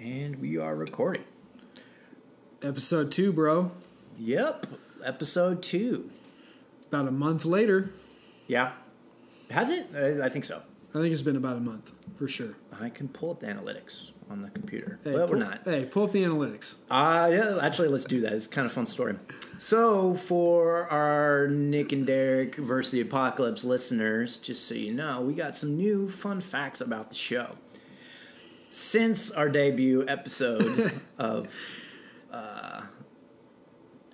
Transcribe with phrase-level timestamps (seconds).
[0.00, 1.24] And we are recording.
[2.62, 3.70] Episode two, bro.
[4.18, 4.66] Yep,
[5.04, 6.08] episode two.
[6.88, 7.92] About a month later.
[8.46, 8.72] Yeah.
[9.50, 9.88] Has it?
[9.94, 10.62] I, I think so.
[10.94, 12.54] I think it's been about a month for sure.
[12.80, 15.60] I can pull up the analytics on the computer, Hey, but pull, we're not.
[15.64, 16.76] Hey, pull up the analytics.
[16.90, 18.32] Uh, yeah, actually, let's do that.
[18.32, 19.16] It's kind of a fun story.
[19.58, 25.34] So, for our Nick and Derek versus the Apocalypse listeners, just so you know, we
[25.34, 27.56] got some new fun facts about the show.
[28.70, 31.52] Since our debut episode of,
[32.32, 32.82] uh,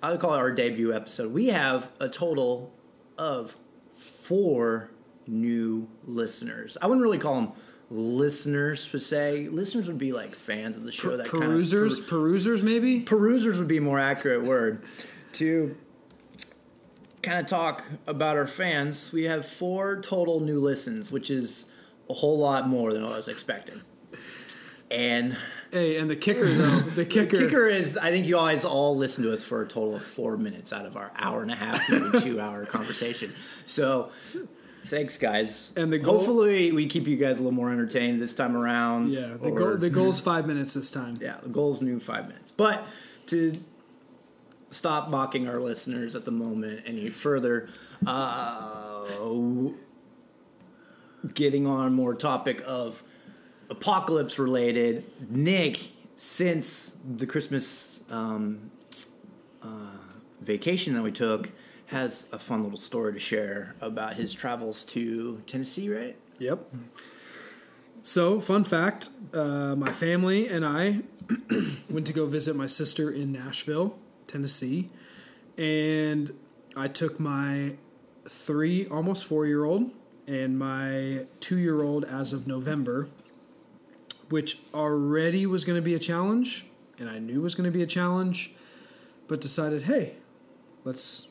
[0.01, 2.73] I would call it our debut episode, we have a total
[3.17, 3.55] of
[3.93, 4.89] four
[5.27, 6.77] new listeners.
[6.81, 7.51] I wouldn't really call them
[7.89, 9.49] listeners per se.
[9.49, 13.01] Listeners would be like fans of the show that kind of perusers, perusers, maybe.
[13.01, 14.83] perusers would be a more accurate word
[15.33, 15.77] to
[17.21, 21.65] kind of talk about our fans we have four total new listens which is
[22.09, 23.81] a whole lot more than what i was expecting
[24.91, 25.35] and
[25.71, 29.23] Hey, and the kicker though, the kicker, kicker is i think you guys all listen
[29.25, 31.89] to us for a total of four minutes out of our hour and a half
[31.89, 33.33] maybe two hour conversation
[33.65, 34.09] so
[34.85, 38.33] thanks guys And the goal- hopefully we keep you guys a little more entertained this
[38.33, 41.17] time around Yeah, the or- goal, the goal's five minutes this time.
[41.19, 42.51] yeah, the goal's new five minutes.
[42.51, 42.85] But
[43.25, 43.51] to
[44.69, 47.67] stop mocking our listeners at the moment any further,
[48.05, 49.05] uh,
[51.33, 53.03] getting on more topic of
[53.69, 55.79] apocalypse related, Nick,
[56.15, 58.71] since the Christmas um,
[59.61, 59.97] uh,
[60.41, 61.51] vacation that we took,
[61.87, 66.17] has a fun little story to share about his travels to Tennessee, right?
[66.39, 66.59] Yep.
[68.03, 71.01] So, fun fact: uh, my family and I
[71.89, 73.97] went to go visit my sister in Nashville,
[74.27, 74.89] Tennessee,
[75.57, 76.33] and
[76.75, 77.75] I took my
[78.29, 79.91] three, almost four-year-old,
[80.27, 83.07] and my two-year-old as of November,
[84.29, 86.65] which already was going to be a challenge,
[86.99, 88.53] and I knew was going to be a challenge,
[89.27, 90.15] but decided, hey,
[90.83, 91.27] let's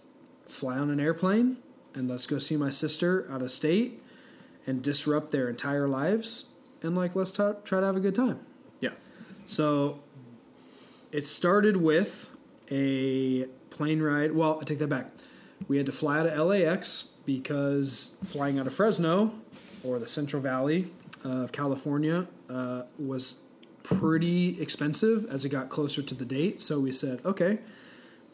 [0.47, 1.57] fly on an airplane
[1.95, 4.01] and let's go see my sister out of state
[4.67, 6.51] and disrupt their entire lives
[6.83, 8.39] and like let's ta- try to have a good time
[8.81, 8.91] Yeah.
[9.47, 9.99] so
[11.11, 12.31] it started with
[12.71, 15.09] a plane ride well i take that back
[15.67, 19.33] we had to fly out of lax because flying out of fresno
[19.83, 20.91] or the central valley
[21.31, 22.19] of california
[22.51, 23.41] uh, was
[23.83, 27.59] pretty expensive as it got closer to the date so we said okay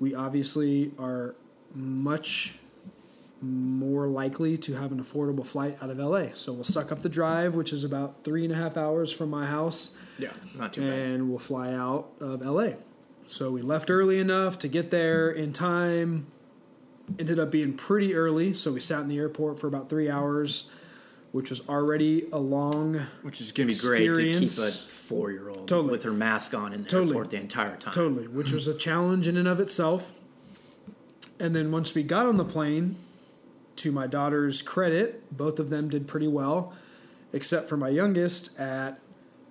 [0.00, 1.34] we obviously are
[1.74, 2.58] much
[3.40, 6.26] more likely to have an affordable flight out of LA.
[6.34, 9.30] So we'll suck up the drive, which is about three and a half hours from
[9.30, 10.92] my house, Yeah, not too bad.
[10.98, 12.74] and we'll fly out of LA.
[13.26, 16.26] So we left early enough to get there in time.
[17.18, 20.70] Ended up being pretty early, so we sat in the airport for about three hours,
[21.32, 23.00] which was already a long.
[23.22, 25.90] Which is going to be great to keep a four-year-old Totally.
[25.90, 27.10] with her mask on in the Totally.
[27.16, 27.92] airport the entire time.
[27.92, 30.12] Totally, which was a challenge in and of itself.
[31.40, 32.96] And then once we got on the plane,
[33.76, 36.74] to my daughter's credit, both of them did pretty well,
[37.32, 39.00] except for my youngest at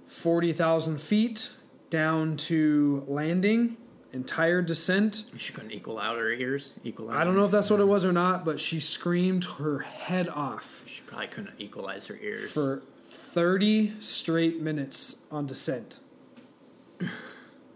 [0.07, 1.51] 40,000 feet
[1.89, 3.75] down to landing,
[4.13, 5.23] entire descent.
[5.37, 6.71] She couldn't equal out her ears.
[6.83, 7.15] Equalize.
[7.17, 10.29] I don't know if that's what it was or not, but she screamed her head
[10.29, 12.53] off probably couldn't equalize her ears.
[12.53, 15.99] for 30 straight minutes on descent.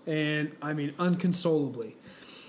[0.08, 1.98] And I mean, unconsolably.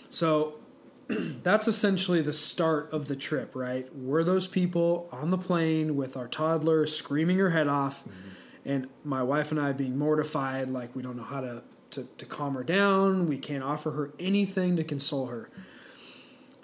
[0.08, 0.54] So
[1.08, 3.92] that's essentially the start of the trip, right?
[3.96, 8.28] We're those people on the plane with our toddler screaming her head off, mm-hmm.
[8.64, 12.26] and my wife and I being mortified, like we don't know how to, to, to
[12.26, 13.26] calm her down.
[13.26, 15.48] We can't offer her anything to console her.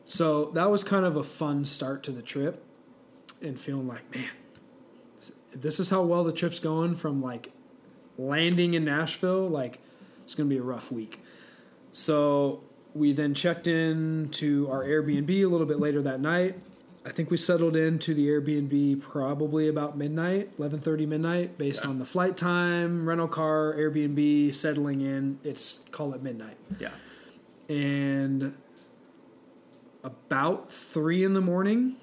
[0.05, 2.65] So that was kind of a fun start to the trip,
[3.43, 4.25] and feeling like, man,
[5.55, 7.53] this is how well the trip's going from like
[8.19, 9.79] landing in Nashville, like
[10.25, 11.21] it's going to be a rough week.
[11.93, 12.63] So
[12.95, 16.59] we then checked in to our Airbnb a little bit later that night.
[17.05, 21.91] I think we settled into the Airbnb probably about midnight, 11:30 midnight based Yeah.
[21.91, 26.57] on the flight time, rental car, Airbnb, settling in, it's call it midnight.
[26.79, 26.91] yeah.
[27.69, 28.55] And
[30.05, 31.97] about 3 in the morning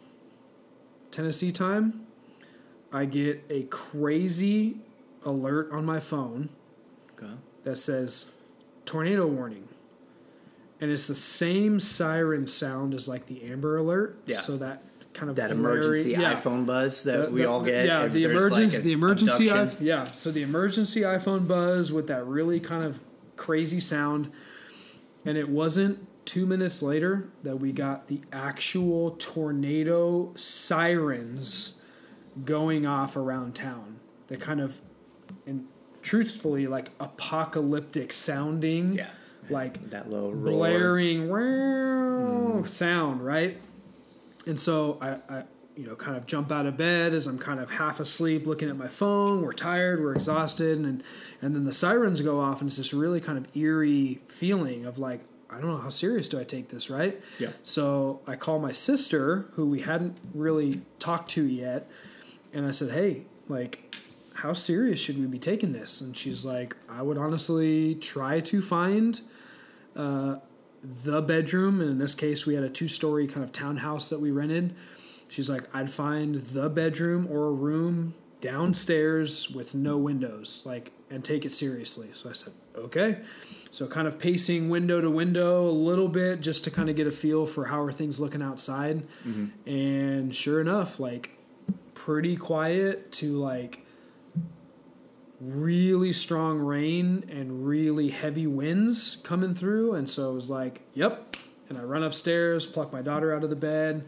[1.12, 2.06] Tennessee time,
[2.92, 4.78] I get a crazy
[5.26, 6.50] alert on my phone
[7.18, 7.34] Okay.
[7.64, 8.32] that says
[8.86, 9.68] tornado warning.
[10.82, 14.18] And it's the same siren sound as like the Amber Alert.
[14.26, 14.40] Yeah.
[14.40, 14.82] So that
[15.14, 16.36] kind of That blurry- emergency yeah.
[16.36, 17.86] iPhone buzz that The- we the- all get.
[17.86, 20.12] Yeah, the emergency, like, the emergency, iPhone, yeah.
[20.12, 23.00] So the emergency iPhone buzz with that really kind of
[23.36, 24.30] crazy sound,
[25.26, 31.80] and it wasn't two minutes later that we got the actual tornado sirens
[32.46, 34.00] going off around town.
[34.28, 34.80] That kind of,
[35.48, 35.66] and
[36.04, 39.10] truthfully like apocalyptic sounding Yeah.
[39.50, 40.54] like That low roar.
[40.54, 42.68] blaring wow mm.
[42.68, 43.58] sound, right?
[44.46, 45.44] And so I, I,
[45.76, 48.70] you know, kind of jump out of bed as I'm kind of half asleep, looking
[48.70, 49.42] at my phone.
[49.42, 51.04] We're tired, we're exhausted, and
[51.42, 55.00] and then the sirens go off, and it's this really kind of eerie feeling of
[55.00, 57.20] like, I don't know how serious do I take this, right?
[57.40, 57.50] Yeah.
[57.64, 61.90] So I call my sister, who we hadn't really talked to yet,
[62.54, 63.86] and I said, hey, like.
[64.36, 66.00] How serious should we be taking this?
[66.00, 69.20] And she's like, I would honestly try to find
[69.98, 70.38] uh,
[71.04, 74.22] the bedroom, and in this case, we had a two story kind of townhouse that
[74.22, 74.74] we rented.
[75.28, 81.22] She's like, I'd find the bedroom or a room downstairs with no windows, like, and
[81.22, 82.08] take it seriously.
[82.14, 83.18] So I said, okay.
[83.72, 87.08] So kind of pacing window to window a little bit just to kind of get
[87.08, 89.08] a feel for how are things looking outside.
[89.26, 89.70] Mm-hmm.
[89.70, 91.38] And sure enough, like,
[91.94, 93.86] pretty quiet to like
[95.42, 99.94] really strong rain and really heavy winds coming through.
[99.94, 101.36] And so it was like, yep.
[101.68, 104.06] And I run upstairs, pluck my daughter out of the bed.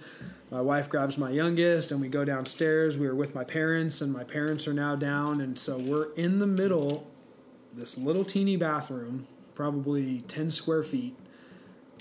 [0.50, 2.98] My wife grabs my youngest, and we go downstairs.
[2.98, 5.40] We were with my parents, and my parents are now down.
[5.40, 7.08] And so we're in the middle,
[7.74, 11.16] this little teeny bathroom, probably 10 square feet.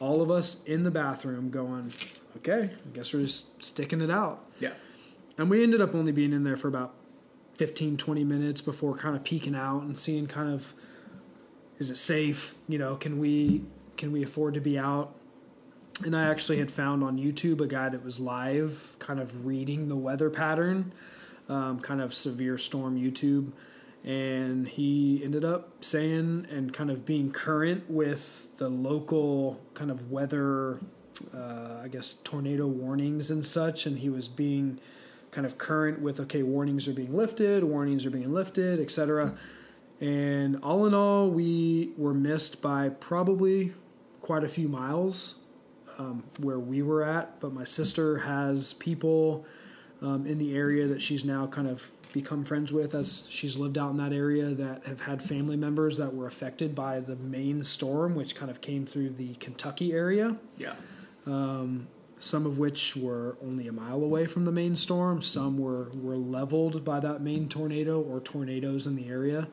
[0.00, 1.92] All of us in the bathroom going,
[2.38, 4.44] okay, I guess we're just sticking it out.
[4.58, 4.72] Yeah.
[5.36, 6.94] And we ended up only being in there for about
[7.54, 10.74] 15, 20 minutes before kind of peeking out and seeing kind of
[11.78, 12.54] is it safe?
[12.68, 13.64] You know, can we
[13.96, 15.14] can we afford to be out?
[16.04, 19.88] And I actually had found on YouTube a guy that was live, kind of reading
[19.88, 20.92] the weather pattern,
[21.48, 23.52] um, kind of severe storm YouTube.
[24.04, 30.10] And he ended up saying and kind of being current with the local kind of
[30.10, 30.80] weather,
[31.34, 33.84] uh, I guess, tornado warnings and such.
[33.84, 34.80] And he was being
[35.30, 39.36] kind of current with okay warnings are being lifted warnings are being lifted etc
[40.00, 43.72] and all in all we were missed by probably
[44.20, 45.40] quite a few miles
[45.98, 49.44] um, where we were at but my sister has people
[50.02, 53.78] um, in the area that she's now kind of become friends with as she's lived
[53.78, 57.62] out in that area that have had family members that were affected by the main
[57.64, 60.74] storm which kind of came through the kentucky area Yeah.
[61.24, 65.22] some of which were only a mile away from the main storm.
[65.22, 69.48] Some were, were leveled by that main tornado or tornadoes in the area.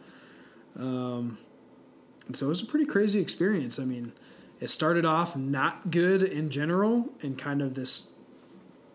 [0.78, 1.38] Um,
[2.28, 3.80] and so it was a pretty crazy experience.
[3.80, 4.12] I mean,
[4.60, 8.12] it started off not good in general and kind of this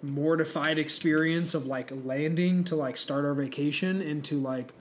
[0.03, 4.73] mortified experience of like landing to like start our vacation into like,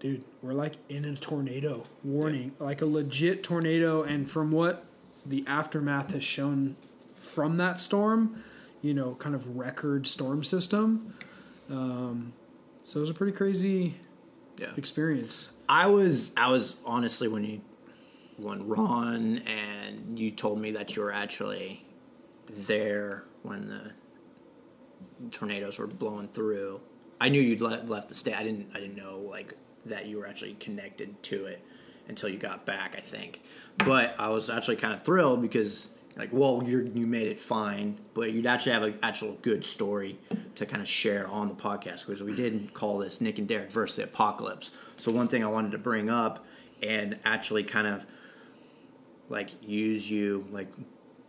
[0.00, 4.02] dude, we're like in a tornado warning, like a legit tornado.
[4.02, 4.84] And from what
[5.24, 6.76] the aftermath has shown
[7.14, 8.42] from that storm,
[8.82, 11.14] you know, kind of record storm system.
[11.70, 12.32] Um,
[12.84, 13.94] so it was a pretty crazy
[14.56, 14.70] Yeah.
[14.76, 15.52] experience.
[15.68, 17.60] I was I was honestly when you
[18.38, 21.84] when Ron and you told me that you were actually
[22.46, 23.90] there when the
[25.30, 26.80] tornadoes were blowing through.
[27.20, 28.38] I knew you'd le- left the state.
[28.38, 29.54] I didn't I didn't know like
[29.86, 31.62] that you were actually connected to it
[32.08, 32.94] until you got back.
[32.96, 33.42] I think,
[33.78, 37.98] but I was actually kind of thrilled because like well you you made it fine,
[38.14, 40.18] but you'd actually have an actual good story
[40.56, 43.70] to kind of share on the podcast because we did call this Nick and Derek
[43.70, 44.72] versus the apocalypse.
[44.96, 46.44] So one thing I wanted to bring up
[46.82, 48.04] and actually kind of
[49.28, 50.68] like use you like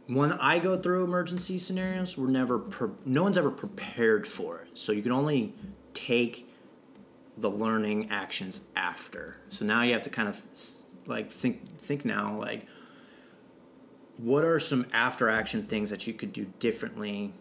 [0.10, 4.70] when I go through emergency scenarios, we're never pre- no one's ever prepared for it.
[4.74, 5.54] So you can only
[5.94, 6.50] take
[7.38, 9.38] the learning actions after.
[9.50, 10.42] So now you have to kind of
[11.06, 12.66] like think think now like
[14.18, 17.32] what are some after action things that you could do differently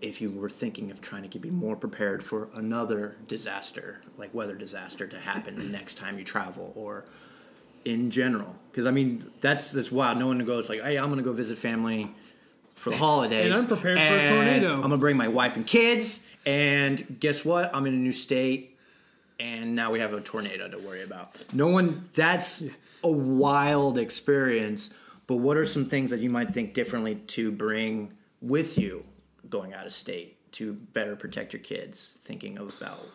[0.00, 4.56] if you were thinking of trying to be more prepared for another disaster, like weather
[4.56, 7.04] disaster, to happen the next time you travel, or
[7.84, 8.54] in general?
[8.70, 10.18] Because I mean, that's this wild.
[10.18, 12.10] No one goes like, "Hey, I'm going to go visit family
[12.74, 15.56] for the holidays, And I'm prepared for a tornado." I'm going to bring my wife
[15.56, 17.74] and kids, and guess what?
[17.74, 18.78] I'm in a new state,
[19.38, 21.36] and now we have a tornado to worry about.
[21.52, 22.08] No one.
[22.14, 22.64] That's
[23.02, 24.90] a wild experience.
[25.26, 29.04] But what are some things that you might think differently to bring with you
[29.48, 32.18] going out of state to better protect your kids?
[32.24, 33.06] Thinking about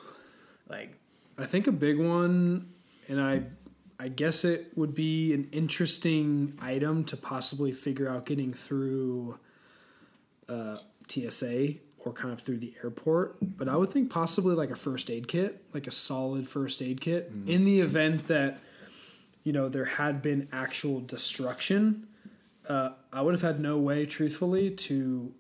[0.70, 0.98] like
[1.38, 2.70] I think a big one,
[3.08, 3.44] and I,
[4.00, 9.40] I guess it would be an interesting item to possibly figure out getting through
[10.50, 13.38] uh, TSA or kind of through the airport.
[13.42, 17.02] But I would think possibly like a first aid kit, like a solid first aid
[17.02, 18.60] kit, in the event that
[19.44, 22.08] you know there had been actual destruction.
[22.68, 25.34] Uh, I would have had no way, truthfully, to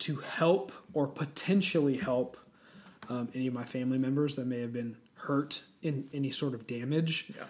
[0.00, 2.36] to help or potentially help
[3.08, 6.66] um, any of my family members that may have been hurt in any sort of
[6.66, 7.32] damage.
[7.36, 7.44] Yeah.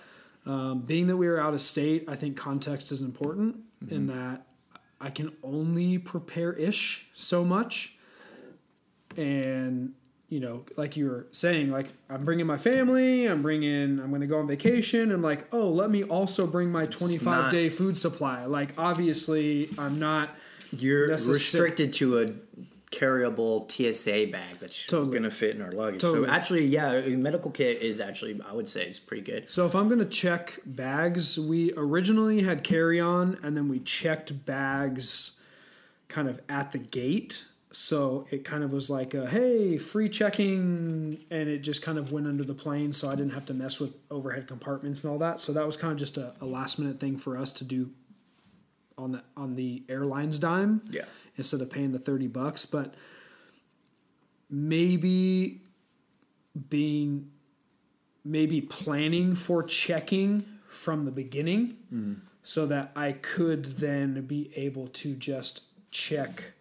[0.48, 3.56] Um, being that we were out of state, I think context is important
[3.90, 4.46] in that
[4.98, 7.96] I can only prepare ish so much.
[9.16, 9.92] And,
[10.30, 14.22] you know, like you were saying, like I'm bringing my family, I'm bringing, I'm going
[14.22, 15.12] to go on vacation.
[15.12, 18.46] And like, oh, let me also bring my 25 not- day food supply.
[18.46, 20.30] Like, obviously, I'm not.
[20.70, 22.32] You're restricted to a
[22.90, 25.10] carryable TSA bag that's Totally.
[25.10, 26.00] going to fit in our luggage.
[26.00, 26.26] Totally.
[26.26, 29.50] So actually, yeah, a medical kit is actually I would say is pretty good.
[29.50, 33.78] So if I'm going to check bags, we originally had carry on and then we
[33.80, 35.32] checked bags
[36.08, 37.44] kind of at the gate.
[37.70, 42.10] So it kind of was like, a, hey, free checking, and it just kind of
[42.10, 45.18] went under the plane, so I didn't have to mess with overhead compartments and all
[45.18, 45.38] that.
[45.38, 47.90] So that was kind of just a, a last minute thing for us to do
[48.96, 51.02] on the on the airline's dime Yeah.
[51.38, 52.94] Instead of paying the 30 bucks but
[54.50, 55.62] maybe
[56.68, 57.30] being
[58.24, 62.14] maybe planning for checking from the beginning mm-hmm.
[62.42, 66.52] so that I could then be able to just check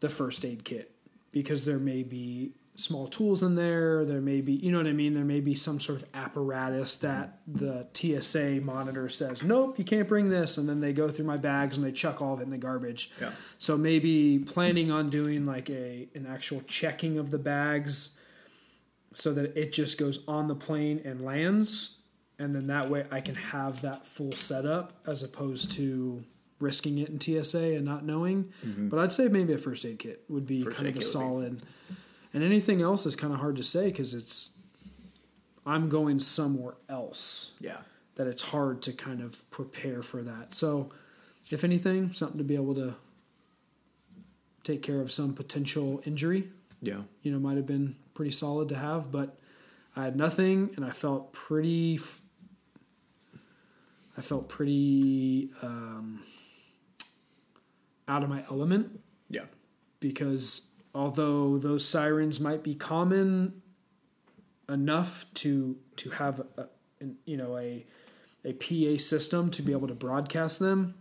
[0.00, 0.94] the first aid kit
[1.32, 4.92] because there may be small tools in there there may be you know what i
[4.92, 9.84] mean there may be some sort of apparatus that the tsa monitor says nope you
[9.84, 12.40] can't bring this and then they go through my bags and they chuck all of
[12.40, 13.32] it in the garbage Yeah.
[13.58, 18.16] so maybe planning on doing like a an actual checking of the bags
[19.12, 21.96] so that it just goes on the plane and lands
[22.38, 26.22] and then that way I can have that full setup as opposed to
[26.60, 28.52] risking it in TSA and not knowing.
[28.64, 28.88] Mm-hmm.
[28.88, 31.00] But I'd say maybe a first aid kit would be First kind of a would
[31.00, 31.62] be- solid.
[32.34, 34.54] And anything else is kind of hard to say because it's
[35.66, 37.78] I'm going somewhere else Yeah.
[38.14, 40.52] that it's hard to kind of prepare for that.
[40.54, 40.90] So,
[41.50, 42.94] if anything, something to be able to
[44.64, 46.50] take care of some potential injury,
[46.82, 47.02] Yeah.
[47.22, 49.38] you know, might have been pretty solid to have, but
[49.96, 52.22] I had nothing and I felt pretty f-
[54.16, 56.22] I felt pretty um,
[58.08, 59.44] out of my element Yeah.
[60.00, 63.62] because although those sirens might be common
[64.68, 66.66] enough to to have a,
[67.24, 67.84] you know a
[68.44, 70.94] a PA system to be able to broadcast them,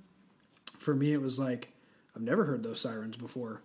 [0.79, 1.70] for me it was like
[2.15, 3.62] I've never heard those sirens before.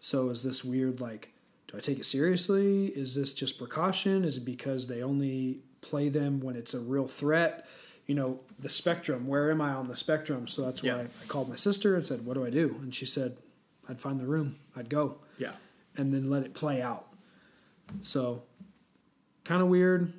[0.00, 1.32] So is this weird like
[1.68, 2.86] do I take it seriously?
[2.86, 4.24] Is this just precaution?
[4.24, 7.66] Is it because they only play them when it's a real threat?
[8.06, 10.48] You know, the spectrum, where am I on the spectrum?
[10.48, 10.96] So that's why Yeah.
[11.22, 12.76] I called my sister and said, What do I do?
[12.82, 13.36] And she said,
[13.88, 15.52] I'd find the room, I'd go Yeah.
[15.96, 17.06] and then let it play out.
[18.02, 18.42] So,
[19.44, 20.12] kind of weird.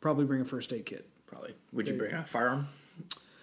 [0.00, 1.08] Probably bring a first aid kit.
[1.26, 1.54] Probably.
[1.72, 2.68] Would you bring a firearm?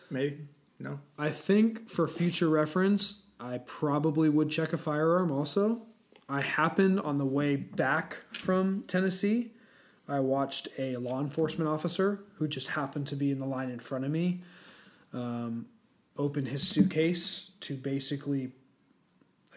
[0.10, 0.40] Maybe.
[0.80, 1.00] No.
[1.18, 5.84] I think for future reference, I probably would check a firearm also.
[6.28, 9.52] I happened on the way back from Tennessee.
[10.08, 13.80] I watched a law enforcement officer who just happened to be in the line in
[13.80, 14.42] front of me
[15.14, 15.66] um,
[16.18, 18.52] open his suitcase to basically,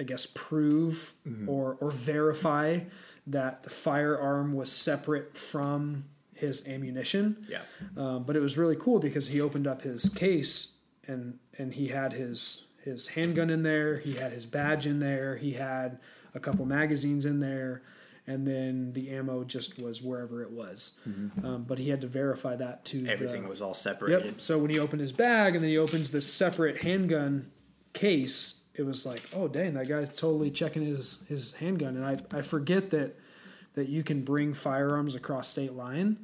[0.00, 1.12] I guess, prove
[1.46, 2.80] or, or verify
[3.26, 7.44] that the firearm was separate from his ammunition.
[7.48, 7.60] Yeah.
[7.96, 10.74] Um, but it was really cool because he opened up his case
[11.06, 15.36] and and he had his his handgun in there, he had his badge in there,
[15.36, 15.98] he had
[16.34, 17.82] a couple magazines in there,
[18.26, 21.00] and then the ammo just was wherever it was.
[21.42, 24.24] Um, but he had to verify that to the- Everything was all separated.
[24.24, 24.40] Yep.
[24.40, 27.50] So when he opened his bag and then he opens this separate handgun
[27.92, 31.96] case, it was like, oh dang, that guy's totally checking his his handgun.
[31.96, 33.16] And I, I forget that
[33.74, 36.16] that you can bring firearms across state line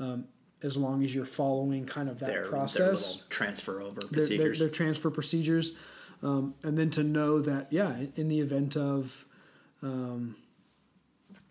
[0.00, 0.24] um,
[0.62, 3.14] as long as you're following kind of that Their, their process.
[3.14, 4.58] little transfer over Their, their, procedures.
[4.58, 5.72] their transfer procedures.
[6.22, 9.26] Um, and then to know that, yeah, in- the event of,
[9.82, 10.34] um,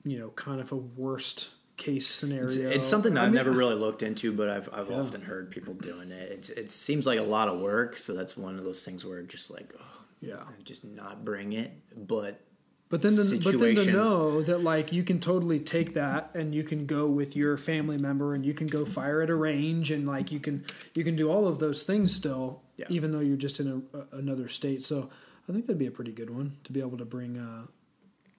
[0.03, 3.35] you know, kind of a worst case scenario, It's, it's something that I I've mean,
[3.38, 5.00] never really looked into, but I've I've Yeah.
[5.01, 6.31] often heard people doing it.
[6.50, 9.21] It it seems like a lot of work, so that's one of those things where
[9.24, 10.44] just like, oh, Yeah.
[10.63, 11.72] just not bring it.
[11.96, 12.41] But
[12.89, 16.53] But then, to, but then to know that like you can totally take that and
[16.53, 19.91] you can go with your family member and you can go fire at a range
[19.91, 20.63] and like you can
[20.94, 22.86] you can do all of those things still, Yeah.
[22.89, 24.84] even though you're just in a, a, another state.
[24.84, 25.10] So
[25.48, 27.67] I think that'd be a pretty good one to be able to bring a,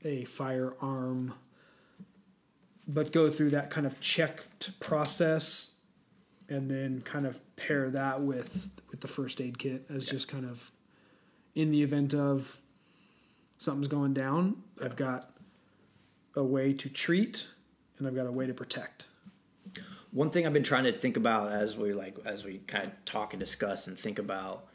[0.07, 1.35] a firearm,
[2.88, 5.76] but go through that kind of checked process,
[6.49, 10.45] and then kind of pair that with with the first aid kit as just kind
[10.45, 10.71] of
[11.56, 12.58] in the event of
[13.58, 15.32] something's going down, I've got
[16.36, 17.48] a way to treat
[17.98, 19.08] and I've got a way to protect.
[20.12, 23.04] One thing I've been trying to think about as we like as we kind of
[23.04, 24.66] talk and discuss and think about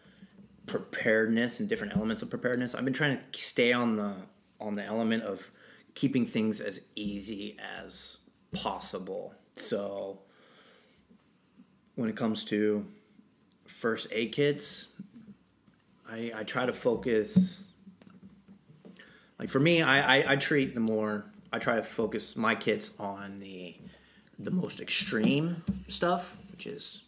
[0.65, 2.75] preparedness and different elements of preparedness.
[2.75, 4.13] I've been trying to stay on the
[4.59, 5.49] on the element of
[5.93, 8.17] keeping things as easy as
[8.51, 9.33] possible.
[9.53, 10.19] So
[11.95, 12.85] when it comes to
[13.67, 14.87] first aid kits,
[16.11, 17.63] I, I try to focus.
[19.39, 22.91] Like for me, I, I, I treat the more I try to focus my kits
[22.99, 23.75] on the
[24.39, 27.03] the most extreme stuff, which is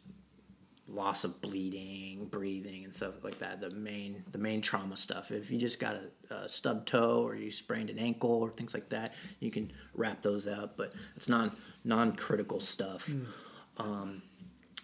[0.87, 3.59] loss of bleeding, breathing, and stuff like that.
[3.59, 5.31] The main the main trauma stuff.
[5.31, 5.97] If you just got
[6.29, 9.71] a, a stub toe or you sprained an ankle or things like that, you can
[9.93, 10.77] wrap those up.
[10.77, 11.51] But it's non
[11.83, 13.09] non critical stuff.
[13.77, 14.21] Um,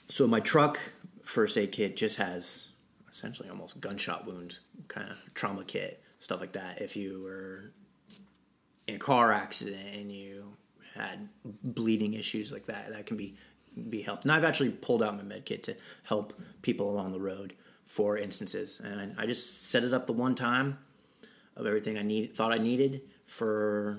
[0.08, 0.80] so my truck
[1.24, 2.69] first aid kit just has
[3.20, 6.82] essentially almost gunshot wound kind of trauma kit stuff like that.
[6.82, 7.72] If you were
[8.88, 10.54] in a car accident and you
[10.94, 11.28] had
[11.64, 13.36] bleeding issues like that, that can be
[13.90, 14.24] be helped.
[14.24, 17.54] And I've actually pulled out my med kit to help people along the road
[17.86, 20.78] for instances, and I just set it up the one time
[21.56, 23.98] of everything I need thought I needed for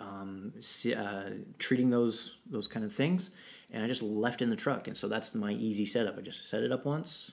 [0.00, 0.54] um,
[0.96, 3.32] uh, treating those those kind of things,
[3.70, 4.86] and I just left in the truck.
[4.86, 6.16] And so that's my easy setup.
[6.18, 7.32] I just set it up once,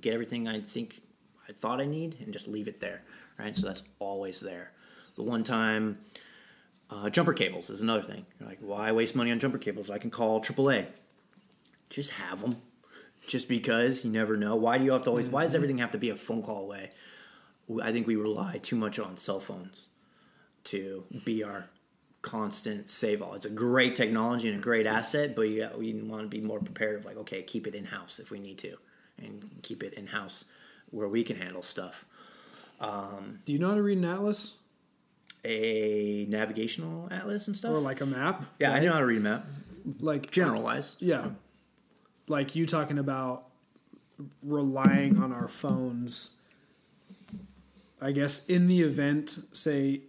[0.00, 1.00] get everything I think
[1.48, 3.02] I thought I need, and just leave it there.
[3.38, 4.72] Right, so that's always there.
[5.16, 5.98] The one time
[6.90, 8.24] uh, jumper cables is another thing.
[8.38, 9.90] You're like, why waste money on jumper cables?
[9.90, 10.86] I can call AAA.
[11.90, 12.62] Just have them.
[13.26, 14.54] Just because you never know.
[14.54, 15.30] Why do you have to always?
[15.30, 16.90] Why does everything have to be a phone call away?
[17.82, 19.86] I think we rely too much on cell phones
[20.64, 21.68] to be our
[22.20, 23.34] constant save all.
[23.34, 26.58] It's a great technology and a great asset, but you, we want to be more
[26.58, 27.04] prepared.
[27.04, 28.76] Like, okay, keep it in house if we need to,
[29.18, 30.46] and keep it in house
[30.90, 32.04] where we can handle stuff.
[32.80, 34.56] Um, Do you know how to read an atlas
[35.44, 37.72] A navigational atlas and stuff.
[37.72, 38.44] or like a map?
[38.58, 39.46] yeah, I know how to read a map.
[40.00, 40.96] Like Generalized.
[41.00, 41.28] Yeah.
[42.26, 43.46] Like you talking about
[44.42, 46.30] relying on our phones.
[48.00, 50.02] I guess in the event, say,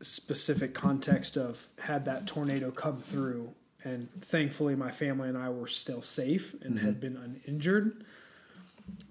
[0.00, 5.66] specific context of had that tornado come through, and thankfully my family and I were
[5.66, 7.14] still safe and had mm-hmm.
[7.14, 8.04] been uninjured.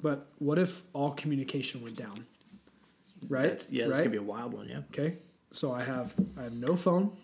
[0.03, 2.27] But what if all communication went down?
[3.29, 3.49] Right?
[3.49, 4.03] That's, yeah, that's right?
[4.03, 4.67] gonna be a wild one.
[4.67, 4.81] Yeah.
[4.91, 5.15] Okay,
[5.51, 7.15] so I have I have no phone,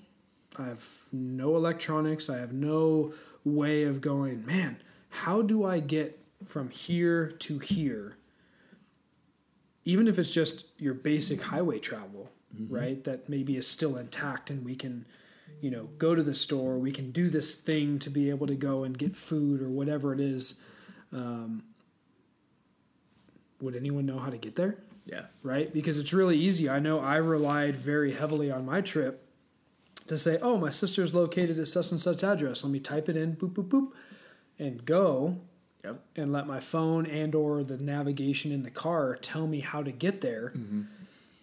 [0.57, 3.13] I have no electronics, I have no
[3.43, 4.45] way of going.
[4.45, 4.77] Man,
[5.09, 8.15] how do I get from here to here?
[9.83, 12.31] Even if it's just your basic highway travel,
[12.69, 13.03] right?
[13.03, 15.05] That maybe is still intact, and we can,
[15.59, 16.77] you know, go to the store.
[16.77, 20.13] We can do this thing to be able to go and get food or whatever
[20.13, 20.61] it is.
[21.11, 21.63] Um,
[23.61, 24.77] would anyone know how to get there?
[25.05, 25.23] Yeah.
[25.41, 25.73] right?
[25.73, 26.69] Because it's really easy.
[26.69, 29.25] I know I relied very heavily on my trip
[30.07, 32.63] to say, oh, my sister's located at such and such address.
[32.63, 33.87] Let me type it in, boop, boop, boop,
[34.59, 35.37] and go
[35.83, 35.99] Yep.
[36.17, 39.91] and let my phone and or the navigation in the car tell me how to
[39.91, 40.51] get there.
[40.55, 40.81] Mm-hmm.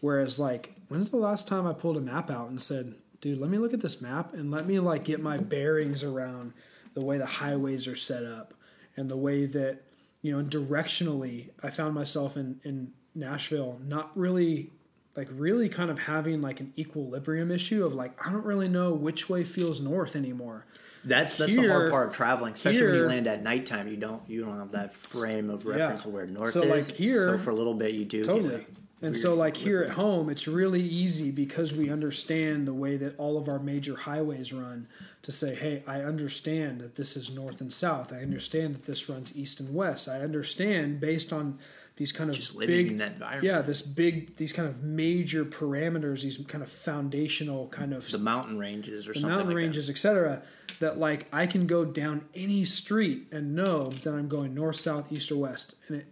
[0.01, 3.49] Whereas like, when's the last time I pulled a map out and said, dude, let
[3.49, 6.53] me look at this map and let me like get my bearings around
[6.95, 8.53] the way the highways are set up
[8.95, 9.81] and the way that,
[10.27, 14.73] you know, and directionally I found myself in, in Nashville not really
[15.15, 18.93] like really kind of having like an equilibrium issue of like I don't really know
[18.93, 20.67] which way feels north anymore.
[21.05, 23.87] That's that's the hard part of traveling, especially when you land at nighttime.
[23.87, 26.89] You don't you don't have that frame of reference of where north So, is.
[26.89, 28.67] like, here- so for a little bit you do get Totally.
[29.03, 33.15] And so, like here at home, it's really easy because we understand the way that
[33.19, 34.89] all of our major highways run
[35.27, 38.13] to say, hey, I understand that this is north and south.
[38.13, 40.09] I understand that this runs east and west.
[40.09, 41.59] I understand based on
[41.97, 43.43] these kind of just big, in that environment.
[43.43, 48.19] yeah, this big, these kind of major parameters, these kind of foundational kind of the
[48.19, 50.43] mountain ranges or the something mountain like ranges, etc.
[50.79, 55.11] That like I can go down any street and know that I'm going north, south,
[55.11, 56.07] east, or west, and it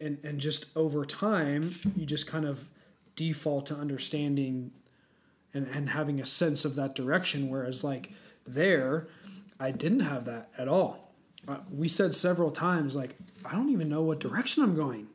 [0.00, 2.68] and and just over time you just kind of
[3.16, 4.70] default to understanding
[5.52, 7.48] and and having a sense of that direction.
[7.48, 8.12] Whereas like
[8.46, 9.08] there,
[9.60, 11.12] I didn't have that at all.
[11.46, 15.08] Uh, we said several times like I don't even know what direction I'm going.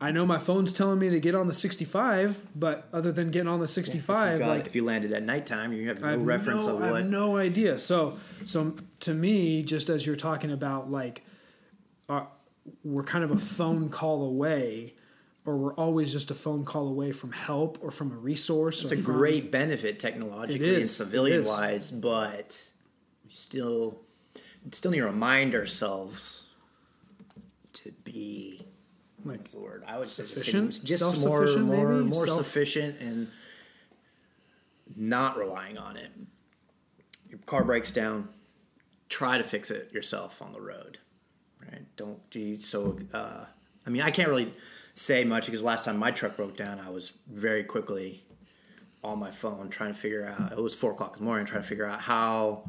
[0.00, 3.46] I know my phone's telling me to get on the 65, but other than getting
[3.48, 3.72] on the that.
[3.72, 6.22] 65, If you, got- like if you landed at nighttime, you have no I have
[6.22, 7.00] reference no, of I what.
[7.02, 7.78] have no idea.
[7.78, 11.24] So, so to me, just as you're talking about, like,
[12.08, 12.24] uh,
[12.82, 14.93] we're kind of a phone call away,
[15.46, 18.82] or we're always just a phone call away from help or from a resource.
[18.82, 22.70] It's a from- great benefit technologically and civilian wise, but
[23.24, 24.00] we still
[24.72, 26.46] still need to remind ourselves
[27.74, 28.66] to be
[29.24, 29.84] like what's the word?
[29.86, 32.04] I would say just- more more maybe?
[32.10, 33.28] more Self- sufficient and
[34.96, 36.10] not relying on it.
[37.28, 38.28] Your car breaks down,
[39.08, 40.98] try to fix it yourself on the road.
[41.60, 41.84] Right?
[41.96, 43.44] Don't do so uh,
[43.86, 44.52] I mean I can't really
[44.94, 48.24] say much because last time my truck broke down I was very quickly
[49.04, 50.52] on my phone trying to figure out.
[50.52, 52.68] It was four o'clock in the morning, trying to figure out how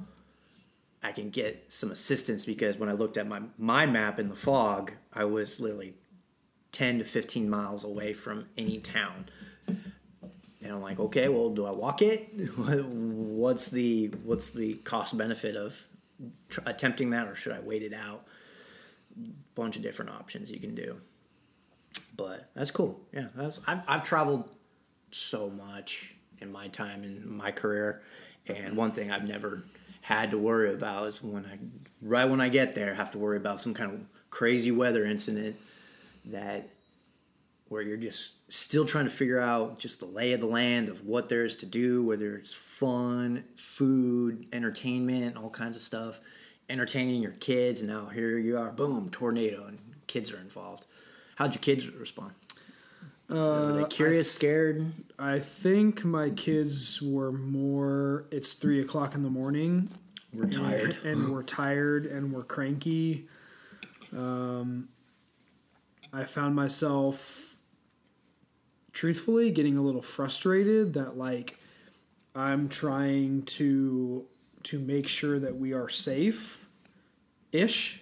[1.02, 4.36] I can get some assistance because when I looked at my my map in the
[4.36, 5.94] fog, I was literally
[6.72, 9.26] ten to fifteen miles away from any town.
[9.68, 12.34] And I'm like, okay, well, do I walk it?
[12.58, 15.80] what's the what's the cost benefit of
[16.50, 18.26] tr- attempting that, or should I wait it out?
[19.54, 21.00] Bunch of different options you can do,
[21.98, 23.00] but that's cool.
[23.14, 24.50] Yeah, that's, I've I've traveled
[25.12, 28.02] so much in my time in my career,
[28.48, 29.64] and one thing I've never
[30.02, 31.58] had to worry about is when I
[32.02, 35.56] right when I get there, have to worry about some kind of crazy weather incident
[36.26, 36.70] that
[37.68, 41.06] where you're just still trying to figure out just the lay of the land of
[41.06, 46.20] what there is to do, whether it's fun, food, entertainment, all kinds of stuff,
[46.70, 47.82] entertaining your kids.
[47.82, 50.86] And now here you are, boom, tornado, and kids are involved.
[51.36, 52.32] How'd your kids respond?
[53.30, 54.92] Uh, were they curious, I, scared?
[55.18, 58.26] I think my kids were more.
[58.32, 59.90] It's three o'clock in the morning.
[60.34, 63.28] We're tired, and, and we're tired, and we're cranky.
[64.16, 64.90] Um,
[66.14, 67.58] I found myself
[68.94, 71.60] truthfully getting a little frustrated that like
[72.34, 74.26] I'm trying to
[74.64, 76.66] to make sure that we are safe
[77.52, 78.02] ish.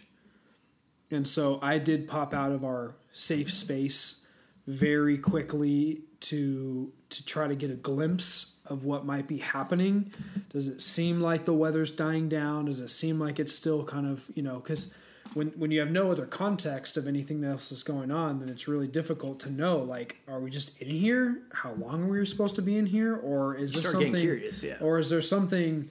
[1.12, 4.26] And so I did pop out of our safe space
[4.68, 10.12] very quickly to to try to get a glimpse of what might be happening.
[10.50, 12.66] Does it seem like the weather's dying down?
[12.66, 14.94] Does it seem like it's still kind of, you know, cuz
[15.34, 18.68] when when you have no other context of anything else that's going on, then it's
[18.68, 19.78] really difficult to know.
[19.78, 21.40] Like, are we just in here?
[21.52, 23.16] How long are we supposed to be in here?
[23.16, 24.14] Or is this something?
[24.14, 24.78] Curious, yeah.
[24.82, 25.90] Or is there something?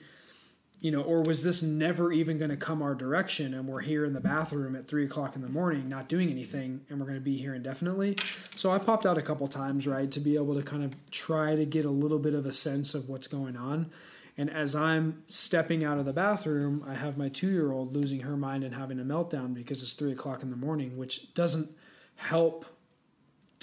[0.83, 4.05] You know, or was this never even going to come our direction, and we're here
[4.05, 7.19] in the bathroom at three o'clock in the morning, not doing anything, and we're going
[7.19, 8.19] to be here indefinitely?
[8.57, 11.55] So I popped out a couple times, right, to be able to kind of try
[11.55, 13.93] to get a little bit of a sense of what's going on.
[14.37, 18.21] And as I'm stepping out of the bathroom, I have my two year old losing
[18.21, 21.71] her mind and having a meltdown because it's three o'clock in the morning, which doesn't
[22.17, 22.67] help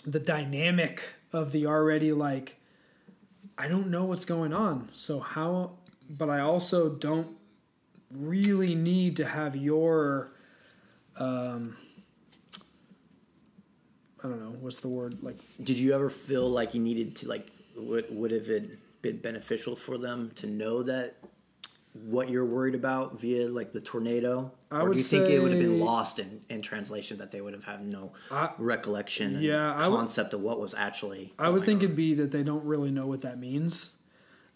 [0.06, 1.02] the dynamic
[1.34, 2.62] of the already like,
[3.58, 4.88] I don't know what's going on.
[4.94, 5.72] So, how,
[6.10, 7.38] but I also don't
[8.12, 10.32] really need to have your,
[11.18, 11.78] um,
[14.24, 15.22] I don't know, what's the word?
[15.22, 19.18] Like, did you ever feel like you needed to, like, would, would have it been
[19.18, 21.16] beneficial for them to know that
[21.94, 24.52] what you're worried about via like the tornado?
[24.72, 27.42] I or do you think it would have been lost in, in translation that they
[27.42, 31.64] would have had no I, recollection yeah, concept would, of what was actually I would
[31.64, 31.86] think on.
[31.86, 33.96] it'd be that they don't really know what that means.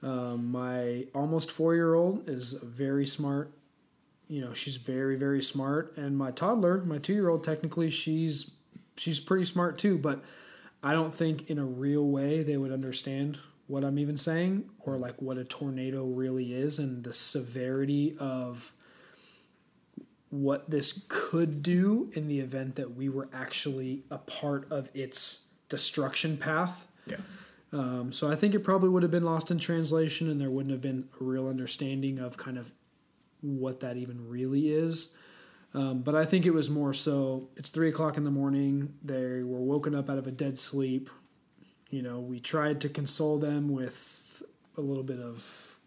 [0.03, 3.51] Um, my almost four year old is very smart.
[4.27, 5.95] You know, she's very, very smart.
[5.97, 8.51] And my toddler, my two year old, technically she's
[8.97, 10.23] she's pretty smart too, but
[10.83, 14.97] I don't think in a real way they would understand what I'm even saying or
[14.97, 18.73] like what a tornado really is and the severity of
[20.29, 25.45] what this could do in the event that we were actually a part of its
[25.69, 26.87] destruction path.
[27.05, 27.17] Yeah.
[27.73, 30.71] Um, so I think it probably would have been lost in translation and there wouldn't
[30.71, 32.71] have been a real understanding of kind of
[33.41, 35.13] what that even really is.
[35.73, 38.93] Um, but I think it was more so it's three o'clock in the morning.
[39.03, 41.09] They were woken up out of a dead sleep
[41.93, 44.41] you know, we tried to console them with
[44.77, 45.79] a little bit of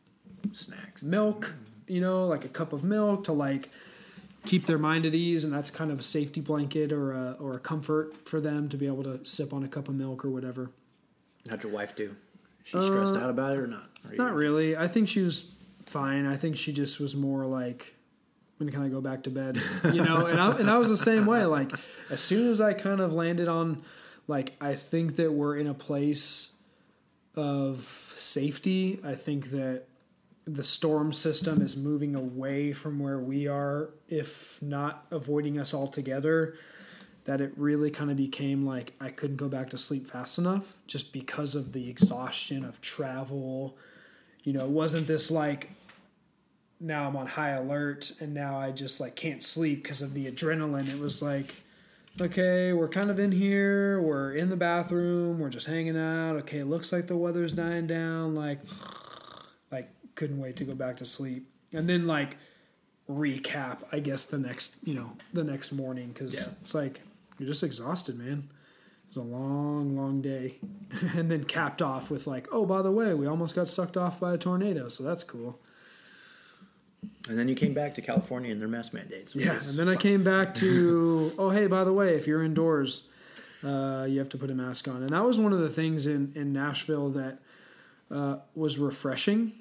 [0.53, 1.53] snacks, milk,
[1.88, 3.70] you know, like a cup of milk to like
[4.44, 7.57] keep their mind at ease, and that's kind of a safety blanket or a or
[7.57, 10.31] a comfort for them to be able to sip on a cup of milk or
[10.31, 10.70] whatever.
[11.51, 12.17] How'd your wife do?
[12.65, 13.89] She stressed uh, out about it or not?
[14.09, 14.77] Or not really.
[14.77, 15.51] I think she was
[15.85, 16.27] fine.
[16.27, 17.95] I think she just was more like,
[18.57, 19.61] when can I go back to bed?
[19.93, 21.45] You know, and I and I was the same way.
[21.45, 21.73] Like
[22.11, 23.83] as soon as I kind of landed on
[24.27, 26.53] like I think that we're in a place
[27.37, 28.99] of safety.
[29.05, 29.85] I think that
[30.47, 36.55] the storm system is moving away from where we are, if not avoiding us altogether.
[37.27, 40.77] That it really kind of became like I couldn't go back to sleep fast enough
[40.87, 43.77] just because of the exhaustion of travel.
[44.43, 45.71] You know, it wasn't this like
[46.81, 50.31] now I'm on high alert and now I just like can't sleep because of the
[50.31, 50.89] adrenaline.
[50.89, 51.55] It was like
[52.21, 56.37] okay, we're kind of in here, we're in the bathroom, we're just hanging out.
[56.37, 58.35] Okay, looks like the weather's dying down.
[58.35, 58.61] Like,
[59.71, 62.37] like couldn't wait to go back to sleep, and then like
[63.11, 63.81] recap.
[63.93, 66.53] I guess the next, you know, the next morning because yeah.
[66.61, 67.01] it's like
[67.38, 68.49] you're just exhausted, man.
[69.07, 70.57] It's a long, long day,
[71.14, 74.18] and then capped off with like, oh, by the way, we almost got sucked off
[74.18, 75.61] by a tornado, so that's cool.
[77.29, 79.35] And then you came back to California and their mask mandates.
[79.35, 79.88] Yeah, and then fun.
[79.88, 83.09] I came back to oh hey by the way if you're indoors,
[83.64, 86.07] uh, you have to put a mask on, and that was one of the things
[86.07, 87.38] in in Nashville that
[88.11, 89.53] uh, was refreshing,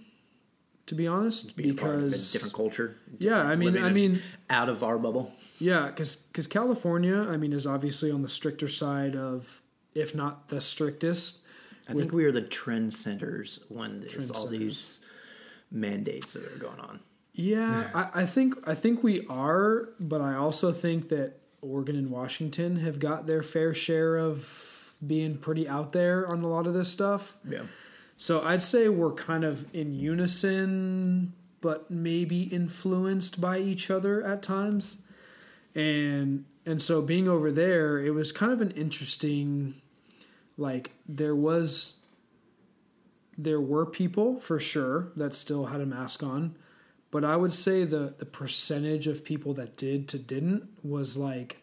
[0.87, 2.97] to be honest, Being a part of a because different culture.
[3.19, 5.31] yeah, I mean, I mean, out of our bubble.
[5.59, 9.61] Yeah, because California, I mean, is obviously on the stricter side of,
[9.93, 11.45] if not the strictest.
[11.87, 15.01] I think we are the trend centers when there's all these
[15.71, 16.99] mandates that are going on.
[17.33, 22.09] Yeah, I, I think I think we are, but I also think that Oregon and
[22.09, 26.73] Washington have got their fair share of being pretty out there on a lot of
[26.73, 27.35] this stuff.
[27.47, 27.63] Yeah.
[28.17, 34.41] So I'd say we're kind of in unison, but maybe influenced by each other at
[34.41, 35.01] times.
[35.75, 39.75] And and so being over there, it was kind of an interesting
[40.57, 41.99] like there was
[43.37, 46.55] there were people for sure that still had a mask on,
[47.11, 51.61] but I would say the the percentage of people that did to didn't was like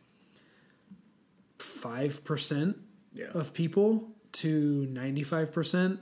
[1.58, 2.74] 5%
[3.14, 3.26] Yeah.
[3.34, 5.98] of people to 95%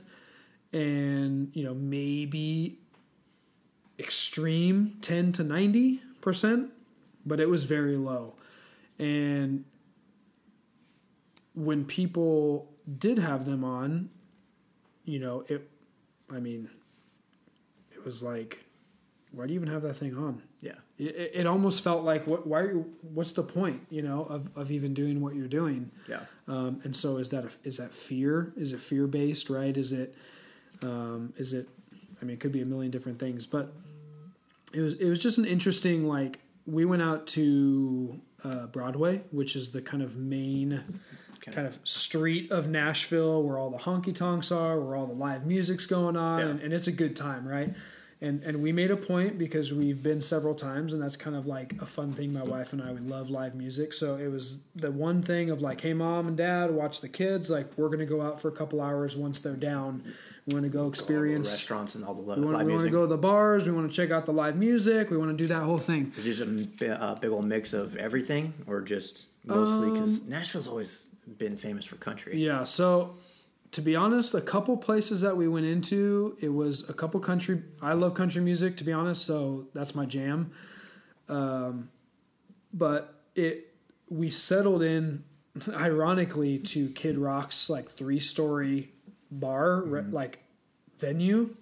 [0.73, 2.79] and you know maybe
[3.99, 6.69] extreme 10 to 90%
[7.27, 8.35] but it was very low
[8.99, 9.65] and
[11.55, 14.09] when people did have them on
[15.05, 15.69] you know it
[16.33, 16.69] i mean
[17.93, 18.65] it was like
[19.33, 20.73] why do you even have that thing on Yeah.
[20.99, 24.49] it, it almost felt like what why are you, what's the point you know of,
[24.57, 26.21] of even doing what you're doing Yeah.
[26.49, 28.53] um, and so is that a, is that fear?
[28.57, 29.51] Is it fear based?
[29.51, 29.77] Right?
[29.77, 30.17] Is it
[30.83, 31.69] um, is it?
[32.21, 33.73] I mean, it could be a million different things, but
[34.73, 39.57] it was it was just an interesting like we went out to uh, Broadway, which
[39.57, 41.01] is the kind of main
[41.41, 45.47] kind of street of Nashville where all the honky tonks are, where all the live
[45.47, 46.47] music's going on, Yeah.
[46.47, 47.75] and, and it's a good time, right?
[48.23, 51.47] And and we made a point because we've been several times, and that's kind of
[51.47, 52.35] like a fun thing.
[52.35, 55.63] My wife and I we love live music, so it was the one thing of
[55.63, 57.49] like, hey, mom and dad, watch the kids.
[57.49, 60.05] Like we're gonna go out for a couple hours once they're down.
[60.51, 61.49] We want to go experience.
[61.49, 63.67] restaurants and all the We live want, we want to go to the bars.
[63.67, 65.09] We want to check out the live music.
[65.11, 66.13] We want to do that whole thing.
[66.19, 69.93] Is this a a big old mix of everything, or just mostly?
[69.93, 71.07] Because Um, Nashville's always
[71.39, 72.37] been famous for country.
[72.37, 72.65] Yeah.
[72.65, 73.15] So,
[73.71, 77.63] to be honest, a couple places that we went into, it was a couple country.
[77.81, 79.25] I love country music, to be honest.
[79.25, 80.51] So that's my jam.
[81.29, 81.91] Um,
[82.75, 83.69] but it
[84.09, 85.23] we settled in,
[85.73, 88.91] ironically, to Kid Rock's like three story
[89.31, 90.41] bar, re- like
[90.99, 91.55] venue,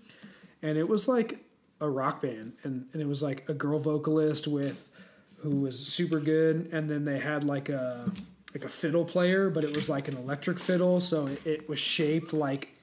[0.62, 1.44] and it was like
[1.80, 4.90] a rock band, and and it was like a girl vocalist with
[5.38, 8.10] who was super good, and then they had like a
[8.54, 11.78] like a fiddle player, but it was like an electric fiddle, so it, it was
[11.78, 12.74] shaped like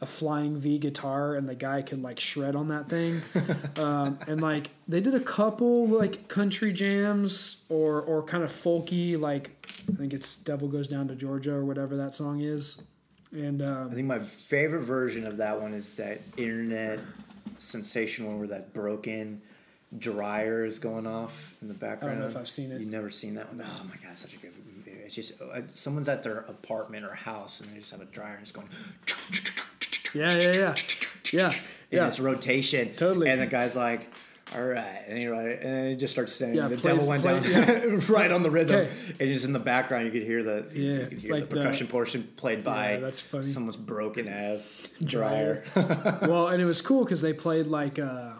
[0.00, 3.22] a flying V guitar, and the guy could like shred on that thing.
[3.76, 9.18] um, and like they did a couple like country jams or or kind of folky,
[9.18, 12.82] like I think it's "Devil Goes Down to Georgia" or whatever that song is.
[13.32, 17.00] And I um, think my favorite version of that one is that internet
[17.58, 19.40] sensation one where that broken
[19.98, 22.12] dryer is going off in the background.
[22.12, 22.80] I don't know if I've seen it.
[22.80, 23.64] You've never seen that one?
[23.64, 24.98] Oh my god, it's such a good movie.
[25.04, 28.34] It's just uh, someone's at their apartment or house and they just have a dryer
[28.34, 28.68] and it's going.
[30.14, 30.74] yeah, yeah, yeah,
[31.32, 31.52] yeah,
[31.90, 32.08] in yeah.
[32.08, 32.94] its rotation.
[32.94, 33.28] Totally.
[33.28, 34.12] And the guy's like,
[34.54, 35.02] all right.
[35.06, 38.00] And, like, and then he just starts saying, Yeah, the plays- devil went play- down
[38.08, 38.76] right on the rhythm.
[38.80, 38.90] Okay.
[39.20, 41.54] And just in the background, you could hear the, Yeah, you could hear like the
[41.56, 43.44] the- percussion portion played by Yeah, that's funny.
[43.44, 45.64] someone's broken ass dryer.
[45.76, 48.32] well, and it was cool because they played like uh,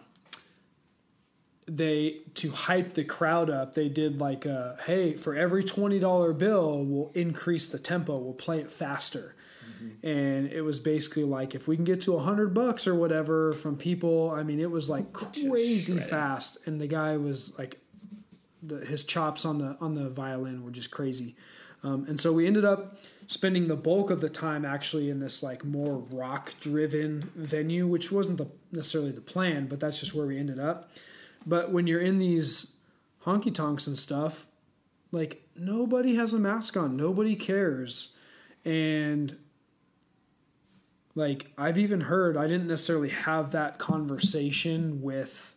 [1.67, 3.75] they to hype the crowd up.
[3.75, 8.19] They did like, uh, hey, for every twenty dollar bill, we'll increase the tempo.
[8.19, 9.35] We'll play it faster.
[10.03, 13.53] And it was basically like if we can get to a hundred bucks or whatever
[13.53, 14.31] from people.
[14.31, 17.79] I mean, it was like crazy fast, and the guy was like,
[18.63, 21.37] the, his chops on the on the violin were just crazy.
[21.83, 25.43] Um, and so we ended up spending the bulk of the time actually in this
[25.43, 30.27] like more rock driven venue, which wasn't the, necessarily the plan, but that's just where
[30.27, 30.91] we ended up.
[31.47, 32.73] But when you're in these
[33.25, 34.47] honky tonks and stuff,
[35.13, 38.15] like nobody has a mask on, nobody cares.
[38.65, 39.37] And
[41.15, 45.55] like I've even heard, I didn't necessarily have that conversation with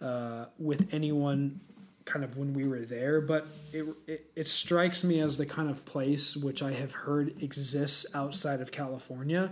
[0.00, 1.60] uh, with anyone
[2.04, 5.70] kind of when we were there, but it, it it strikes me as the kind
[5.70, 9.50] of place which I have heard exists outside of California,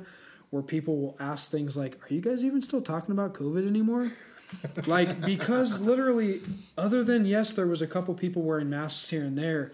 [0.51, 4.11] where people will ask things like, "Are you guys even still talking about COVID anymore?"
[4.87, 6.41] like because literally,
[6.77, 9.73] other than yes, there was a couple people wearing masks here and there,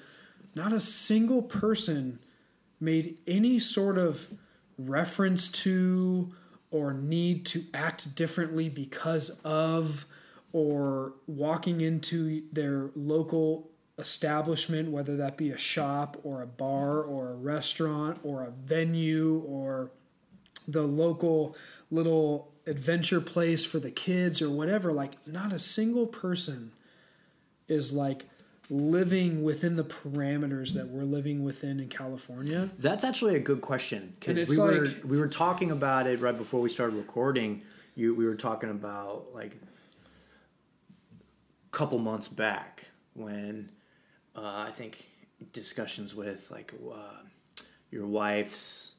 [0.55, 2.19] not a single person
[2.81, 4.29] made any sort of
[4.79, 6.33] reference to
[6.71, 10.07] or need to act differently because of
[10.53, 17.31] or walking into their local establishment, whether that be a shop or a bar or
[17.31, 19.91] a restaurant or a venue or
[20.67, 21.57] the local
[21.91, 26.73] little adventure place for the kids or whatever, like not a single person
[27.69, 28.27] is like
[28.71, 32.71] living within the parameters that we're living within in California.
[32.79, 36.61] That's actually a good question because we were we were talking about it right before
[36.61, 37.63] we started recording.
[37.95, 39.53] You we were talking about like
[41.67, 43.71] a couple months back when
[44.35, 45.07] uh, I think
[45.53, 47.23] discussions with like uh,
[47.91, 48.93] your wife's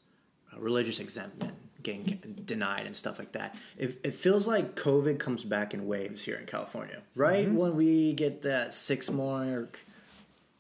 [0.58, 1.52] religious exemption
[1.86, 2.04] getting
[2.46, 3.56] denied and stuff like that.
[3.78, 7.48] It, it feels like COVID comes back in waves here in California, right?
[7.48, 7.56] Mm-hmm.
[7.56, 9.80] When we get that six mark,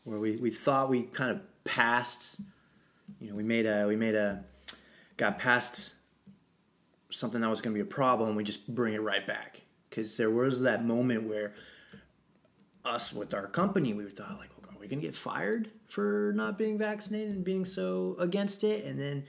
[0.05, 2.39] where we, we thought we kind of passed,
[3.19, 4.43] you know, we made a we made a
[5.17, 5.95] got past
[7.09, 8.35] something that was going to be a problem.
[8.35, 11.53] We just bring it right back because there was that moment where
[12.83, 16.57] us with our company, we thought like, are we going to get fired for not
[16.57, 18.85] being vaccinated and being so against it?
[18.85, 19.25] And then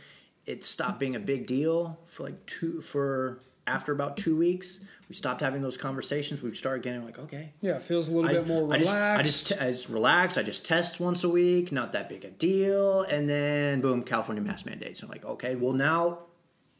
[0.46, 4.80] it stopped being a big deal for like two for after about two weeks.
[5.08, 6.42] We stopped having those conversations.
[6.42, 9.24] We started getting like, okay, Yeah, it feels a little bit more I relaxed.
[9.24, 10.38] just, I just, I just relaxed.
[10.38, 13.02] I just test once a week, not that big a deal.
[13.02, 15.02] And then, boom, California mask mandates.
[15.02, 16.18] I'm like, okay, well now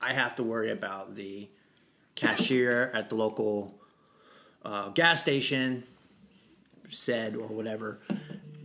[0.00, 1.48] I have to worry about the
[2.14, 3.74] cashier at the local
[4.64, 5.84] uh, gas station
[6.88, 7.98] said or whatever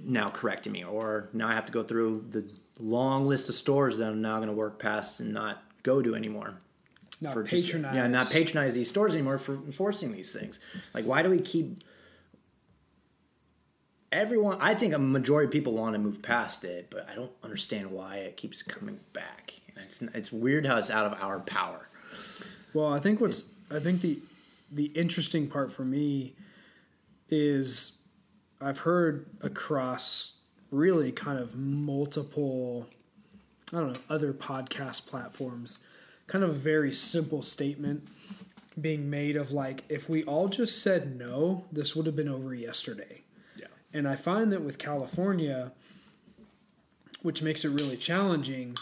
[0.04, 2.46] now correcting me, or now I have to go through the
[2.80, 6.16] long list of stores that I'm now going to work past and not go to
[6.16, 6.56] anymore
[7.22, 7.96] not for just- patronize.
[7.96, 10.60] yeah, not patronize these stores anymore for enforcing these things.
[10.94, 11.84] Like, why do we keep
[14.12, 14.58] everyone?
[14.60, 17.92] I think a majority of people want to move past it, but I don't understand
[17.92, 19.54] why it keeps coming back.
[19.76, 21.88] And it's it's weird how it's out of our power.
[22.74, 24.18] Well, I think what's I think the
[24.72, 26.34] the interesting part for me
[27.30, 28.00] is
[28.60, 30.38] I've heard across
[30.72, 32.88] really kind of multiple
[33.74, 35.80] I don't know other podcast platforms
[36.28, 38.08] kind of a very simple statement
[38.80, 42.56] being made of like if we all just said no, this would have been over
[42.56, 43.22] yesterday.
[43.58, 43.66] Yeah.
[43.94, 45.74] And I find that with California,
[47.22, 48.76] which makes it really challenging,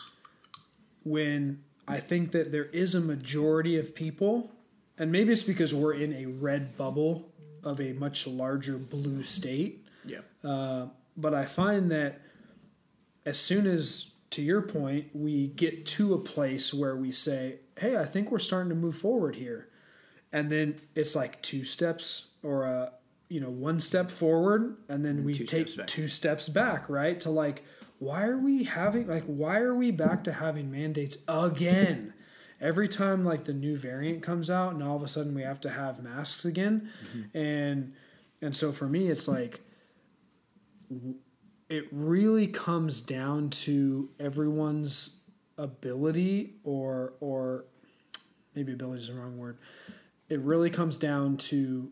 [1.03, 4.51] when I think that there is a majority of people,
[4.97, 7.31] and maybe it's because we're in a red bubble
[7.63, 10.19] of a much larger blue state, Yeah.
[10.43, 10.87] uh,
[11.19, 12.21] but I find that
[13.25, 17.97] as soon as, to your point, we get to a place where we say, hey,
[17.97, 19.69] I think we're starting to move forward here.
[20.31, 22.93] And then it's like two steps or a,
[23.27, 27.19] you know, one step forward, and then we two take steps two steps back, right?
[27.21, 27.63] To like,
[27.99, 32.13] why are we having, like, why are we back to having mandates again?
[32.61, 35.61] Every time, like, the new variant comes out, and all of a sudden we have
[35.61, 36.89] to have masks again.
[37.33, 37.93] And,
[38.41, 39.61] and so for me, it's like,
[41.69, 45.19] it really comes down to everyone's
[45.57, 47.65] ability or or
[48.55, 49.57] maybe ability is the wrong word.
[50.29, 51.89] It really comes down to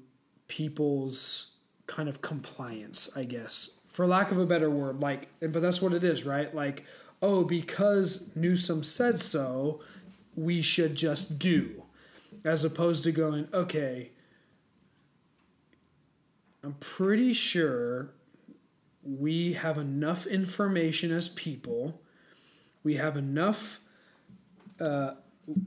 [0.47, 1.53] people's
[1.87, 5.01] kind of compliance i guess for lack of a better word.
[5.01, 6.53] Like but that's what it is right?
[6.53, 6.85] Like
[7.21, 9.81] oh because newsom said so
[10.35, 11.83] we should just do
[12.45, 14.11] as opposed to going okay
[16.63, 18.11] i'm pretty sure
[19.07, 22.01] we have enough information as people.
[22.83, 23.79] We have enough
[24.79, 25.11] uh,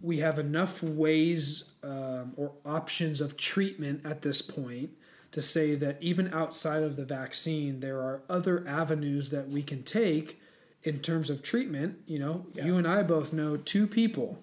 [0.03, 4.90] we have enough ways um, or options of treatment at this point
[5.33, 9.83] to say that even outside of the vaccine there are other avenues that we can
[9.83, 10.38] take
[10.83, 11.98] in terms of treatment.
[12.07, 12.66] You know Yeah.
[12.66, 14.42] you and i both know two people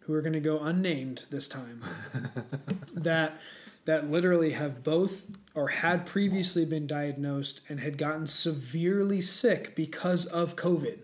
[0.00, 1.82] who are going to go unnamed this time.
[2.94, 3.40] That
[3.86, 5.26] that literally have both
[5.60, 11.00] or had previously been diagnosed and had gotten severely sick because of COVID.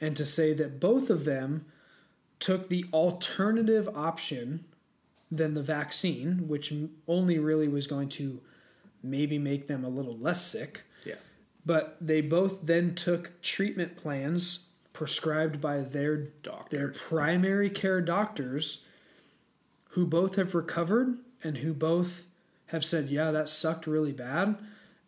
[0.00, 1.66] And to say that both of them
[2.40, 4.64] took the alternative option
[5.30, 6.72] than the vaccine, which
[7.06, 8.40] only really was going to
[9.02, 10.84] maybe make them a little less sick.
[11.04, 11.16] Yeah.
[11.66, 16.28] But they both then took treatment plans prescribed by their
[16.70, 18.84] their primary care doctors
[19.90, 22.24] who both have recovered and who both
[22.72, 24.56] have said, "Yeah, that sucked really bad."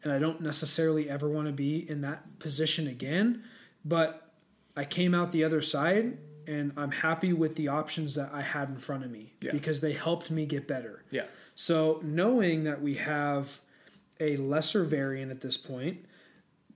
[0.02, 3.42] And I don't necessarily ever want to be in that position again,
[3.84, 4.30] but
[4.76, 8.68] I came out the other side and I'm happy with the options that I had
[8.68, 9.52] in front of me Yeah.
[9.52, 11.02] because they helped me get better.
[11.10, 11.24] Yeah.
[11.54, 13.60] So knowing that we have
[14.20, 16.04] a lesser variant at this point,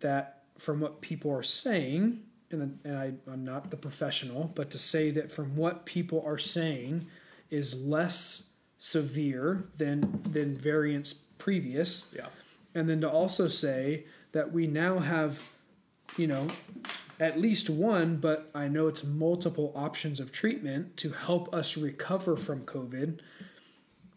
[0.01, 4.78] that from what people are saying, and, and I, I'm not the professional, but to
[4.78, 7.07] say that from what people are saying
[7.51, 8.45] is less
[8.79, 12.29] severe than than variants previous, Yeah.
[12.74, 15.43] and then to also say that we now have,
[16.16, 16.49] you know,
[17.20, 22.37] at least one, but I know it's multiple options of treatment to help us recover
[22.37, 23.18] from COVID.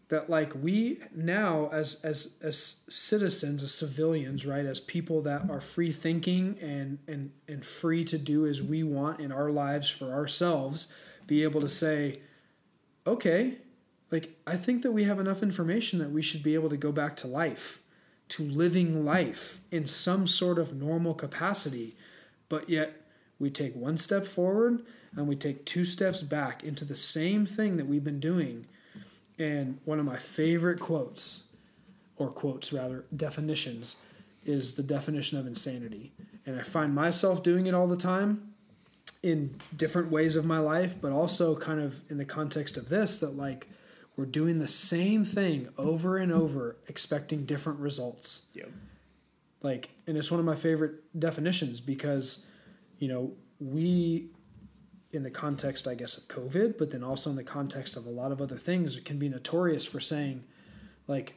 [0.08, 5.60] That like we now as as as citizens, as civilians, right, as people that are
[5.60, 10.12] free thinking and and and free to do as we want in our lives for
[10.12, 10.92] ourselves,
[11.26, 12.20] be able to say,
[13.06, 13.56] okay,
[14.12, 16.92] like I think that we have enough information that we should be able to go
[16.92, 17.82] back to life,
[18.28, 21.96] to living life in some sort of normal capacity
[22.52, 23.00] but yet
[23.38, 24.82] we take one step forward
[25.16, 28.66] and we take two steps back into the same thing that we've been doing.
[29.38, 31.48] And one of my favorite quotes,
[32.18, 33.96] or quotes rather, definitions,
[34.44, 36.12] is the definition of insanity.
[36.44, 38.52] And I find myself doing it all the time
[39.22, 43.16] in different ways of my life, but also kind of in the context of this
[43.16, 43.66] that like
[44.16, 48.46] we're doing the same thing over and over, expecting different results.
[48.54, 48.70] Yep.
[49.62, 52.44] Like, and it's one of my favorite definitions because,
[52.98, 54.30] you know, we,
[55.12, 58.10] in the context, I guess, of COVID, but then also in the context of a
[58.10, 60.44] lot of other things, can be notorious for saying,
[61.06, 61.34] like,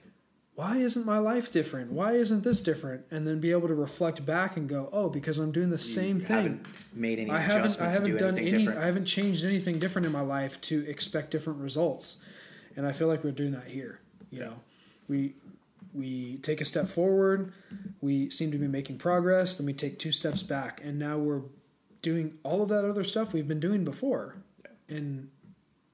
[0.56, 1.92] why isn't my life different?
[1.92, 3.06] Why isn't this different?
[3.12, 6.20] And then be able to reflect back and go, oh, because I'm doing the same
[6.22, 6.66] thing.
[6.94, 8.80] made any I haven't I haven't do done any different.
[8.80, 12.24] I haven't changed anything different in my life to expect different results.
[12.76, 14.00] And I feel like we're doing that here.
[14.32, 14.54] You know.
[15.08, 15.36] We
[15.94, 17.54] we take a step forward,
[18.02, 21.42] we seem to be making progress, then we take two steps back and now we're
[22.02, 24.36] doing all of that other stuff we've been doing before.
[24.90, 25.30] And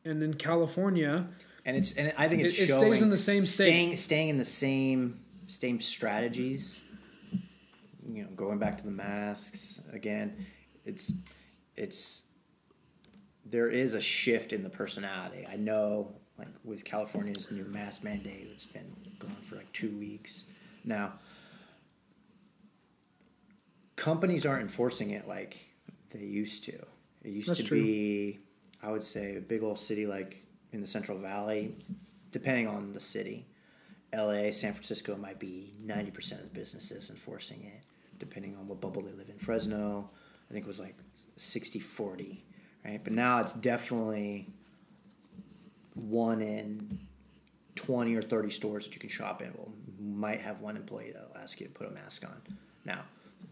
[0.03, 1.27] and in California,
[1.65, 3.65] and it's and I think it's It- it stays in the same state.
[3.65, 6.81] staying staying in the same same strategies.
[8.11, 10.45] You know, going back to the masks again,
[10.85, 11.13] it's
[11.75, 12.23] it's
[13.45, 15.45] there is a shift in the personality.
[15.51, 20.45] I know, like with California's new mask mandate, it's been going for like two weeks
[20.83, 21.13] now.
[23.95, 25.67] Companies aren't enforcing it like
[26.09, 26.73] they used to.
[27.23, 27.81] It used That's to true.
[27.81, 28.39] be,
[28.81, 31.75] I would say, a big old city like in the Central Valley,
[32.31, 33.45] depending on the city.
[34.13, 37.83] LA, San Francisco might be 90% of the businesses enforcing it,
[38.19, 39.37] depending on what bubble they live in.
[39.37, 40.09] Fresno,
[40.49, 40.95] I think, it was like
[41.37, 42.43] 60 40,
[42.83, 43.01] right?
[43.03, 44.49] But now it's definitely
[45.93, 46.99] one in
[47.75, 51.37] 20 or 30 stores that you can shop in will might have one employee that'll
[51.41, 52.41] ask you to put a mask on
[52.85, 53.01] now.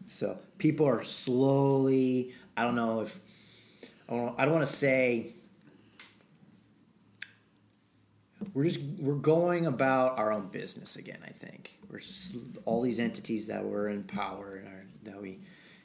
[0.05, 3.19] So people are slowly, I don't know if,
[4.07, 5.33] I don't, I don't want to say
[8.53, 11.19] we're just we're going about our own business again.
[11.25, 12.01] I think we're
[12.65, 15.39] all these entities that were in power and are, that we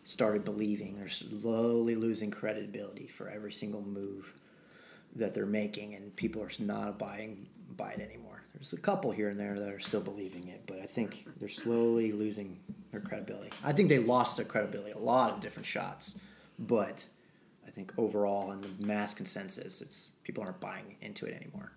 [0.05, 4.34] started believing are slowly losing credibility for every single move
[5.17, 7.47] that they're making, and people are not buying
[7.77, 8.43] buy it anymore.
[8.55, 11.49] There's a couple here and there that are still believing it, but I think they're
[11.49, 12.59] slowly losing
[12.93, 13.51] their credibility.
[13.65, 16.19] I think they lost their credibility a lot of different shots,
[16.59, 17.09] but
[17.67, 21.73] I think overall in the mass consensus, it's people aren't buying into it anymore.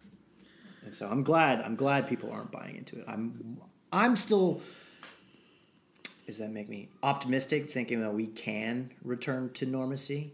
[0.85, 1.61] And so I'm glad.
[1.61, 3.05] I'm glad people aren't buying into it.
[3.07, 3.59] I'm.
[3.91, 4.61] I'm still.
[6.27, 10.33] Does that make me optimistic, thinking that we can return to normalcy?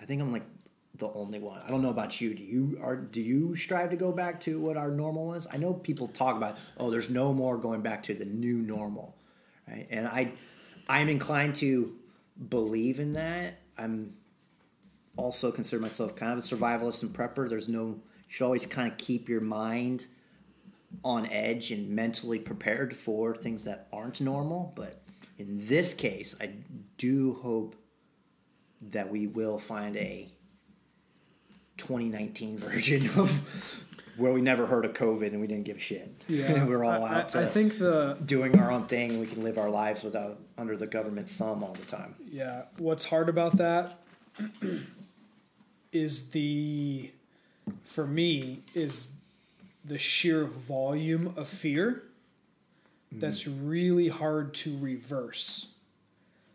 [0.00, 0.44] I think I'm like
[0.96, 1.60] the only one.
[1.66, 2.34] I don't know about you.
[2.34, 2.96] Do you are?
[2.96, 5.46] Do you strive to go back to what our normal was?
[5.52, 9.16] I know people talk about, oh, there's no more going back to the new normal,
[9.68, 9.86] right?
[9.90, 10.32] And I,
[10.88, 11.94] I'm inclined to
[12.48, 13.60] believe in that.
[13.76, 14.14] I'm
[15.16, 17.48] also consider myself kind of a survivalist and prepper.
[17.48, 20.06] There's no, you should always kind of keep your mind
[21.02, 24.72] on edge and mentally prepared for things that aren't normal.
[24.76, 25.02] But
[25.38, 26.50] in this case, I
[26.98, 27.74] do hope
[28.80, 30.30] that we will find a
[31.76, 33.84] 2019 version of
[34.16, 36.08] where we never heard of COVID and we didn't give a shit.
[36.28, 39.26] and we're all I, out to I, I think the doing our own thing we
[39.26, 42.14] can live our lives without under the government thumb all the time.
[42.30, 43.98] Yeah, what's hard about that
[45.92, 47.10] is the
[47.82, 49.12] for me is
[49.84, 52.04] the sheer volume of fear
[53.10, 53.20] mm-hmm.
[53.20, 55.72] that's really hard to reverse.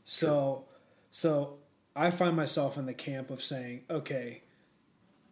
[0.05, 0.65] So
[1.11, 1.57] so
[1.95, 4.41] I find myself in the camp of saying, okay,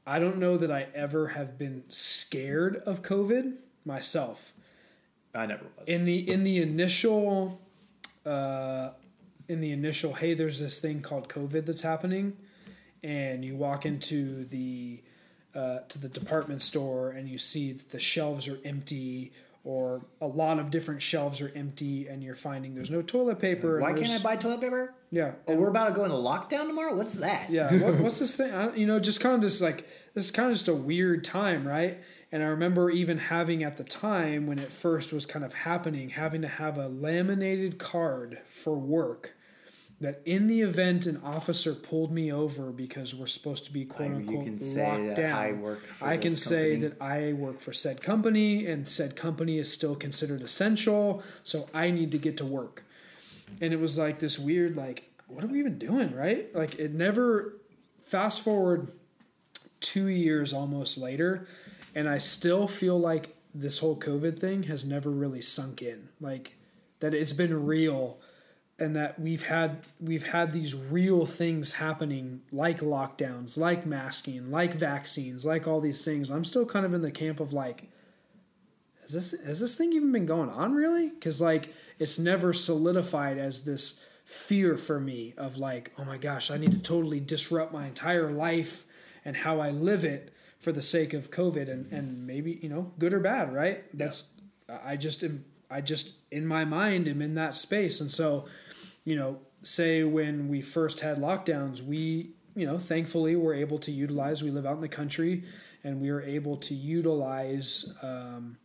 [0.07, 3.55] I don't know that I ever have been scared of COVID
[3.85, 4.53] myself
[5.35, 5.87] I never was.
[5.87, 7.61] in the in the initial
[8.25, 8.89] uh,
[9.47, 12.35] in the initial hey there's this thing called covid that's happening
[13.03, 15.01] and you walk into the
[15.55, 19.31] uh, to the department store and you see that the shelves are empty
[19.67, 23.81] or a lot of different shelves are empty and you're finding there's no toilet paper
[23.81, 24.93] Why can't I buy toilet paper?
[25.11, 26.95] yeah Oh, we're about to go into lockdown tomorrow.
[26.95, 27.49] What's that?
[27.49, 30.31] yeah what, what's this thing I, you know just kind of this like this is
[30.31, 31.97] kind of just a weird time right
[32.31, 36.09] and i remember even having at the time when it first was kind of happening
[36.11, 39.33] having to have a laminated card for work
[39.99, 44.11] that in the event an officer pulled me over because we're supposed to be quote
[44.11, 46.87] unquote locked that down, I work for I can say company.
[46.87, 51.89] that I work for said company and said company is still considered essential, so I
[51.89, 52.83] need to get to work.
[53.59, 56.53] And it was like this weird, like, what are we even doing, right?
[56.55, 57.53] Like, it never.
[58.01, 58.91] Fast forward
[59.81, 61.45] two years almost later,
[61.93, 66.07] and I still feel like this whole COVID thing has never really sunk in.
[66.21, 66.55] Like,
[67.01, 68.19] that it's been real
[68.79, 74.73] and that we've had we've had these real things happening like lockdowns like masking like
[74.73, 76.29] vaccines like all these things.
[76.29, 77.89] I'm still kind of in the camp of like
[79.01, 81.09] has this has this thing even been going on really?
[81.09, 86.51] Because like it's never solidified as this fear for me of like oh my gosh
[86.51, 88.85] i need to totally disrupt my entire life
[89.23, 92.91] and how i live it for the sake of covid and and maybe you know
[92.99, 93.85] good or bad right?
[93.97, 94.25] That's
[94.83, 98.45] i just am i just in my mind am in that space and so
[99.07, 103.89] you know, say when we first had lockdowns, we, you know, thankfully were able to
[103.89, 105.45] utilize, we live out in the country,
[105.85, 108.57] and we were able to utilize um,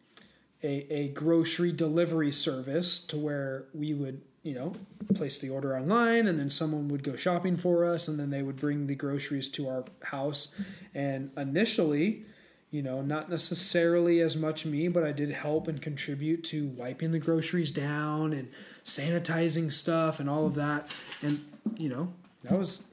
[0.65, 4.73] a, a grocery delivery service to where we would, you know,
[5.15, 8.43] place the order online and then someone would go shopping for us and then they
[8.43, 10.53] would bring the groceries to our house.
[10.93, 12.25] And initially,
[12.73, 17.12] you know, not necessarily as much me, but I did help and contribute to wiping
[17.12, 18.49] the groceries down and
[18.83, 20.97] sanitizing stuff and all of that.
[21.20, 21.45] And,
[21.77, 22.14] you know,
[22.45, 22.85] that was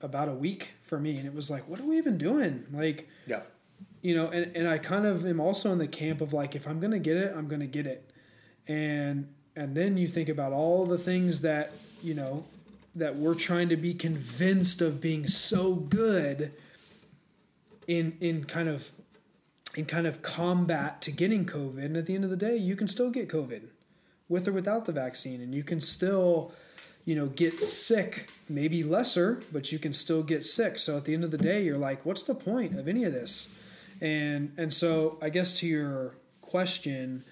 [0.00, 1.18] about a week for me.
[1.18, 2.64] And it was like, what are we even doing?
[2.72, 3.42] Like, Yeah.
[4.00, 6.66] you know, and, and I kind of am also in the camp of like, if
[6.66, 8.10] I'm going to get it, I'm going to get it.
[8.66, 12.44] And, and then you think about all the things that, you know,
[12.94, 16.52] that we're trying to be convinced of being so good
[17.86, 18.90] in, in kind of
[19.76, 21.84] in kind of combat to getting COVID.
[21.84, 23.68] And at the end of the day, you can still get COVID
[24.28, 25.40] with or without the vaccine.
[25.40, 26.52] And you can still,
[27.04, 30.78] you know, get sick, maybe lesser, but you can still get sick.
[30.78, 33.12] So at the end of the day, you're like, what's the point of any of
[33.12, 33.54] this?
[34.00, 37.24] And and so I guess to your question,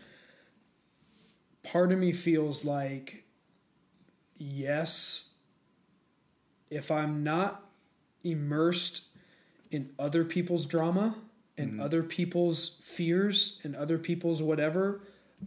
[1.62, 3.24] part of me feels like
[4.36, 5.30] yes,
[6.70, 7.64] if I'm not
[8.22, 9.04] immersed
[9.70, 11.14] in other people's drama
[11.58, 15.00] and other people's fears and other people's whatever,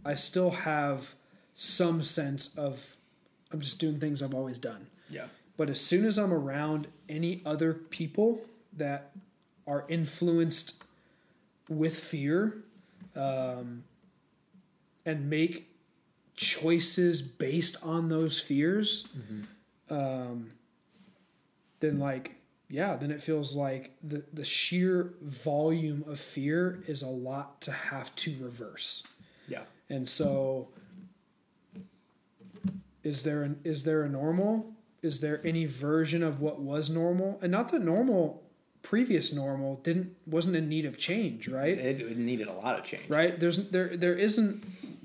[0.04, 1.14] I still have
[1.54, 2.96] some sense of
[3.52, 4.86] I'm just doing things I've always done.
[5.10, 5.26] Yeah.
[5.56, 8.40] But as soon as I'm around any other people
[8.76, 9.12] that
[9.66, 10.82] are influenced
[11.68, 12.56] with fear
[13.14, 13.84] um,
[15.04, 15.68] and make
[16.34, 19.06] choices based on those fears,
[19.90, 20.50] um,
[21.80, 22.36] then like
[22.72, 27.70] yeah, then it feels like the the sheer volume of fear is a lot to
[27.70, 29.06] have to reverse.
[29.46, 29.64] Yeah.
[29.90, 30.68] And so
[33.04, 34.72] is there an is there a normal?
[35.02, 37.38] Is there any version of what was normal?
[37.42, 38.42] And not that normal
[38.82, 41.76] previous normal didn't wasn't in need of change, right?
[41.76, 43.06] It, it needed a lot of change.
[43.10, 43.38] Right?
[43.38, 44.64] There's there there isn't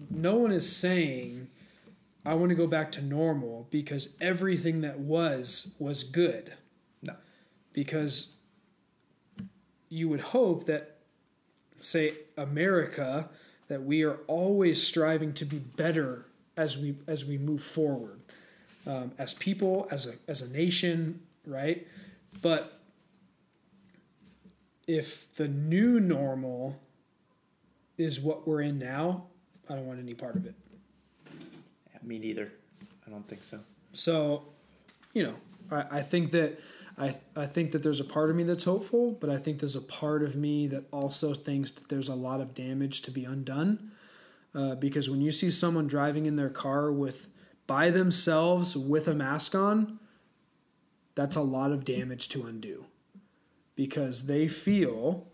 [0.09, 1.49] no one is saying
[2.25, 6.53] I want to go back to normal because everything that was was good.
[7.77, 8.31] Because
[9.87, 10.97] you would hope that
[11.79, 13.29] say America
[13.67, 16.25] that we are always striving to be better
[16.57, 18.19] as we as we move forward
[18.87, 21.85] um, as people as a as a nation right
[22.41, 22.79] but
[24.87, 26.79] if the new normal
[27.99, 29.23] is what we're in now
[29.69, 30.55] i don't want any part of it
[31.93, 32.51] Yeah, me neither.
[33.05, 33.59] I don't think so.
[33.93, 34.45] so
[35.13, 35.35] you know
[35.71, 36.59] i, I think that
[36.97, 39.75] I, I think that there's a part of me that's hopeful, but I think there's
[39.75, 43.23] a part of me that also thinks that there's a lot of damage to be
[43.23, 43.91] undone.
[44.55, 47.27] Uh, because when you see someone driving in their car with
[47.67, 49.99] by themselves with a mask on,
[51.13, 52.85] that's a lot of damage to undo.
[53.75, 55.27] Because they feel,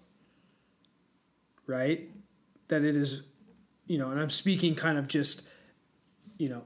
[1.65, 2.09] right,
[2.67, 3.21] that it is,
[3.87, 5.47] you know, and I'm speaking kind of just,
[6.37, 6.63] you know,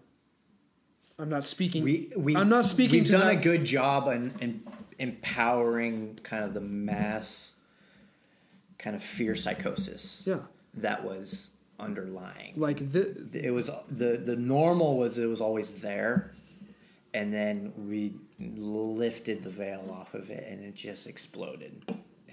[1.19, 1.83] I'm not speaking.
[1.83, 4.63] We we I'm not speaking We've to done a good job and in
[4.99, 7.55] empowering kind of the mass
[8.77, 10.23] kind of fear psychosis.
[10.25, 10.41] Yeah.
[10.75, 12.53] That was underlying.
[12.55, 16.31] like the, it was the the normal was it was always there
[17.13, 21.83] and then we lifted the veil off of it and it just exploded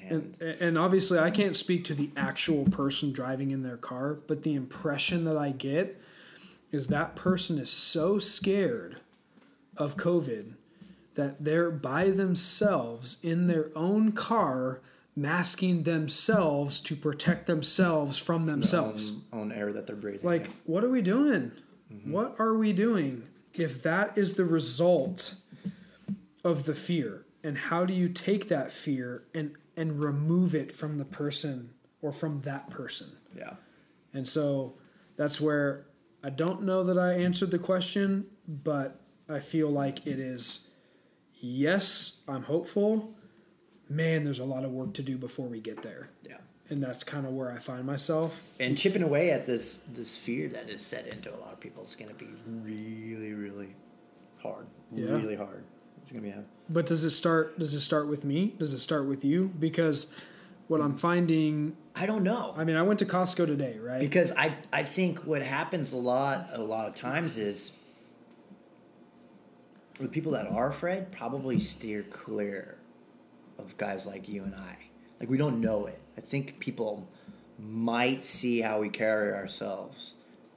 [0.08, 4.14] and, and, and obviously I can't speak to the actual person driving in their car,
[4.14, 6.00] but the impression that I get
[6.70, 8.98] is that person is so scared
[9.76, 10.54] of COVID
[11.14, 14.80] that they're by themselves in their own car
[15.16, 19.12] masking themselves to protect themselves from themselves.
[19.32, 21.52] own, own air that they're breathing Like, what are we doing?
[21.92, 22.10] Mm-hmm.
[22.10, 23.22] What are we doing?
[23.54, 25.36] If that is the result
[26.42, 30.98] of the fear and how do you take that fear and and remove it from
[30.98, 31.70] the person
[32.02, 33.54] or from that person Yeah.
[34.12, 34.74] and so
[35.16, 35.86] that's where
[36.22, 40.68] i don't know that i answered the question but i feel like it is
[41.44, 43.12] yes i'm hopeful
[43.88, 46.38] man there's a lot of work to do before we get there Yeah.
[46.70, 50.48] and that's kind of where i find myself And chipping away at this this fear
[50.48, 53.74] that is set into a lot of people is going to be really, really
[54.42, 54.66] hard.
[54.92, 55.10] Yeah.
[55.10, 55.64] Really hard.
[56.00, 56.46] It's going to be hard.
[56.68, 57.58] But does it start?
[57.58, 58.54] Does it start with me?
[58.58, 59.50] Does it start with you?
[59.58, 60.12] Because
[60.68, 62.54] what I'm finding, I don't know.
[62.56, 64.00] I mean, I went to Costco today, right?
[64.00, 67.72] because I I think what happens a lot a lot of times is
[70.00, 72.76] the people that are afraid probably steer clear
[73.58, 74.76] of guys like you and I.
[75.20, 76.00] Like we don't know it.
[76.18, 77.08] I think people
[77.58, 80.14] might see how we carry ourselves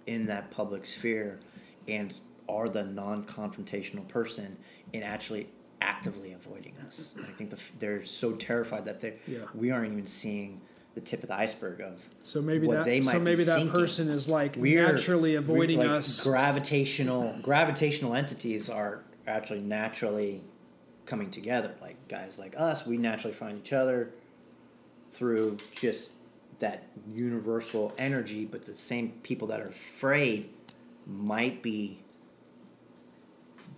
[0.08, 1.40] in that public sphere
[1.88, 2.16] and
[2.50, 4.58] are the non-confrontational person
[4.94, 5.50] and actually
[5.82, 7.14] actively avoiding us.
[7.22, 9.40] I think the, they're so terrified that they Yeah.
[9.54, 10.62] we aren't even seeing
[10.96, 12.86] the tip of the iceberg of so maybe what that.
[12.86, 13.72] they might So maybe that thinking.
[13.72, 16.24] person is like We're- naturally avoiding like us.
[16.24, 20.42] Gravitational gravitational entities are actually naturally
[21.06, 21.74] coming together.
[21.82, 24.10] Like guys like us, we naturally find each other
[25.12, 26.12] through just
[26.60, 28.46] that universal energy.
[28.46, 30.50] But the same people that are afraid
[31.06, 32.00] might be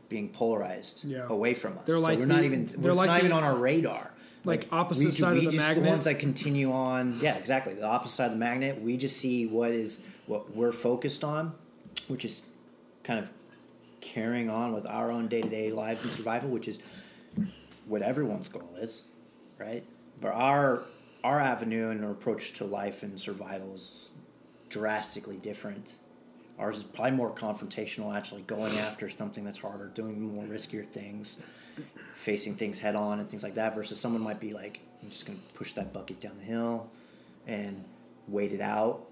[0.08, 1.28] being polarized Yeah.
[1.30, 1.86] away from us.
[1.86, 2.66] They're So like we're the- not even.
[2.66, 4.12] they're It's like not the- even on our radar.
[4.46, 5.84] like opposite we, side we of the magnet.
[5.84, 7.20] the ones that continue on.
[7.22, 7.74] Yeah, exactly.
[7.74, 8.82] The opposite side of the magnet.
[8.82, 11.54] We just see what is what we're focused on,
[12.08, 12.44] which is
[13.04, 13.30] kind of
[14.02, 16.80] carrying on with our own day to day lives and survival, which is
[17.88, 19.06] what everyone's goal is,
[19.58, 19.84] right?
[20.22, 20.84] But our
[21.24, 24.12] our avenue and our approach to life and survival is
[24.70, 25.94] drastically different.
[26.58, 31.42] Ours is probably more confrontational, actually going after something that's harder, doing more riskier things,
[32.14, 33.76] facing things head on and things like that.
[33.76, 36.90] Versus someone might be like, I'm just going to push that bucket down the hill
[37.48, 37.84] and
[38.28, 39.06] wait it out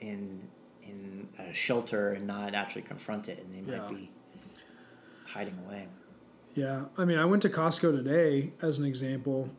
[0.00, 0.42] in
[0.84, 3.96] in a shelter and not actually confront it, and they might Yeah.
[3.96, 4.10] be
[5.32, 5.88] hiding away.
[6.54, 9.50] Yeah, I mean, I went to Costco today as an example,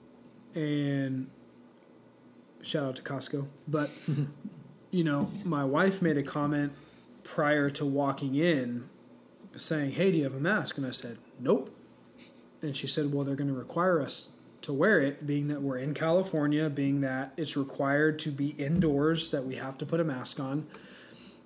[0.54, 1.30] and
[2.62, 3.48] shout out to Costco.
[3.68, 3.90] But
[4.92, 6.74] you know, my wife made a comment
[7.24, 8.90] prior to walking in,
[9.56, 11.74] saying, "Hey, do you have a mask?" And I said, "Nope."
[12.62, 14.30] And she said, "Well, they're going to require us
[14.64, 19.32] to wear it, being that we're in California, being that it's required to be indoors,
[19.32, 20.68] that we have to put a mask on."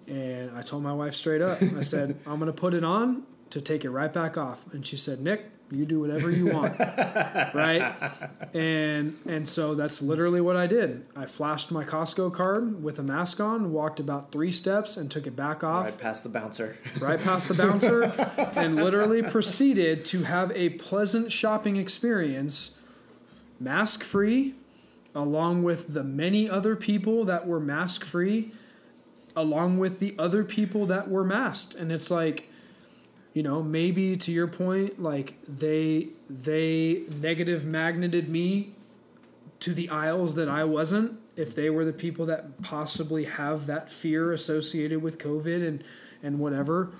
[0.07, 3.23] And I told my wife straight up, I said, I'm going to put it on
[3.53, 4.65] to take it right back off.
[4.73, 6.77] And she said, Nick, you do whatever you want.
[6.79, 7.93] right?
[8.53, 11.05] And and so that's literally what I did.
[11.15, 15.27] I flashed my Costco card with a mask on, walked about three steps and took
[15.27, 16.77] it back off Right past the bouncer.
[16.99, 18.03] right past the bouncer
[18.55, 22.77] and literally proceeded to have a pleasant shopping experience
[23.59, 24.55] mask free
[25.15, 28.51] along with the many other people that were mask free
[29.35, 32.49] along with the other people that were masked and it's like
[33.33, 38.71] you know maybe to your point like they they negative magneted me
[39.59, 43.89] to the aisles that I wasn't if they were the people that possibly have that
[43.91, 45.83] fear associated with covid and
[46.21, 46.91] and whatever.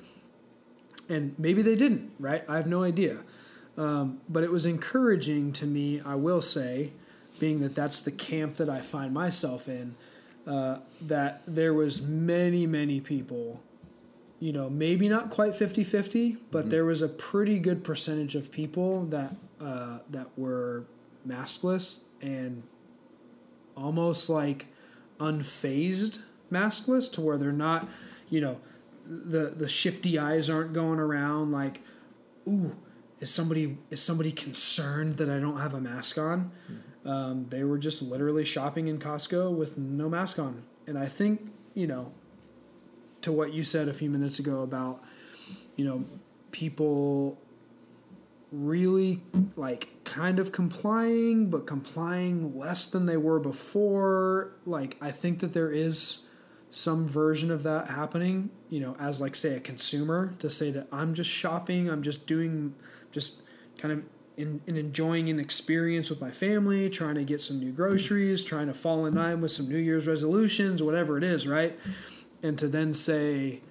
[1.08, 2.44] And maybe they didn't right?
[2.50, 3.20] I have no idea.
[3.78, 6.92] Um, but it was encouraging to me I will say
[7.40, 9.96] being that that's the camp that I find myself in
[10.46, 13.62] uh, that there was many many people
[14.44, 19.06] you know maybe not quite 50-50 but there was a pretty good percentage of people
[19.06, 20.84] that uh, that were
[21.26, 22.64] maskless and
[23.78, 24.66] almost like
[25.20, 26.22] unfazed
[26.52, 27.88] maskless to where they're not
[28.30, 28.60] you know
[29.08, 31.80] the the shifty eyes aren't going around like
[32.46, 32.76] ooh
[33.24, 36.52] is somebody is somebody concerned that I don't have a mask on?
[37.06, 40.64] Um, they were just literally shopping in Costco with no mask on.
[40.88, 42.12] And I think, you know,
[43.24, 45.04] to what you said a few minutes ago about,
[45.76, 46.06] you know,
[46.52, 47.38] people
[48.52, 49.22] really
[49.56, 54.52] like kind of complying, but complying less than they were before.
[54.66, 56.26] Like, I think that there is
[56.70, 60.88] some version of that happening, you know, as like, say, a consumer to say that
[60.92, 62.76] I'm just shopping, I'm just doing,
[63.12, 63.42] just
[63.78, 64.04] kind of
[64.38, 68.68] in, in enjoying an experience with my family, trying to get some new groceries, trying
[68.68, 71.78] to fall in line with some New Year's resolutions, whatever it is, right?
[72.44, 73.62] And to then say,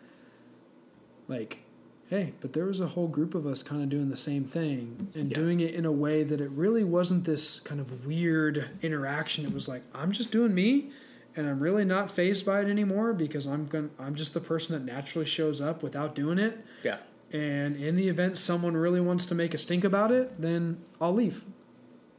[1.29, 1.61] like,
[2.09, 5.09] hey, but there was a whole group of us kind of doing the same thing
[5.14, 5.37] and Yeah.
[5.39, 9.45] doing it in a way that it really wasn't this kind of weird interaction.
[9.47, 10.91] It was like, I'm just doing me
[11.37, 14.75] and I'm really not fazed by it anymore because I'm going I'm just the person
[14.79, 16.99] that naturally shows up without doing it Yeah.
[17.33, 21.14] And in the event someone really wants to make a stink about it, then I'll
[21.14, 21.45] leave.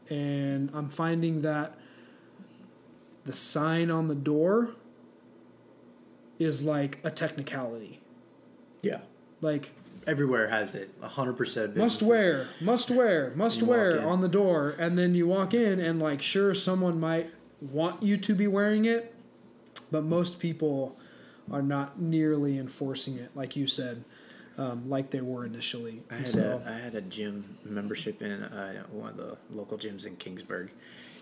[0.09, 1.75] And I'm finding that
[3.25, 4.71] the sign on the door
[6.39, 7.99] is like a technicality.
[8.81, 8.99] Yeah.
[9.41, 9.71] Like
[10.05, 10.99] Everywhere has it.
[11.01, 15.79] 100% must wear, must wear, must wear on the door, and then you walk in,
[15.79, 17.29] and like, sure, someone might
[17.61, 19.15] want you to be wearing it,
[19.91, 20.97] but most people
[21.51, 24.03] are not nearly enforcing it, like you said,
[24.57, 26.03] um, like they were initially.
[26.11, 29.77] I had, so, a, I had a gym membership in uh, one of the local
[29.77, 30.69] gyms in Kingsburg,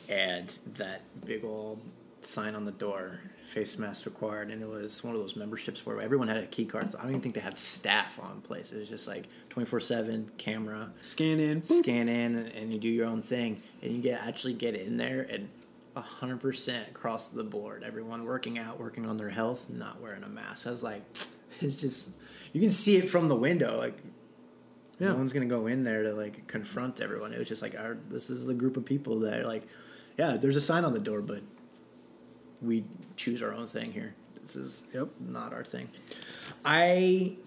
[0.10, 1.82] and that big old
[2.22, 6.00] sign on the door, face mask required, and it was one of those memberships where
[6.02, 6.92] everyone had a key card.
[6.92, 8.72] So I don't even think they had staff on place.
[8.72, 11.64] It was just like twenty four seven camera, scan in.
[11.64, 14.98] scan in, and, and you do your own thing, and you get actually get in
[14.98, 15.50] there and.
[15.96, 17.84] hundred percent across the board.
[17.84, 20.66] Everyone working out, working on their health, not wearing a mask.
[20.68, 21.02] I was like,
[21.60, 22.12] it's just
[22.54, 23.78] you can see it from the window.
[23.78, 23.98] Like
[25.00, 25.10] Yeah.
[25.10, 27.34] no one's gonna go in there to like confront everyone.
[27.34, 29.64] It was just like, our, this is the group of people that are like,
[30.18, 31.42] yeah, there's a sign on the door, but
[32.62, 32.86] we
[33.16, 34.14] choose our own thing here.
[34.42, 35.10] This is Yep.
[35.20, 35.90] not our thing.
[36.66, 37.38] I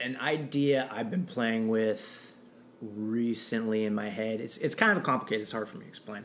[0.00, 2.32] an idea I've been playing with
[2.80, 4.40] recently in my head.
[4.40, 5.42] It's it's kind of complicated.
[5.42, 6.24] It's hard for me to explain,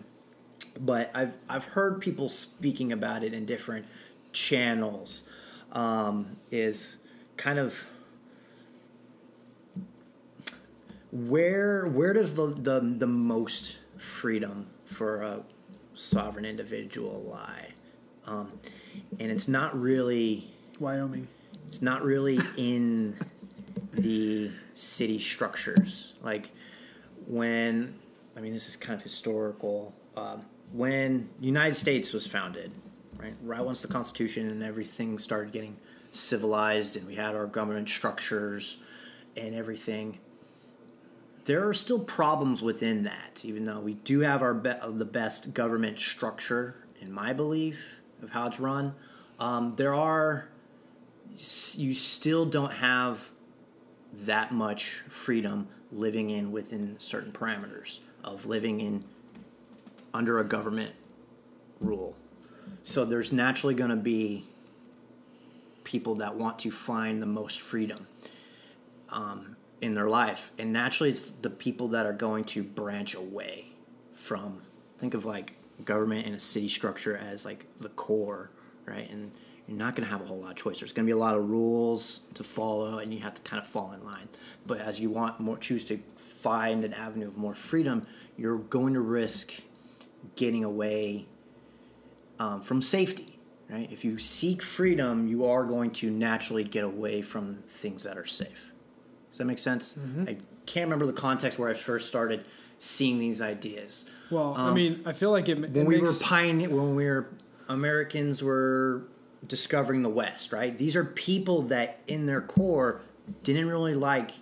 [0.80, 3.86] but I've I've heard people speaking about it in different
[4.32, 5.24] channels.
[5.72, 6.98] Um, is
[7.36, 7.74] kind of
[11.12, 15.44] where where does the, the the most freedom for a
[15.94, 17.68] sovereign individual lie?
[18.26, 18.52] Um,
[19.20, 21.28] and it's not really Wyoming.
[21.68, 23.16] it's not really in
[23.94, 26.14] the city structures.
[26.22, 26.52] Like
[27.28, 27.96] when,
[28.36, 29.94] I mean, this is kind of historical.
[30.16, 32.72] Um, when the United States was founded,
[33.18, 35.78] right, right once the Constitution and everything started getting
[36.12, 38.78] civilized, and we had our government structures
[39.36, 40.20] and everything.
[41.46, 45.54] There are still problems within that, even though we do have our be- the best
[45.54, 47.80] government structure, in my belief,
[48.22, 48.96] of how it's run.
[49.40, 50.48] Um, there are
[51.76, 53.32] you still don't have
[54.26, 59.04] that much freedom living in within certain parameters of living in
[60.14, 60.94] under a government
[61.80, 62.16] rule.
[62.84, 64.46] So there's naturally going to be
[65.84, 68.08] people that want to find the most freedom
[69.10, 69.53] um,
[69.84, 73.66] in their life, and naturally it's the people that are going to branch away
[74.14, 74.62] from.
[74.98, 78.50] Think of like government and a city structure as like the core,
[78.86, 79.10] right?
[79.10, 79.32] And
[79.68, 80.80] you're not going to have a whole lot of choice.
[80.80, 83.62] There's going to be a lot of rules to follow, and you have to kind
[83.62, 84.30] of fall in line.
[84.66, 88.08] But as you want more, choose to find an avenue of more freedom,
[88.38, 89.54] you're going to risk
[90.38, 91.26] getting away
[92.40, 93.38] um, from safety.
[93.70, 93.92] Right?
[93.92, 98.26] If you seek freedom, you are going to naturally get away from things that are
[98.26, 98.73] safe.
[99.34, 99.98] Does that make sense?
[100.28, 102.46] I can't remember the context where I first started
[102.78, 104.06] seeing these ideas.
[104.30, 107.06] Well, I Um, mean, I feel like it, when it we were pioneer, when we
[107.06, 107.28] were
[107.68, 109.04] Americans were
[109.48, 110.78] discovering the West, right?
[110.78, 113.02] These are people that, in their core,
[113.42, 114.34] didn't really like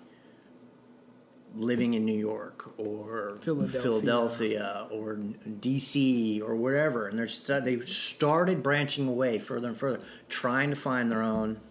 [1.55, 3.81] living in New York or Philadelphia.
[3.81, 10.75] Philadelphia or DC or wherever, and they started branching away further and further, trying to
[10.75, 11.61] find their own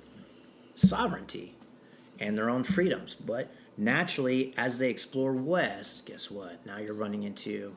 [0.74, 1.54] sovereignty
[2.20, 3.14] and their own freedoms.
[3.14, 6.64] But naturally, as they explore West, guess what?
[6.66, 7.74] Now you're running into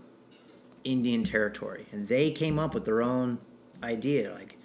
[0.84, 3.39] Indian territory, and they came up with their own
[3.82, 4.34] idea.
[4.34, 4.58] Like,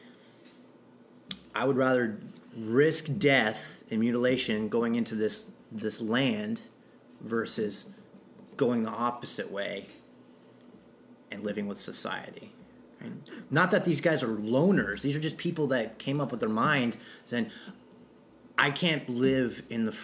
[1.55, 2.19] I would rather
[2.57, 6.63] risk death and mutilation going into this this land
[7.21, 7.91] versus
[8.57, 9.87] going the opposite way
[11.31, 12.53] and living with society.
[13.51, 16.49] Not that these guys are loners; these are just people that came up with their
[16.49, 17.51] mind saying,
[18.59, 19.97] "I can't live in the."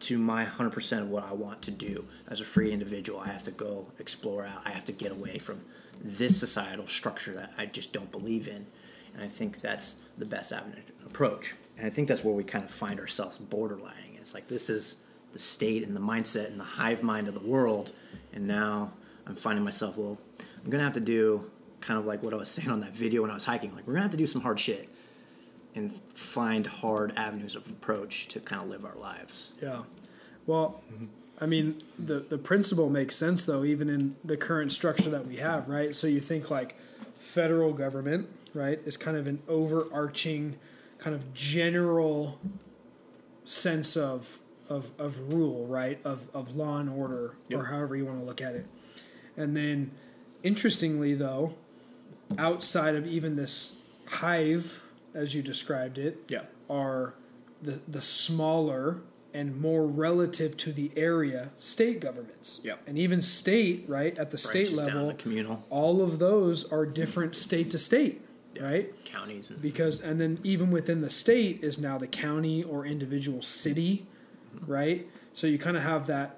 [0.00, 3.20] To my 100% of what I want to do as a free individual.
[3.20, 4.62] I have to go explore out.
[4.64, 5.60] I have to get away from
[6.02, 8.66] this societal structure that I just don't believe in.
[9.14, 11.54] And I think that's the best avenue approach.
[11.78, 14.16] And I think that's where we kind of find ourselves borderlining.
[14.16, 14.96] It's like this is
[15.32, 17.92] the state and the mindset and the hive mind of the world.
[18.32, 18.92] And now
[19.26, 21.48] I'm finding myself, well, I'm going to have to do
[21.80, 23.72] kind of like what I was saying on that video when I was hiking.
[23.74, 24.88] Like, we're going to have to do some hard shit
[25.74, 29.52] and find hard avenues of approach to kind of live our lives.
[29.62, 29.82] Yeah.
[30.46, 30.82] Well,
[31.40, 35.36] I mean, the the principle makes sense though, even in the current structure that we
[35.36, 35.94] have, right?
[35.94, 36.76] So you think like
[37.16, 40.56] federal government, right, is kind of an overarching,
[40.98, 42.38] kind of general
[43.44, 45.98] sense of of, of rule, right?
[46.04, 47.60] Of of law and order, Yep.
[47.60, 48.66] or however you want to look at it.
[49.36, 49.90] And then,
[50.42, 51.54] interestingly, though,
[52.38, 54.82] outside of even this hive,
[55.14, 56.42] as you described it, Yeah.
[56.68, 57.14] are
[57.62, 59.00] the the smaller
[59.34, 62.60] and more relative to the area state governments.
[62.64, 62.80] Yep.
[62.86, 66.70] And even state, right, at the state Branches down level, to communal all of those
[66.70, 68.20] are different state to state,
[68.54, 68.64] Yeah.
[68.64, 69.04] right?
[69.04, 73.40] counties and Because and then even within the state is now the county or individual
[73.42, 74.06] city,
[74.54, 74.70] mm-hmm.
[74.70, 75.06] right?
[75.32, 76.36] So you kind of have that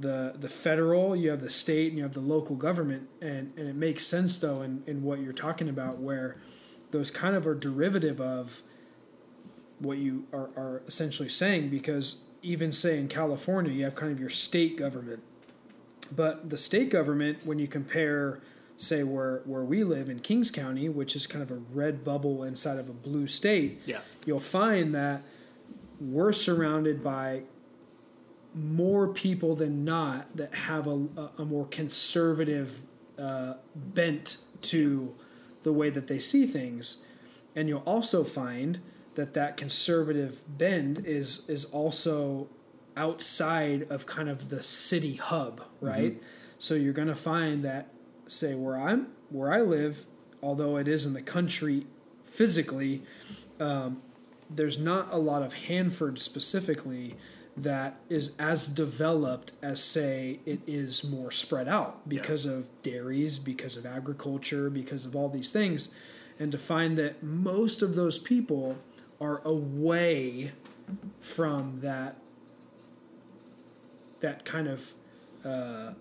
[0.00, 3.68] the the federal, you have the state, and you have the local government, and and
[3.68, 6.36] it makes sense though in in what you're talking about where
[6.94, 8.62] those kind of are derivative of
[9.80, 14.20] what you are, are essentially saying because even say in California you have kind of
[14.20, 15.20] your state government.
[16.14, 18.40] But the state government when you compare
[18.76, 22.44] say where where we live in Kings County which is kind of a red bubble
[22.44, 24.00] inside of a blue state yeah.
[24.24, 25.22] you'll find that
[26.00, 27.42] we're surrounded by
[28.52, 32.82] more people than not that have a, a, a more conservative
[33.16, 35.14] uh, bent to
[35.64, 36.98] the way that they see things
[37.56, 38.80] and you'll also find
[39.16, 42.48] that that conservative bend is is also
[42.96, 46.22] outside of kind of the city hub right?
[46.58, 47.88] So you're going to find that
[48.26, 50.06] say where i'm where i live
[50.42, 51.86] although it is in the country
[52.24, 53.02] physically
[53.60, 54.02] um,
[54.50, 57.14] there's not a lot of hanford specifically
[57.56, 63.76] that is as developed as say it is more spread out because of dairies because
[63.76, 65.94] of agriculture because of all these things.
[66.38, 68.76] And to find that most of those people
[69.20, 70.52] are away
[71.20, 72.16] from that
[74.20, 74.92] that kind of
[75.44, 75.92] uh,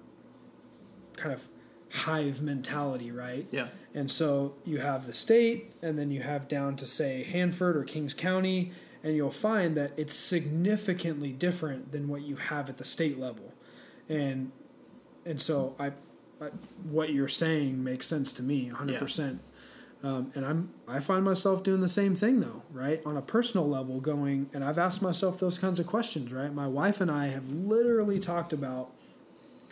[1.18, 1.48] kind of
[1.92, 3.48] hive mentality, right?
[3.52, 3.68] yeah.
[3.94, 7.84] And so you have the state, and then you have down to say Hanford or
[7.84, 8.72] Kings County,
[9.04, 13.54] and you'll find that it's significantly different than what you have at the state level,
[14.10, 14.52] and
[15.26, 15.88] and so I,
[16.42, 16.50] I
[16.84, 19.00] what you're saying makes sense to me 100.
[19.00, 19.42] percent
[20.04, 23.02] um, and I'm I find myself doing the same thing though, right?
[23.06, 26.54] On a personal level, going and I've asked myself those kinds of questions, right?
[26.54, 28.92] My wife and I have literally talked about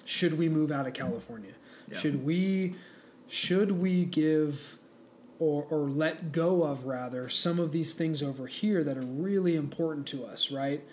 [0.06, 1.52] should we move out of California?
[1.90, 1.98] Yeah.
[1.98, 2.76] Should we
[3.28, 4.78] should we give
[5.42, 9.56] or or let go of rather some of these things over here that are really
[9.56, 10.84] important to us, right?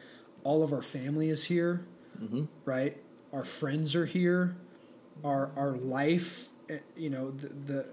[0.42, 1.84] All of our family is here,
[2.64, 2.96] right?
[3.32, 4.56] Our friends are here.
[5.22, 7.86] Our our life, eh, you know, the, the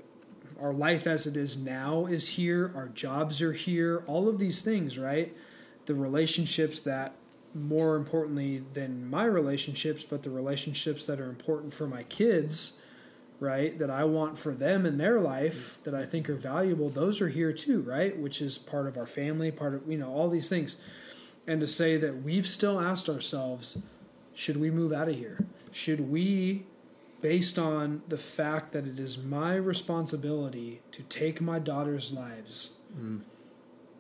[0.62, 2.72] our life as it is now is here.
[2.74, 4.03] Our jobs are here.
[4.08, 5.36] All of these things, right?
[5.88, 7.16] The relationships that,
[7.53, 12.78] more importantly than my relationships, but the relationships that are important for my kids,
[13.39, 13.77] right?
[13.77, 15.89] That I want for them in their life mm-hmm.
[15.89, 18.17] that I think are valuable, those are here too, right?
[18.17, 20.81] Which is part of our family, part of, you know, all these things.
[21.47, 23.83] And to say that we've still asked ourselves,
[24.33, 25.45] should we move out of here?
[25.71, 26.65] Should we
[27.21, 33.21] based on the fact that it is my responsibility to take my daughter's lives mm.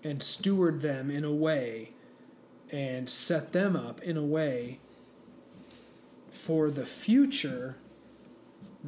[0.03, 1.89] and steward them in a way
[2.71, 4.79] and set them up in a way
[6.29, 7.77] for the future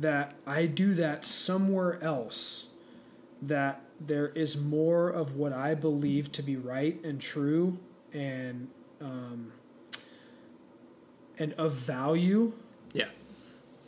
[0.01, 2.67] that I do that somewhere else
[3.41, 7.77] that there is more of what I believe to be right and true
[8.13, 8.67] and
[9.01, 9.51] um,
[11.39, 12.53] and of value.
[12.93, 13.07] Yeah.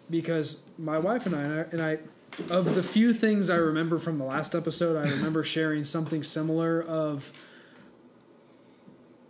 [0.10, 2.00] Because my wife and I and I
[2.50, 6.82] of the few things I remember from the last episode, I remember sharing something similar
[6.82, 7.32] of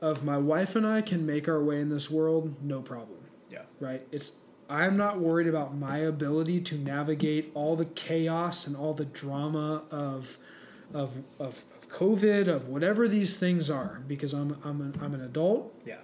[0.02, 3.20] of my wife and I can make our way in this world no problem,
[3.50, 3.64] yeah.
[3.82, 4.06] Right?
[4.12, 4.34] It's
[4.70, 9.84] I'm not worried about my ability to navigate all the chaos and all the drama
[9.92, 10.38] of
[10.94, 15.22] of of, of COVID, of whatever these things are, because I'm I'm an, I'm an
[15.22, 15.74] adult.
[15.86, 15.98] yeah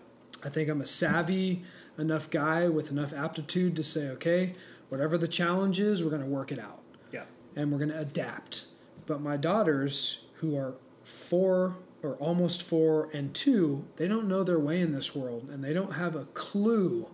[0.43, 1.63] I think I'm a savvy
[1.97, 4.53] enough guy with enough aptitude to say, okay,
[4.89, 7.23] whatever the challenge is, we're going to work it out yeah
[7.55, 8.65] and we're going to adapt.
[9.05, 14.59] But my daughters, who are four or almost four and two, they don't know their
[14.59, 17.07] way in this world and they don't have a clue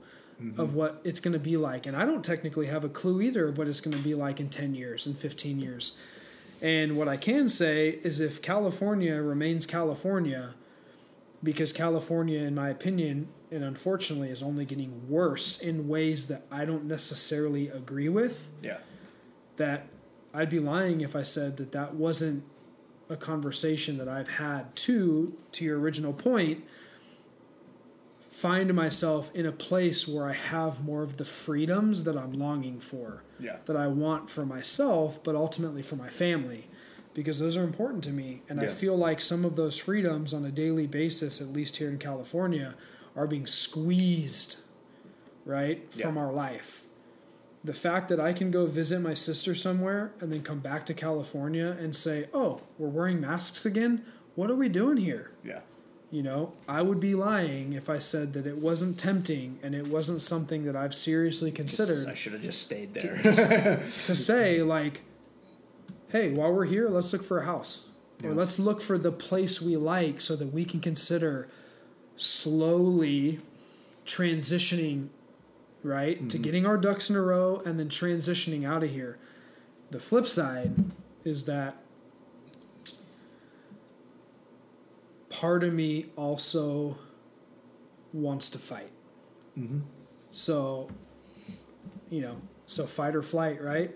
[0.57, 0.77] of mm-hmm.
[0.77, 1.85] what it's going to be like.
[1.85, 4.39] And I don't technically have a clue either of what it's going to be like
[4.39, 5.97] in 10 years and 15 years.
[6.61, 10.53] And what I can say is if California remains California,
[11.43, 16.65] because California, in my opinion, and unfortunately, is only getting worse in ways that I
[16.65, 18.77] don't necessarily agree with, yeah
[19.61, 19.87] that
[20.33, 22.43] I'd be lying if I said that that wasn't
[23.09, 26.63] a conversation that I've had to to your original point
[28.31, 32.79] find myself in a place where I have more of the freedoms that I'm longing
[32.79, 36.67] for yeah that I want for myself but ultimately for my family
[37.13, 40.45] because those are important to me and I feel like some of those freedoms on
[40.45, 42.73] a daily basis at least here in California
[43.17, 44.55] are being squeezed
[45.45, 46.05] right Yeah.
[46.05, 46.85] from our life
[47.63, 50.95] the fact that I can go visit my sister somewhere and then come back to
[50.95, 54.03] California and say, "Oh, we're wearing masks again.
[54.33, 55.59] What are we doing here?" yeah
[56.11, 59.87] You know, I would be lying if I said that it wasn't tempting and it
[59.87, 63.15] wasn't something that I've seriously considered I should have just stayed there.
[63.23, 65.01] to say like,
[66.09, 67.87] "Hey, while we're here, let's look for a house,
[68.21, 71.47] or let's look for the place we like, so that we can consider
[72.17, 73.39] slowly
[74.05, 75.07] transitioning,
[75.81, 76.43] right, to mm-hmm.
[76.43, 79.17] getting our ducks in a row and then transitioning out of here."
[79.91, 80.91] The flip side
[81.23, 81.80] is that
[85.41, 86.95] part of me also
[88.13, 88.91] wants to fight.
[89.57, 89.79] mm-hmm.
[90.31, 90.87] So,
[92.11, 92.37] you know,
[92.67, 93.91] so fight or flight, right?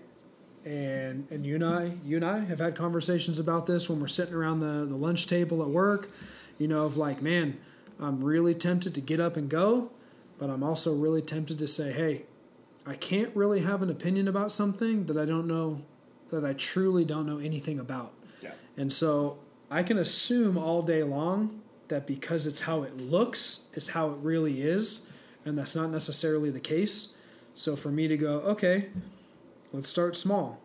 [0.64, 4.08] And and you and I, you and I have had conversations about this when we're
[4.08, 6.10] sitting around the, the lunch table at work.
[6.58, 7.58] You know, of like, man,
[8.00, 9.90] I'm really tempted to get up and go,
[10.38, 12.22] but I'm also really tempted to say, hey,
[12.84, 15.82] I can't really have an opinion about something that I don't know,
[16.30, 18.12] that I truly don't know anything about.
[18.42, 18.52] Yeah.
[18.76, 19.38] And so
[19.70, 24.16] I can assume all day long that because it's how it looks, is how it
[24.22, 25.08] really is,
[25.44, 27.16] and that's not necessarily the case.
[27.54, 28.86] So for me to go, okay,
[29.72, 30.60] let's start small.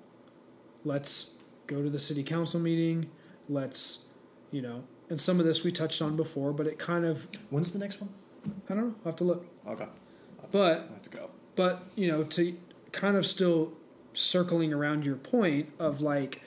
[0.83, 1.31] Let's
[1.67, 3.09] go to the city council meeting.
[3.47, 4.03] Let's,
[4.51, 7.71] you know, and some of this we touched on before, but it kind of, When's
[7.71, 8.09] the next one?
[8.69, 9.45] I don't know, I'll have to look.
[9.67, 9.87] Okay.
[10.51, 11.29] But I have to go.
[11.55, 12.57] but you know to
[12.91, 13.71] kind of still
[14.13, 16.41] circling around your point of like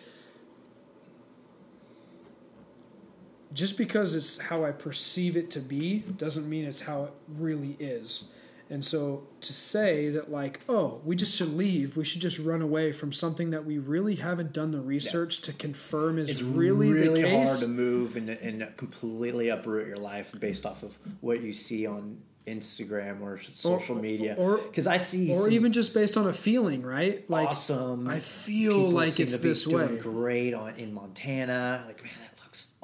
[3.55, 7.77] just because it's how I perceive it to be doesn't mean it's how it really
[7.79, 8.31] is.
[8.71, 12.63] And so to say that like, oh, we just should leave, we should just run
[12.63, 16.91] away from something that we really haven't done the research to confirm is It's really,
[16.91, 17.49] really, the case.
[17.51, 21.87] hard to move and, and completely uproot your life based off of what you see
[21.87, 24.35] on Instagram or social media.
[24.39, 27.29] or- Because I see or even just based on a feeling, right?
[27.29, 28.09] Like awesome.
[28.09, 29.97] I feel like it's this way.
[29.99, 31.85] Great on in Montana.
[31.87, 32.13] Like man,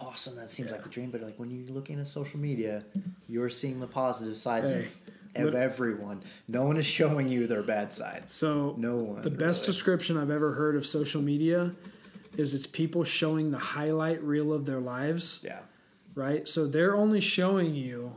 [0.01, 0.36] awesome.
[0.36, 1.11] That seems like a dream.
[1.11, 2.84] But like when you're looking at social media,
[3.28, 4.88] you're seeing the positive sides Hey,
[5.36, 6.20] of, of everyone.
[6.48, 8.24] No one is showing you their bad side.
[8.26, 9.22] So No one.
[9.22, 9.72] The best really.
[9.72, 11.72] description I've ever heard of social media
[12.36, 15.61] is it's people showing the highlight reel of their lives, Yeah.
[16.14, 16.48] right?
[16.48, 18.16] So they're only showing you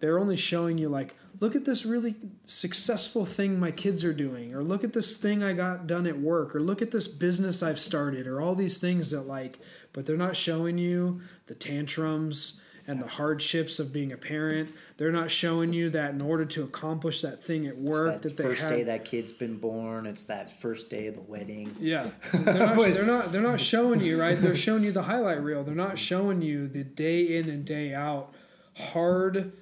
[0.00, 1.14] they're only showing you like
[1.44, 2.14] look at this really
[2.46, 6.18] successful thing my kids are doing or look at this thing I got done at
[6.18, 9.58] work or look at this business I've started or all these things that like
[9.92, 14.70] but they're not showing you the tantrums and the hardships of being a parent.
[14.96, 18.36] They're not showing you that in order to accomplish that thing at work That, that,
[18.38, 20.06] they first had day that kid's been born.
[20.06, 21.74] It's that first day of the wedding.
[21.78, 23.32] Yeah, they're not, they're not.
[23.32, 24.38] They're not showing you right.
[24.38, 25.64] They're showing you the highlight reel.
[25.64, 28.34] They're not showing you the day in and day out
[28.74, 29.52] hard,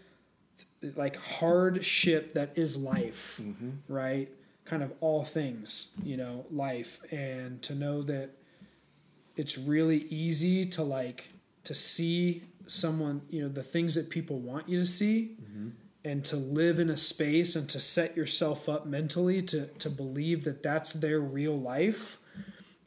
[0.96, 3.40] like hardship that is life,
[3.88, 4.28] right?
[4.64, 8.30] Kind of all things, you know, life, and to know that
[9.36, 11.28] it's really easy to like
[11.64, 15.36] to see someone, you know, the things that people want you to see
[16.04, 20.44] and to live in a space and to set yourself up mentally to to believe
[20.44, 22.18] that that's their real life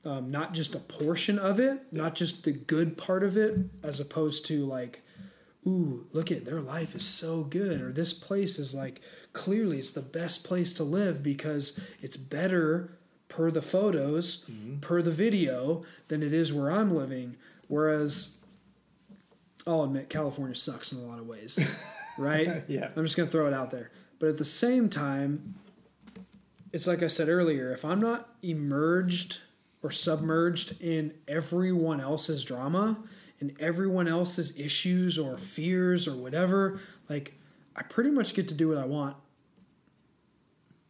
[0.04, 4.00] um, not just a portion of it not just the good part of it as
[4.00, 5.02] opposed to like
[5.68, 9.02] ooh look at their life is so good or this place is like
[9.34, 12.98] clearly it's the best place to live because it's better
[13.28, 14.78] per the photos mm-hmm.
[14.80, 17.36] per the video than it is where i'm living
[17.68, 18.38] whereas
[19.66, 21.60] i'll admit california sucks in a lot of ways
[22.18, 22.90] right Yeah.
[22.96, 23.92] I'm just going to throw it out there.
[24.20, 25.56] But at the same time,
[26.72, 29.40] it's like I said earlier if I'm not emerged
[29.82, 32.98] or submerged in everyone else's drama
[33.40, 36.80] and everyone else's issues or fears or whatever,
[37.10, 37.34] like
[37.76, 39.16] I pretty much get to do what I want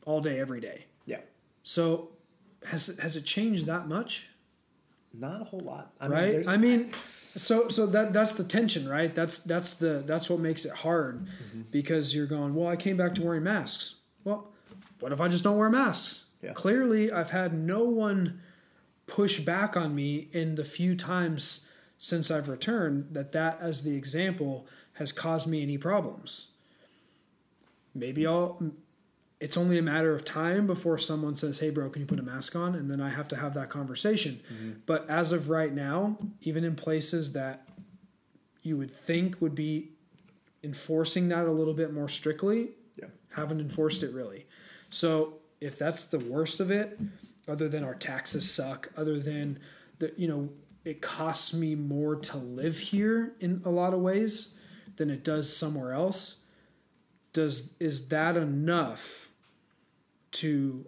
[0.06, 0.86] all day, every day.
[1.06, 1.20] Yeah.
[1.64, 2.10] So
[2.68, 4.30] has it, has it changed that much?
[5.14, 5.94] Not a whole lot.
[6.00, 6.32] I right?
[6.32, 6.92] there's- I mean,
[7.38, 9.14] so so that that's the tension, right?
[9.16, 11.62] That's that's the that's what makes it hard Mm-hmm.
[11.72, 13.96] because you're going, well, I came back to wearing masks.
[14.24, 14.52] Well,
[15.00, 16.26] what if I just don't wear masks?
[16.42, 16.52] Yeah.
[16.54, 18.42] Clearly, I've had no one
[19.08, 21.65] push back on me in the few times
[21.98, 26.52] since I've returned that that as the example has caused me any problems.
[27.94, 28.62] Maybe I'll
[29.40, 32.24] it's only a matter of time before someone says, "Hey, bro, can you put a
[32.24, 34.40] mask on?" And then I have to have that conversation.
[34.52, 34.72] Mm-hmm.
[34.86, 37.68] But as of right now, even in places that
[38.64, 39.92] you would think would be
[40.64, 43.10] enforcing that a little bit more strictly, Yeah.
[43.30, 44.48] haven't enforced it really.
[44.90, 46.98] So if that's the worst of it,
[47.48, 49.60] other than our taxes suck, other than
[50.00, 50.50] the you know,
[50.86, 54.54] it costs me more to live here in a lot of ways
[54.96, 56.42] than it does somewhere else.
[57.34, 59.30] Does is that enough
[60.34, 60.86] to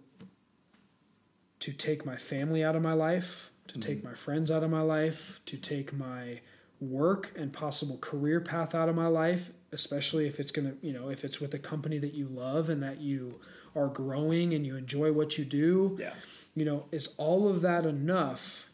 [1.59, 3.89] to take my family out of my life, to mm-hmm.
[3.89, 6.39] take my friends out of my life, to take my
[6.79, 10.93] work and possible career path out of my life, especially if it's going to, you
[10.93, 13.39] know, if it's with a company that you love and that you
[13.75, 15.97] are growing and you enjoy what you do.
[15.99, 16.13] Yeah.
[16.55, 18.66] You know, is all of that enough?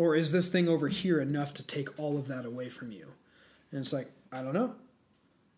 [0.00, 3.08] Or is this thing over here enough to take all of that away from you?
[3.70, 4.72] And it's like, I don't know.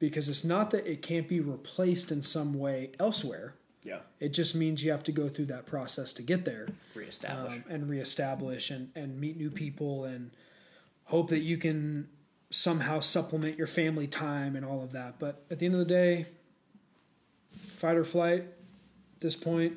[0.00, 3.54] Because it's not that it can't be replaced in some way elsewhere.
[3.84, 3.98] Yeah.
[4.18, 7.52] It just means you have to go through that process to get there Reestablish.
[7.52, 10.32] um, and reestablish and, and meet new people and
[11.04, 12.08] hope that you can
[12.50, 15.20] somehow supplement your family time and all of that.
[15.20, 16.26] But at the end of the day,
[17.76, 19.74] fight or flight, at this point,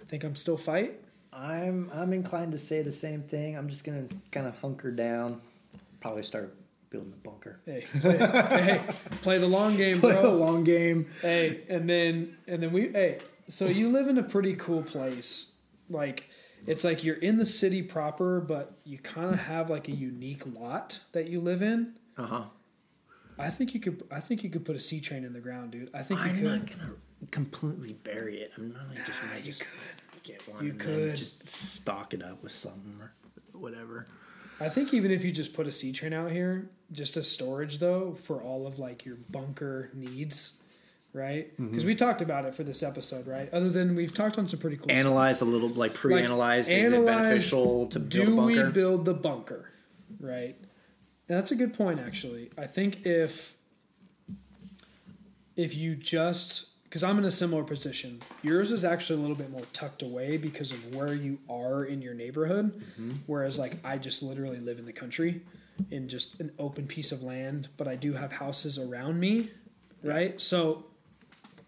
[0.00, 1.00] I think I'm still fight.
[1.40, 3.56] I'm I'm inclined to say the same thing.
[3.56, 5.40] I'm just gonna kind of hunker down,
[6.00, 6.54] probably start
[6.90, 7.60] building a bunker.
[7.66, 8.80] Hey, play, hey,
[9.22, 10.10] play the long game, bro.
[10.12, 10.32] Play bro.
[10.34, 11.06] long game.
[11.22, 13.18] Hey, and then and then we hey,
[13.48, 15.54] so you live in a pretty cool place.
[15.88, 16.28] Like
[16.66, 20.42] it's like you're in the city proper, but you kind of have like a unique
[20.58, 21.94] lot that you live in.
[22.16, 22.44] Uh huh.
[23.38, 24.02] I think you could.
[24.10, 25.90] I think you could put a C train in the ground, dude.
[25.94, 26.44] I think you I'm could.
[26.44, 26.92] not gonna
[27.30, 28.50] completely bury it.
[28.56, 29.97] I'm not just Nah, you just could.
[30.28, 30.64] Get one.
[30.64, 31.16] You could.
[31.16, 33.12] just stock it up with something or
[33.58, 34.06] whatever.
[34.60, 37.78] I think even if you just put a C train out here, just as storage
[37.78, 40.60] though, for all of like your bunker needs,
[41.12, 41.52] right?
[41.52, 41.68] Mm-hmm.
[41.68, 43.52] Because we talked about it for this episode, right?
[43.52, 44.86] Other than we've talked on some pretty cool.
[44.86, 44.96] stuff.
[44.96, 46.68] Analyze a little, like pre-analyzed.
[46.68, 49.70] Is it analyze, beneficial to build a Do we build the bunker?
[50.18, 50.56] Right.
[51.28, 52.50] And that's a good point, actually.
[52.56, 53.54] I think if
[55.56, 59.50] if you just because I'm in a similar position, yours is actually a little bit
[59.50, 63.12] more tucked away because of where you are in your neighborhood, Mm-hmm.
[63.26, 65.42] whereas like I just literally live in the country
[65.90, 69.50] in just an open piece of land, but I do have houses around me,
[70.02, 70.40] right?
[70.40, 70.86] So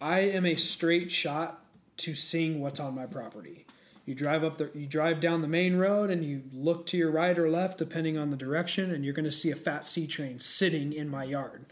[0.00, 1.64] I am a straight shot
[1.98, 3.66] to seeing what's on my property.
[4.06, 7.10] You drive up the you drive down the main road and you look to your
[7.12, 10.06] right or left depending on the direction and you're going to see a fat C
[10.08, 11.66] train sitting in my yard.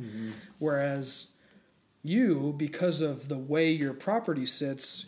[0.59, 1.33] Whereas
[2.09, 5.07] you because of the way your property sits,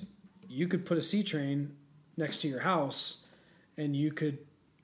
[0.48, 1.74] you could put a C train
[2.16, 3.24] next to your house
[3.76, 4.38] and you could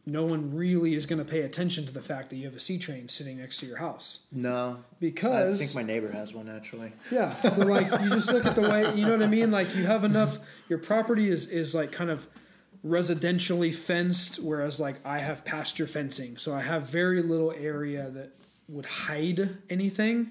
[0.08, 2.60] no one really is going to pay attention to the fact that you have a
[2.60, 6.48] C train sitting next to your house No, because I think my neighbor has one
[6.48, 6.92] actually.
[7.10, 7.34] yeah.
[7.50, 9.50] So like you just look at the way you know what I mean.
[9.50, 10.38] Like you have enough.
[10.68, 12.26] Your property is is like kind of
[12.84, 16.36] residentially fenced, whereas like I have pasture fencing.
[16.36, 18.30] So I have very little area that
[18.68, 20.30] would hide anything.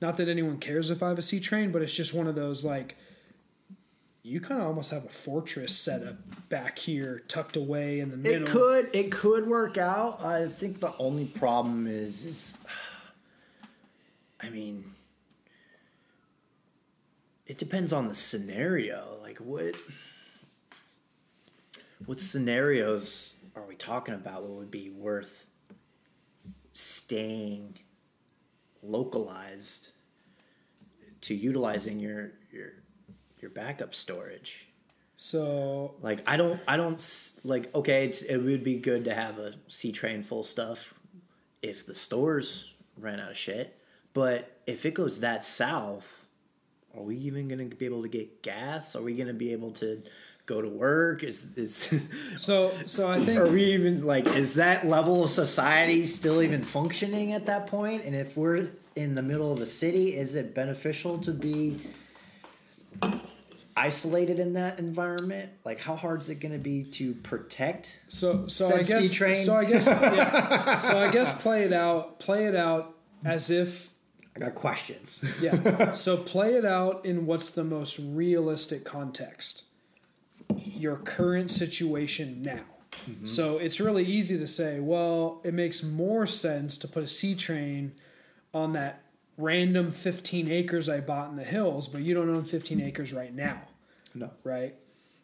[0.00, 2.34] Not that anyone cares if I have a C train, but it's just one of
[2.34, 2.96] those like
[4.22, 6.16] you kind of almost have a fortress set up
[6.48, 8.42] back here, tucked away in the middle.
[8.42, 10.22] It could it could work out.
[10.24, 12.58] I think the only problem is is
[14.40, 14.84] I mean
[17.46, 19.18] it depends on the scenario.
[19.22, 19.74] Like what
[22.06, 25.48] what scenarios are we talking about what would be worth
[26.72, 27.79] staying
[28.82, 29.88] localized
[31.22, 32.72] to utilizing your your
[33.38, 34.66] your backup storage?
[35.22, 36.98] So Like I don't, I don't
[37.44, 37.74] like.
[37.74, 40.94] Okay, it's, it would be good to have a C train full stuff
[41.60, 43.78] if the stores ran out of shit.
[44.14, 46.26] But if it goes that south,
[46.96, 48.96] are we even gonna be able to get gas?
[48.96, 50.02] Are we gonna be able to
[50.46, 51.22] go to work?
[51.22, 52.00] Is is
[52.38, 56.64] so so I think are we even like is that level of society still even
[56.64, 58.06] functioning at that point?
[58.06, 58.70] And if we're
[59.00, 61.80] in the middle of a city, is it beneficial to be
[63.76, 65.50] isolated in that environment?
[65.64, 68.02] Like, how hard is it going to be to protect?
[68.08, 69.36] So so I guess C-train.
[69.36, 70.78] so I guess yeah.
[70.78, 72.94] so I guess play it out play it out
[73.24, 73.90] as if
[74.36, 75.24] I got questions.
[75.40, 75.94] yeah.
[75.94, 79.64] So play it out in what's the most realistic context.
[80.56, 82.64] Your current situation now.
[83.08, 83.26] Mm-hmm.
[83.26, 87.34] So it's really easy to say, well, it makes more sense to put a C
[87.34, 87.92] train
[88.52, 89.02] on that
[89.36, 93.34] random 15 acres I bought in the hills, but you don't own 15 acres right
[93.34, 93.62] now,
[94.14, 94.30] no.
[94.44, 94.74] right?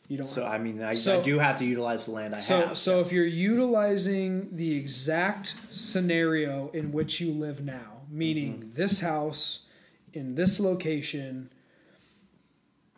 [0.08, 2.44] You don't So I mean, I, I do have to utilize the land I have.
[2.44, 2.78] So, have.
[2.78, 8.74] so if you're utilizing the exact scenario in which you live now, meaning mm-hmm.
[8.74, 9.66] this house
[10.12, 11.50] in this location,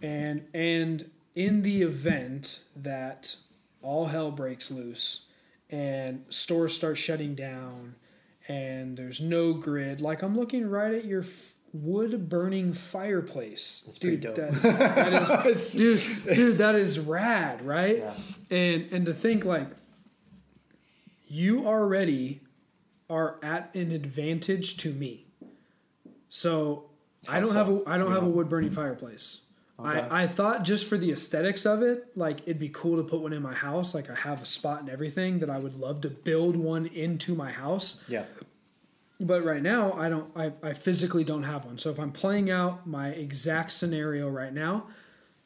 [0.03, 3.37] and and in the event that
[3.81, 5.27] all hell breaks loose
[5.71, 7.95] and stores start shutting down
[8.49, 13.99] and there's no grid, like I'm looking right at your f- wood burning fireplace, That's
[13.99, 14.21] dude.
[14.23, 14.35] dope.
[14.37, 15.67] That, that is,
[16.25, 18.03] dude, dude, that is rad, right?
[18.51, 19.69] And and to think like
[21.27, 22.41] you already
[23.11, 25.27] are at an advantage to me.
[26.29, 26.91] So
[27.29, 29.43] I don't have a I don't have a wood burning fireplace.
[29.81, 30.01] Okay.
[30.01, 33.21] I, I thought just for the aesthetics of it, like it'd be cool to put
[33.21, 33.95] one in my house.
[33.95, 37.35] Like I have a spot and everything that I would love to build one into
[37.35, 38.03] my house.
[38.09, 38.25] yeah.
[39.21, 40.31] But right now, I don't.
[40.37, 41.77] I, I physically don't have one.
[41.77, 44.87] So if I'm playing out my exact scenario right now,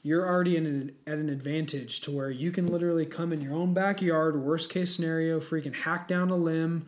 [0.03, 3.55] you're already in an, at an advantage to where you can literally come in your
[3.55, 4.37] own backyard.
[4.37, 6.87] Worst case scenario, freaking hack down a limb,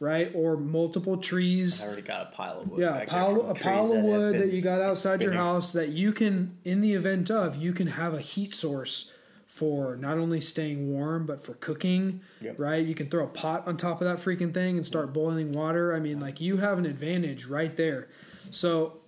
[0.00, 1.82] right, or multiple trees.
[1.82, 2.80] I already got a pile of wood.
[2.80, 5.72] Yeah, a pile, a pile that of wood been- that you got outside your house
[5.72, 9.12] that you can, in the event of, you can have a heat source
[9.46, 12.20] for not only staying warm but for cooking.
[12.42, 12.58] Yep.
[12.58, 12.84] Right?
[12.86, 15.94] You can throw a pot on top of that freaking thing and start boiling water.
[15.94, 18.08] I mean, like you have an advantage right there.
[18.50, 18.98] So,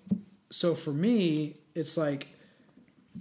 [0.51, 2.29] so for me, it's like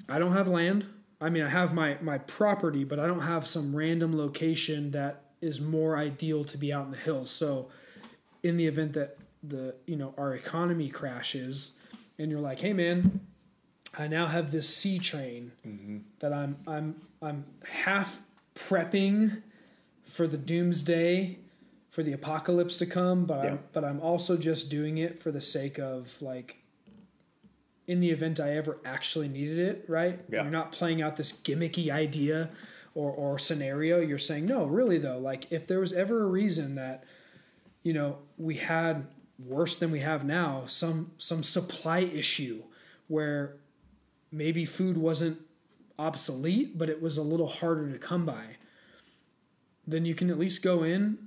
[0.08, 0.86] I don't have land.
[1.20, 5.24] I mean, I have my my property, but I don't have some random location that
[5.48, 7.30] is more ideal to be out in the hills.
[7.30, 7.70] So,
[8.44, 11.78] in the event that the you know our economy crashes,
[12.20, 13.22] and you're like, hey man,
[13.98, 15.98] I now have this sea train mm-hmm.
[16.20, 18.22] that I'm I'm I'm half
[18.56, 19.42] prepping
[20.04, 21.40] for the doomsday,
[21.90, 23.52] for the apocalypse to come, but Yeah.
[23.52, 26.58] I'm but I'm also just doing it for the sake of like
[27.88, 30.20] in the event I ever actually needed it, right?
[30.30, 30.42] Yeah.
[30.42, 32.50] You're not playing out this gimmicky idea
[32.98, 34.00] or, or scenario.
[34.00, 37.04] You're saying, no, really though, like if there was ever a reason that,
[37.84, 39.06] you know, we had
[39.38, 42.64] worse than we have now, some some supply issue
[43.08, 43.58] where
[44.32, 45.40] maybe food wasn't
[46.00, 48.58] obsolete, but it was a little harder to come by,
[49.86, 51.20] then you can at least go in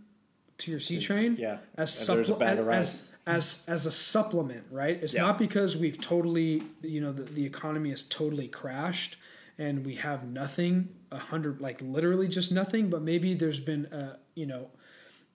[0.58, 1.58] to your C train yeah.
[1.76, 4.98] as supple- bag as, as as a supplement, right?
[5.00, 5.22] It's Yeah.
[5.22, 9.16] not because we've totally, you know, the, the economy has totally crashed
[9.56, 14.18] and we have nothing, a hundred, like literally just nothing, but maybe there's been a,
[14.34, 14.68] you know,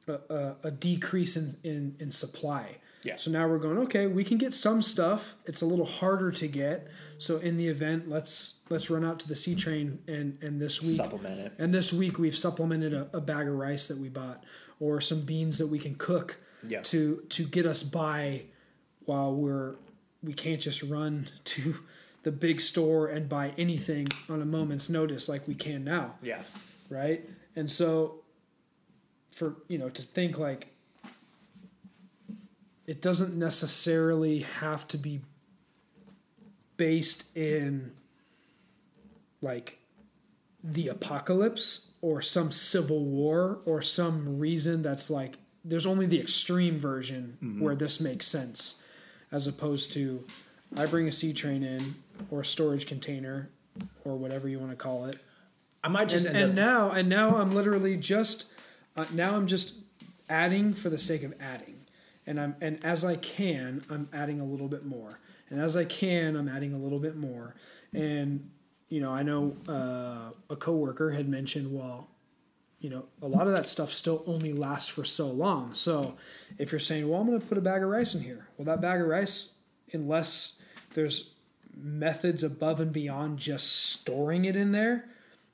[0.07, 2.77] a, a, a decrease in, in, in supply.
[3.03, 3.17] Yeah.
[3.17, 5.35] So now we're going, okay, we can get some stuff.
[5.45, 6.87] It's a little harder to get.
[7.19, 10.81] So in the event, let's let's run out to the C train and and this
[10.81, 11.53] week Supplement it.
[11.59, 14.43] and this week we've supplemented a, a bag of rice that we bought
[14.79, 16.37] or some beans that we can cook
[16.67, 16.81] Yeah.
[16.81, 18.45] to to get us by
[19.05, 19.75] while we're
[20.23, 21.75] we can't just run to
[22.25, 26.15] the big store and buy anything on a moment's notice like we can now.
[26.23, 26.41] Yeah.
[26.89, 27.23] right?
[27.55, 28.15] And so
[29.31, 30.67] for you know to think like
[32.87, 35.21] it doesn't necessarily have to be
[36.77, 37.91] based in
[39.41, 39.77] like
[40.63, 46.79] the apocalypse or some civil war or some reason that's like there's only the extreme
[46.79, 47.63] version mm-hmm.
[47.63, 48.81] where this makes sense
[49.31, 50.25] as opposed to
[50.75, 51.95] I bring a sea train in
[52.31, 53.49] or storage container
[54.03, 55.19] or whatever you want to call it
[55.85, 56.55] I might just and, and up.
[56.55, 58.47] now and now I'm literally just
[58.97, 59.75] uh, now I'm just
[60.27, 61.75] adding for the sake of adding,
[62.25, 65.19] and I'm and as I can I'm adding a little bit more,
[65.49, 67.53] and as I can I'm adding a little bit more,
[67.93, 68.49] and
[68.89, 72.07] you know I know uh, a coworker had mentioned well.
[72.79, 75.73] You know, a lot of that stuff still only lasts for so long.
[75.73, 76.17] So,
[76.59, 78.65] if you're saying, "Well, I'm going to put a bag of rice in here," well,
[78.65, 79.53] that bag of rice,
[79.91, 80.61] unless
[80.93, 81.34] there's
[81.77, 85.05] methods above and beyond just storing it in there,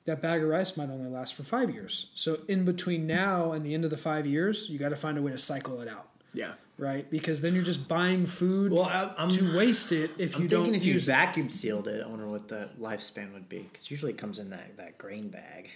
[0.04, 2.10] that bag of rice might only last for five years.
[2.14, 5.16] So in between now and the end of the five years, you got to find
[5.18, 6.52] a way to cycle it out, Yeah.
[6.76, 7.08] right?
[7.08, 10.48] Because then you're just buying food Well, I, I'm, to waste it if I'm you
[10.48, 13.68] don't if you vacuum sealed it, I wonder what the lifespan would be.
[13.72, 15.70] Because usually it comes in that, that grain bag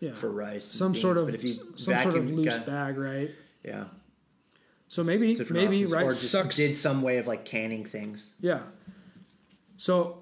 [0.00, 0.64] Yeah, for rice.
[0.64, 3.30] some sort of but if you some sort of loose bag, right?
[3.64, 3.84] Yeah.
[4.88, 6.56] So maybe maybe options, just sucks.
[6.56, 8.34] Did some way of like canning things.
[8.40, 8.60] Yeah.
[9.82, 10.18] So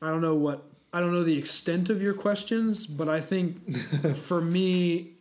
[0.00, 0.62] I don't know what
[0.92, 3.76] I don't know the extent of your questions, but I think
[4.14, 5.14] for me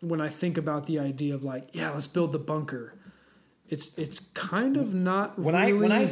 [0.00, 2.94] when I think about the idea of like, yeah, let's build the bunker,
[3.68, 6.06] it's it's kind of not When really I when I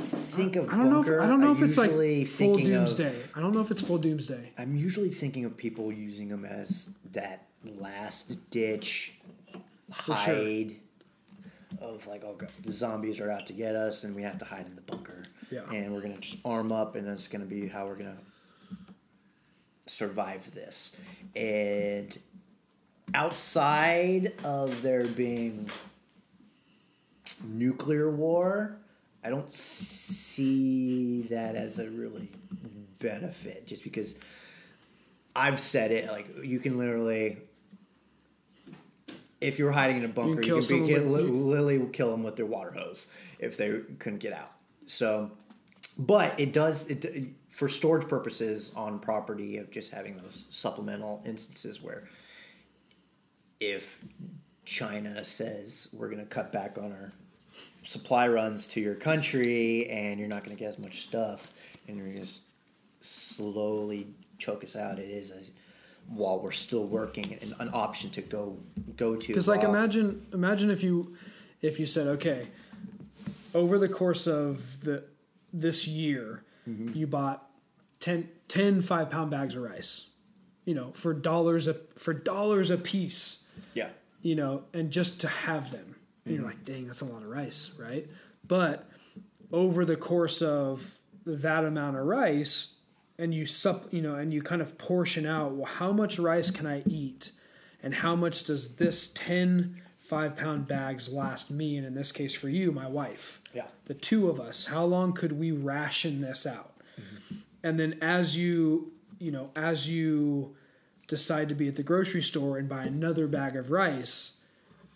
[0.00, 2.72] think of I don't know if I don't know I'm if it's like full thinking
[2.72, 3.14] of- doomsday.
[3.34, 4.54] I don't know if it's full doomsday.
[4.56, 9.12] I'm usually thinking of people using them as that last ditch
[10.24, 10.66] sure.
[11.80, 14.44] Of like, oh god, the zombies are out to get us, and we have to
[14.44, 15.22] hide in the bunker.
[15.50, 15.62] Yeah.
[15.70, 18.18] And we're gonna just arm up, and that's gonna be how we're gonna
[19.86, 20.96] survive this.
[21.34, 22.16] And
[23.14, 25.70] outside of there being
[27.44, 28.76] nuclear war,
[29.22, 32.28] I don't see that as a really
[32.98, 33.66] benefit.
[33.66, 34.18] Just because
[35.34, 37.38] I've said it, like you can literally,
[39.40, 42.22] if you're hiding in a bunker, kill you can, be, with- li- literally kill them
[42.22, 44.52] with their water hose if they couldn't get out.
[44.86, 45.30] So,
[45.98, 51.82] but it does it for storage purposes on property of just having those supplemental instances
[51.82, 52.04] where
[53.60, 54.00] if
[54.64, 57.12] China says we're going to cut back on our
[57.82, 61.50] supply runs to your country, and you're not going to get as much stuff,
[61.88, 62.42] and you're just
[63.00, 64.08] slowly
[64.38, 64.98] choke us out.
[64.98, 65.40] It is a
[66.08, 68.58] while we're still working an, an option to go
[68.96, 69.26] go to.
[69.28, 71.16] Because like imagine imagine if you
[71.62, 72.46] if you said okay,
[73.54, 75.04] over the course of the
[75.52, 76.98] this year, Mm-hmm.
[76.98, 77.48] you bought
[78.00, 80.10] 10, 10 five pound bags of rice,
[80.64, 85.28] you know, for dollars a for dollars a piece, yeah, you know, and just to
[85.28, 88.08] have them, and you're like, dang, that's a lot of rice, right?
[88.44, 88.90] But
[89.52, 92.75] over the course of that amount of rice,
[93.18, 96.50] and you sup, you know, and you kind of portion out, well, how much rice
[96.50, 97.32] can I eat,
[97.82, 102.32] and how much does this 10 five pound bags last me, and in this case
[102.32, 106.46] for you, my wife, yeah, the two of us, how long could we ration this
[106.46, 106.74] out?
[107.00, 107.34] Mm-hmm.
[107.64, 110.54] And then as you, you know, as you
[111.08, 114.38] decide to be at the grocery store and buy another bag of rice,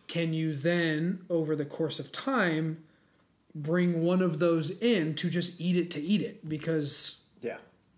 [0.07, 2.85] can you then over the course of time
[3.55, 6.49] bring one of those in to just eat it to eat it?
[6.49, 7.20] Because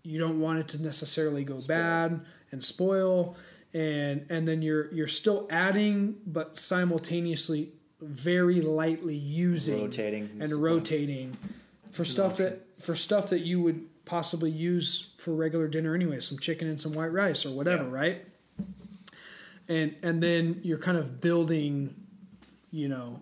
[0.03, 2.21] you don't want it to necessarily go bad
[2.51, 3.35] and spoil
[3.73, 7.71] and and then you're you're still adding but simultaneously
[8.01, 10.29] very lightly using Rotating.
[10.41, 11.37] and rotating
[11.91, 16.37] for stuff that for stuff that you would possibly use for regular dinner anyway some
[16.37, 17.89] chicken and some white rice or whatever Yeah.
[17.91, 18.25] right?
[19.69, 21.95] And and then you're kind of building
[22.71, 23.21] you know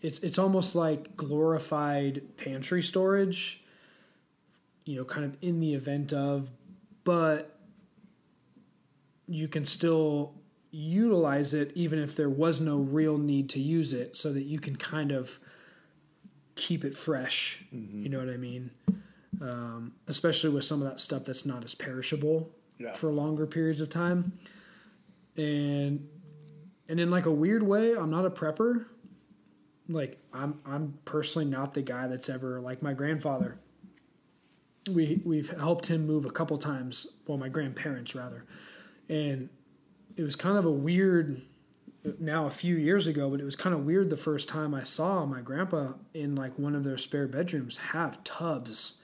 [0.00, 3.61] it's it's almost like glorified pantry storage
[4.84, 6.50] you know kind of in the event of
[7.04, 7.58] but
[9.28, 10.34] you can still
[10.70, 14.58] utilize it even if there was no real need to use it so that you
[14.58, 15.38] can kind of
[16.54, 18.70] keep it fresh you know what i mean?
[19.40, 22.92] Um, especially with some of that stuff that's not as perishable Yeah.
[22.92, 24.32] for longer periods of time.
[25.36, 26.06] And
[26.88, 28.86] and in like a weird way i'm not a prepper.
[29.88, 33.58] Like i'm i'm personally not the guy that's ever like my grandfather
[34.90, 38.44] we we've helped him move a couple times well my grandparents rather.
[39.08, 39.48] And
[40.16, 41.40] it was kind of a weird
[42.18, 44.82] now a few years ago but it was kind of weird the first time i
[44.82, 48.94] saw my grandpa in like one of their spare bedrooms have tubs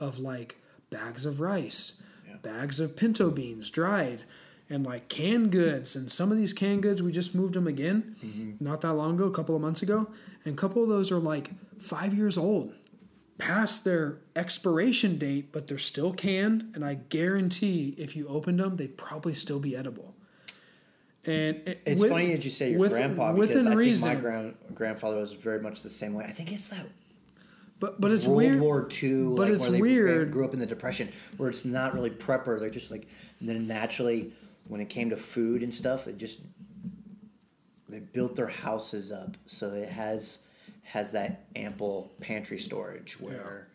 [0.00, 0.56] of like
[0.90, 2.02] bags of rice
[2.42, 4.22] bags of pinto beans dried
[4.70, 5.96] and like canned goods.
[5.96, 8.64] And some of these canned goods we just moved them again mm-hmm.
[8.64, 10.08] not that long ago a couple of months ago.
[10.44, 12.74] And a couple of those are like five years old
[13.38, 18.76] past their expiration date, but they're still canned, and I guarantee if you opened them,
[18.76, 20.14] they'd probably still be edible.
[21.24, 24.22] And it- It's with- funny that you say your with- grandpa because I reason, think
[24.22, 26.24] my grand grandfather was very much the same way.
[26.24, 26.86] I think it's that
[27.80, 28.60] but but it's World weird.
[28.60, 30.32] War II, but like it's they weird.
[30.32, 32.58] grew up in the Depression, where it's not really prepper.
[32.58, 33.06] They're just like,
[33.38, 34.32] and then naturally,
[34.66, 36.40] when it came to food and stuff, they just
[37.88, 40.40] they built their houses up so it has
[40.88, 43.68] has that ample pantry storage where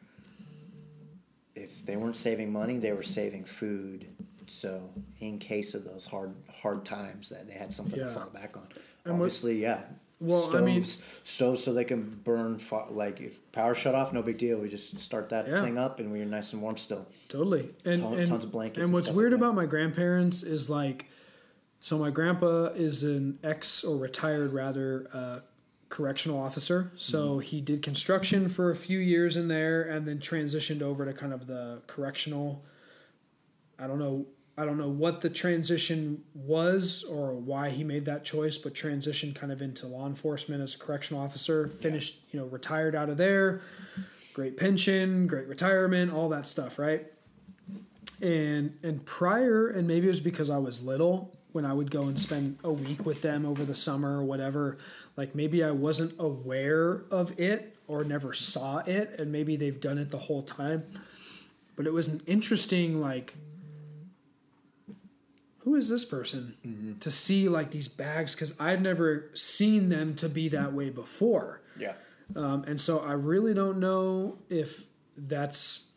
[1.55, 4.07] if they weren't saving money, they were saving food.
[4.47, 8.57] So in case of those hard hard times, that they had something to fall back
[8.57, 8.67] on.
[9.05, 9.81] And Obviously, yeah.
[10.19, 12.57] Well, stoves, I mean- stoves so they can burn.
[12.57, 14.59] Fi- like if power shut off, no big deal.
[14.59, 15.61] We just start that Yeah.
[15.63, 17.05] thing up, and we're nice and warm still.
[17.29, 17.69] Totally.
[17.85, 20.69] And, Ton- and tons of blankets And and what's weird like about my grandparents is
[20.69, 21.05] like,
[21.81, 25.39] so my grandpa is an ex or retired rather uh,
[25.93, 26.91] correctional officer.
[26.95, 27.39] So Mm-hmm.
[27.41, 31.31] he did construction for a few years in there, and then transitioned over to kind
[31.33, 32.65] of the correctional.
[33.77, 34.25] I don't know.
[34.57, 39.35] I don't know what the transition was or why he made that choice, but transitioned
[39.35, 41.67] kind of into law enforcement as a correctional officer.
[41.67, 43.61] Finished, you know, retired out of there.
[44.33, 47.05] Great pension, great retirement, all that stuff, right?
[48.21, 52.03] and and prior and maybe it was because i was little when i would go
[52.03, 54.77] and spend a week with them over the summer or whatever
[55.15, 59.97] like maybe i wasn't aware of it or never saw it and maybe they've done
[59.97, 60.83] it the whole time.
[61.75, 63.35] But it was an interesting like
[65.59, 66.97] who is this person?
[66.99, 71.61] To see like these bags because i'd never seen them to be that way before.
[71.77, 71.93] Yeah.
[72.35, 74.85] um, and so I really don't know if
[75.17, 75.89] that's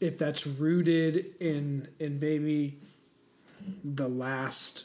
[0.00, 2.78] if that's rooted in in maybe
[3.84, 4.84] the last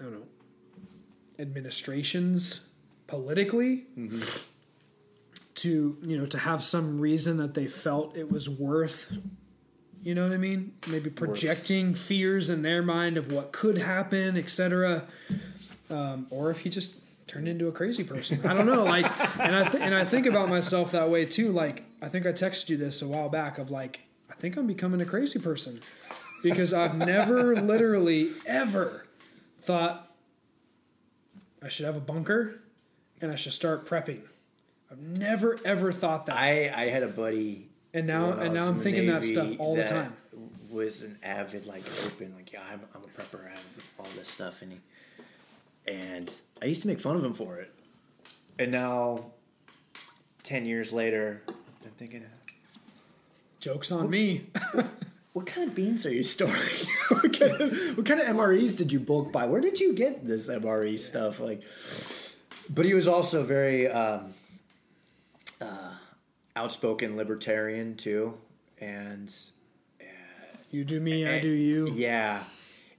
[0.00, 0.26] I don't know
[1.38, 2.66] administrations
[3.06, 3.84] politically
[5.54, 9.12] to you know to have some reason that they felt it was worth
[10.02, 14.36] you know what I mean maybe projecting fears in their mind of what could happen
[14.36, 15.06] etc
[15.90, 17.02] um, or if he just
[17.32, 18.44] turned into a crazy person.
[18.44, 18.84] I don't know.
[18.84, 19.06] Like,
[19.40, 21.50] and I th- and I think about myself that way too.
[21.50, 24.00] Like, I think I texted you this a while back of like,
[24.30, 25.80] I think I'm becoming a crazy person
[26.42, 29.06] because I've never literally ever
[29.60, 30.11] thought
[31.62, 32.58] I should have a bunker.
[33.20, 34.20] and I should start prepping.
[34.90, 36.36] I've never ever thought that.
[36.36, 37.68] I I had a buddy.
[37.94, 40.12] And now- and now I'm thinking that stuff all the time.
[40.70, 43.64] Was an avid like open like yeah I'm I'm a prepper I have
[43.98, 44.78] all this stuff and he
[45.86, 47.70] and I used to make fun of him for it,
[48.58, 49.26] and now
[50.42, 52.24] ten years later I'm thinking
[53.60, 54.46] Jokes on me.
[55.32, 56.54] what kind of beans are you storing?
[57.08, 59.46] what, kind of, what kind of MREs did you bulk buy?
[59.46, 61.40] Where did you get this MRE stuff?
[61.40, 61.62] Like,
[62.68, 64.34] but he was also very um,
[65.60, 65.94] uh,
[66.54, 68.34] outspoken libertarian too,
[68.78, 69.34] and
[70.70, 71.90] you do me, I do you.
[71.92, 72.44] yeah.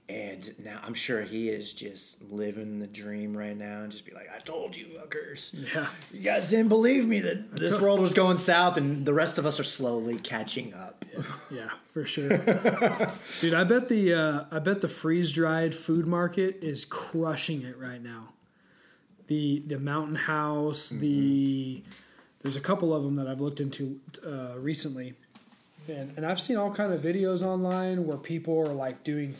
[0.06, 4.12] And now I'm sure he is just living the dream right now, and just be
[4.12, 5.54] like, "I told you, fuckers.
[5.74, 5.88] Yeah.
[6.12, 9.46] You guys didn't believe me that this world was going south, and the rest of
[9.46, 11.06] us are slowly catching up."
[11.50, 12.28] Yeah, for sure.
[13.40, 17.78] Dude, I bet the uh, I bet the freeze dried food market is crushing it
[17.78, 18.34] right now.
[19.28, 21.82] The the Mountain House, the
[22.42, 25.14] there's a couple of them that I've looked into uh, recently,
[25.88, 29.34] and and I've seen all kind of videos online where people are like doing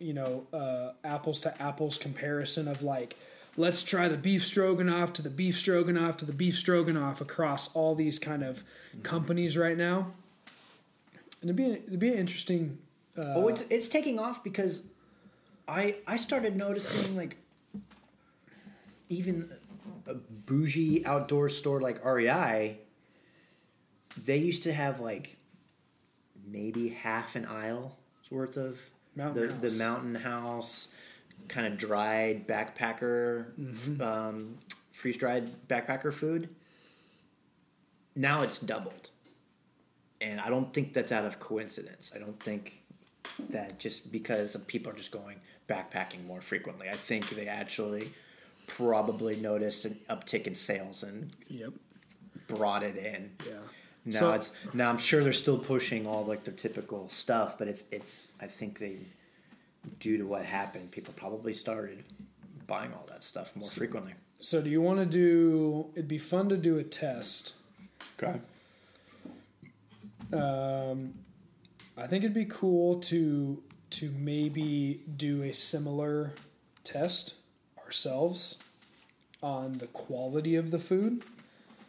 [0.00, 3.16] you know uh, apples to apples comparison of like
[3.56, 7.94] let's try the beef stroganoff to the beef stroganoff to the beef stroganoff across all
[7.94, 8.64] these kind of
[9.02, 10.12] companies right now.
[11.42, 12.78] And it'd be it'd be an interesting.
[13.16, 14.84] Uh, oh, it's it's taking off because
[15.68, 17.36] I I started noticing like
[19.08, 19.50] even
[20.06, 22.78] a bougie outdoor store like REI,
[24.16, 25.36] they used to have like
[26.46, 27.98] maybe half an aisle
[28.30, 28.78] worth of
[29.16, 29.60] Mountain the, House.
[29.78, 30.94] the mountain house
[31.48, 34.00] kind of dried backpacker Mm-hmm.
[34.02, 34.58] um,
[34.92, 36.48] freeze dried backpacker food
[38.14, 39.08] now it's doubled
[40.20, 42.82] and i don't think that's out of coincidence i don't think
[43.48, 45.36] that just because people are just going
[45.68, 48.10] backpacking more frequently i think they actually
[48.66, 51.72] probably noticed an uptick in sales and Yep.
[52.48, 53.54] brought it in Yeah.
[54.04, 57.68] Now So- it's now I'm sure they're still pushing all like the typical stuff, but
[57.68, 58.98] it's it's I think they
[59.98, 62.04] due to what happened, people probably started
[62.66, 64.14] buying all that stuff more frequently.
[64.38, 65.90] So do you want to do?
[65.94, 67.54] It'd be fun to do a test.
[68.22, 68.40] Okay.
[70.32, 71.14] Um,
[71.96, 76.32] I think it'd be cool to to maybe do a similar
[76.84, 77.34] test
[77.84, 78.60] ourselves
[79.42, 81.24] on the quality of the food.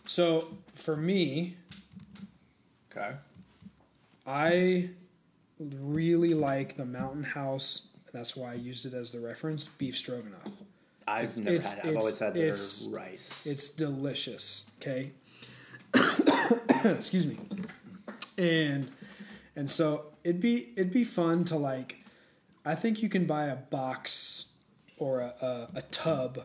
[0.08, 1.58] So for me,
[2.92, 3.12] Okay.
[4.28, 4.90] I
[5.60, 7.88] really like the Mountain House.
[8.14, 9.68] That's why I used it as the reference.
[9.68, 10.52] Beef stroganoff.
[11.08, 11.90] I've never It's- had it.
[11.90, 13.46] I've always had their it's- rice.
[13.46, 14.70] It's delicious.
[14.82, 15.12] Okay.
[16.86, 17.38] Excuse me.
[18.38, 18.90] And
[19.56, 21.98] and so it'd be it'd be fun to like.
[22.66, 24.50] I think you can buy a box
[24.98, 26.44] or a, a, a tub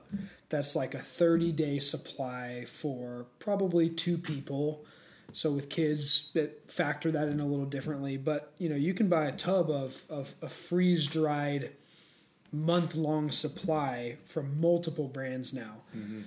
[0.49, 4.85] that's like a 30 day supply for probably two people.
[5.37, 8.17] So with kids, that factor that in a little differently.
[8.17, 11.73] But you know, you can buy a tub of of a freeze dried
[12.51, 16.23] month long supply from multiple brands now mm-hmm.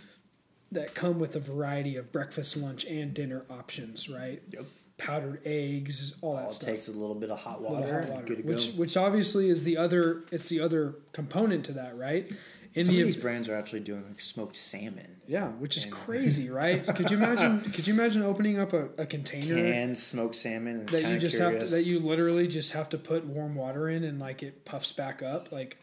[0.74, 4.44] that come with a variety of breakfast, lunch, and dinner options, right?
[4.52, 4.66] Yep.
[5.00, 6.70] Powdered eggs, all that All it stuff.
[6.70, 8.02] takes a little bit of hot water.
[8.02, 8.80] hot water, Good to which go.
[8.80, 12.30] which obviously is the other it's the other component to that, right?
[12.76, 15.86] In Some the of these brands are actually doing like smoked salmon, yeah, which is
[15.86, 16.86] And- crazy, right?
[16.86, 17.62] could you imagine?
[17.72, 20.86] Could you imagine opening up a, a container canned smoked salmon.
[20.88, 24.04] That you just have to that you literally just have to put warm water in
[24.04, 25.52] and like it puffs back up?
[25.52, 25.78] Like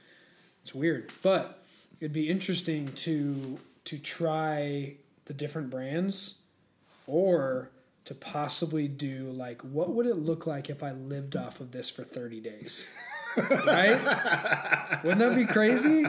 [0.62, 1.64] it's weird, but
[2.00, 4.94] it'd be interesting to to try
[5.24, 6.40] the different brands
[7.08, 7.70] or
[8.04, 11.90] to possibly do like what would it look like if I lived off of this
[11.90, 12.86] for 30 days?
[13.36, 15.02] Right?
[15.04, 16.04] Wouldn't that be crazy?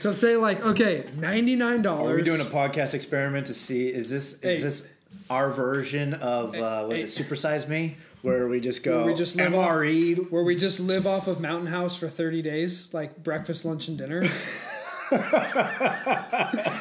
[0.00, 2.12] To say like, okay, ninety nine dollars.
[2.12, 4.60] Are we doing a podcast experiment to see is this is Hey.
[4.60, 4.90] this
[5.30, 7.04] our version of uh, was Hey.
[7.04, 10.42] it Super Size Me, where we just go Where we just live off- MRE where
[10.42, 14.22] we just live off of Mountain House for thirty days, like breakfast, lunch, and dinner?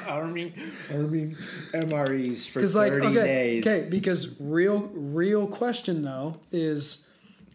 [0.08, 0.54] Army,
[0.94, 1.36] Army
[1.74, 3.14] MREs for thirty like, okay,
[3.62, 3.68] days.
[3.68, 7.06] okay, because real, real question though is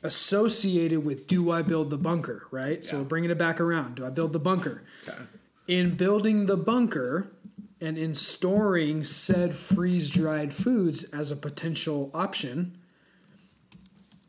[0.02, 2.84] associated with do I build the bunker, right?
[2.84, 3.96] So we're bringing it back around.
[3.96, 4.84] Do I build the bunker?
[5.06, 5.18] Okay.
[5.66, 7.32] In building the bunker
[7.80, 12.78] and in storing said freeze dried foods as a potential option,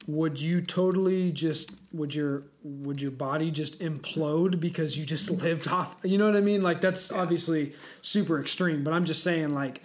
[0.10, 5.68] would you totally just would your would your body just implode because you just lived
[5.68, 9.54] off you know what i mean like that's obviously super extreme but i'm just saying
[9.54, 9.84] like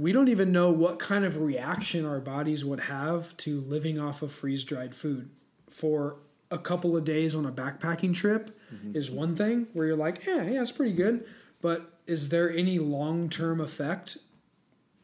[0.00, 4.22] we don't even know what kind of reaction our bodies would have to living off
[4.22, 5.30] of freeze dried food
[5.68, 6.16] for
[6.50, 8.96] a couple of days on a backpacking trip mm-hmm.
[8.96, 11.26] is one thing where you're like yeah yeah it's pretty good
[11.60, 14.18] but is there any long term effect?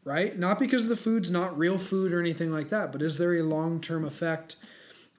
[0.05, 0.37] Right?
[0.37, 3.43] Not because the food's not real food or anything like that, but is there a
[3.43, 4.57] long term effect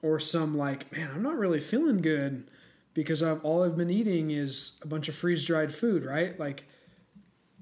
[0.01, 2.47] or some like, man, I'm not really feeling good
[2.93, 6.39] because I've, all I've been eating is a bunch of freeze dried food, right?
[6.39, 6.65] Like,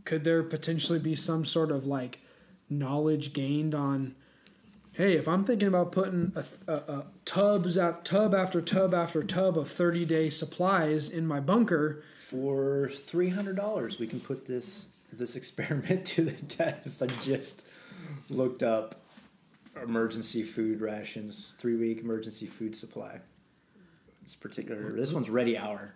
[0.05, 2.19] could there potentially be some sort of like
[2.69, 4.15] knowledge gained on
[4.93, 9.21] hey if i'm thinking about putting a, a, a tubs at, tub after tub after
[9.23, 14.47] tub of 30 day supplies in my bunker For three hundred dollars, we can put
[14.47, 17.03] this this experiment to the test.
[17.03, 17.67] I just
[18.29, 18.95] looked up
[19.81, 23.19] emergency food rations, three week emergency food supply.
[24.23, 25.93] This particular, this one's Ready Hour,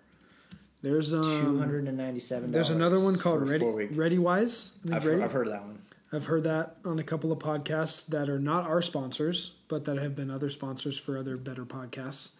[0.87, 2.51] there's um, two hundred and ninety seven.
[2.51, 5.79] there's another one called ready ReadyWise I've, ready I've heard that one.
[6.13, 9.97] I've heard that on a couple of podcasts that are not our sponsors, but that
[9.97, 12.35] have been other sponsors for other better podcasts.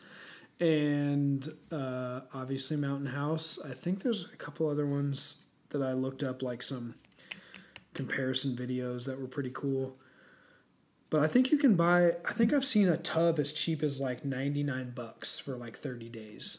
[0.62, 3.60] And uh, obviously, Mountain House.
[3.64, 6.96] I think there's a couple other ones that I looked up, like some
[7.94, 9.98] comparison videos that were pretty cool.
[11.10, 12.14] But I think you can buy.
[12.26, 15.78] I think I've seen a tub as cheap as like ninety nine bucks for like
[15.78, 16.58] thirty days.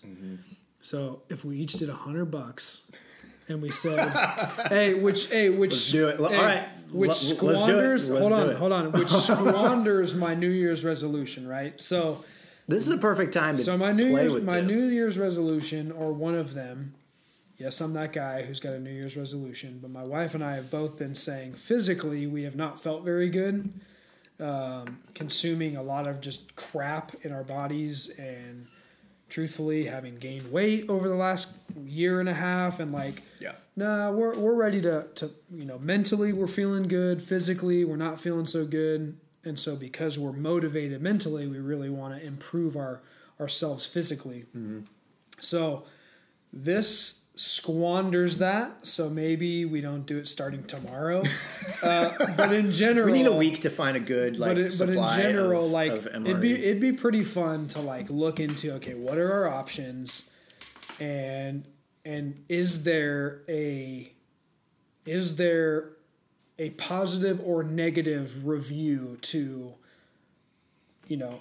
[0.80, 2.82] So if we each did a hundred bucks,
[3.48, 4.08] and we said,
[4.68, 6.20] "Hey, which hey, which Let's do it.
[6.20, 6.68] All hey, right.
[6.90, 8.08] which let's squanders?
[8.08, 8.92] Hold on, hold on.
[8.92, 11.46] Which squanders my New Year's resolution?
[11.48, 11.80] Right.
[11.80, 12.24] So,
[12.66, 14.70] This is the perfect time to so my New Year's my this.
[14.70, 16.94] New Year's resolution, or one of them.
[17.56, 20.54] Yes, I'm that guy who's got a New Year's resolution, but my wife and I
[20.54, 23.72] have both been saying physically we have not felt very good,
[24.38, 28.68] um, consuming a lot of just crap in our bodies, and
[29.28, 33.52] truthfully having gained weight over the last year and a half, and like Yeah.
[33.76, 38.20] nah, we're we're ready to to you know mentally we're feeling good, physically we're not
[38.20, 43.00] feeling so good, and so because we're motivated mentally, we really want to improve our
[43.40, 44.46] ourselves physically.
[44.56, 44.80] Mm-hmm.
[45.40, 45.84] So
[46.52, 48.84] this squanders that.
[48.84, 51.22] So maybe we don't do it starting tomorrow,
[51.82, 54.78] uh, but in general, We need a week to find a good like but, it,
[54.78, 58.40] but in general, of, like of it'd be it'd be pretty fun to like look
[58.40, 60.30] into okay, what are our options,
[60.98, 61.64] and
[62.04, 64.12] and is there a
[65.06, 65.92] is there
[66.58, 69.74] a positive or negative review to
[71.06, 71.40] you know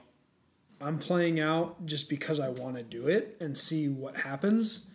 [0.80, 4.86] I'm playing out just because I want to do it and see what happens.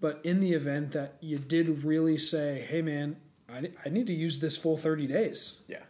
[0.00, 3.16] But in the event that you did really say, hey man,
[3.52, 5.58] I, I need to use this full 30 days.
[5.68, 5.82] Yeah.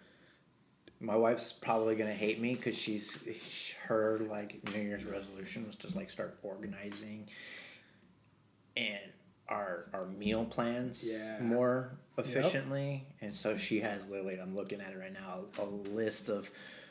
[1.00, 5.96] My wife's probably gonna hate me because she's her like New Year's resolution was to
[5.96, 7.28] like start organizing
[8.76, 8.98] and
[9.48, 11.38] our our meal plans Yeah.
[11.40, 14.38] more efficiently, and so she has literally.
[14.40, 15.40] I'm looking at it right now.
[15.58, 16.50] A list of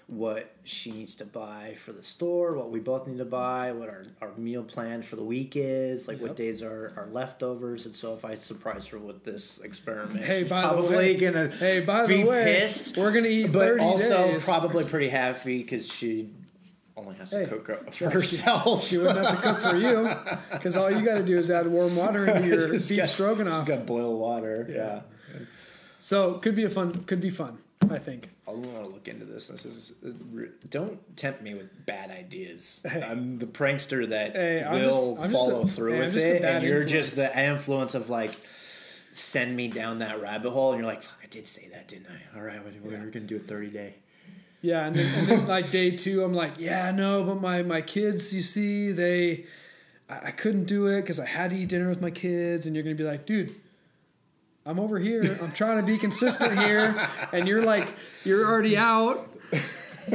[0.09, 3.89] what she needs to buy for the store, what we both need to buy, what
[3.89, 7.85] our, our meal plan for the week is, like what days are, are leftovers.
[7.85, 11.15] And so if I surprise her with this experiment, Hey, she's by the probably way-
[11.17, 14.43] gonna Hey, by be the way, pissed we're gonna eat but 30 also days.
[14.45, 16.31] probably pretty happy because she
[16.97, 18.87] only has to cook for yeah, she- herself.
[18.87, 20.15] She wouldn't have to cook for you
[20.51, 23.67] because all you got to do is add warm water into your beef got- stroganoff.
[23.67, 24.67] She's got boiled water.
[24.69, 25.01] Yeah.
[25.99, 27.03] So could be a fun.
[27.05, 27.59] Could be fun.
[27.89, 28.29] I think.
[28.47, 29.47] I want to look into this.
[29.47, 30.09] This is uh,
[30.69, 32.81] don't tempt me with bad ideas.
[32.85, 36.83] I'm the prankster that Hey, will just- follow a- through hey, with it, and you're
[36.85, 38.31] just the influence of like
[39.13, 42.07] send me down that rabbit hole, and you're like, "Fuck, I did say that, didn't
[42.07, 43.95] I?" All right, we're, we're gonna do a 30 day.
[44.61, 47.81] Yeah, and then, and then like day two, I'm like, yeah, no, but my my
[47.81, 49.45] kids, you see, they,
[50.09, 52.75] I, I couldn't do it because I had to eat dinner with my kids, and
[52.75, 53.55] you're gonna be like, dude.
[54.65, 55.37] I'm over here.
[55.41, 59.35] I'm trying to be consistent here, and you're like, you're already out.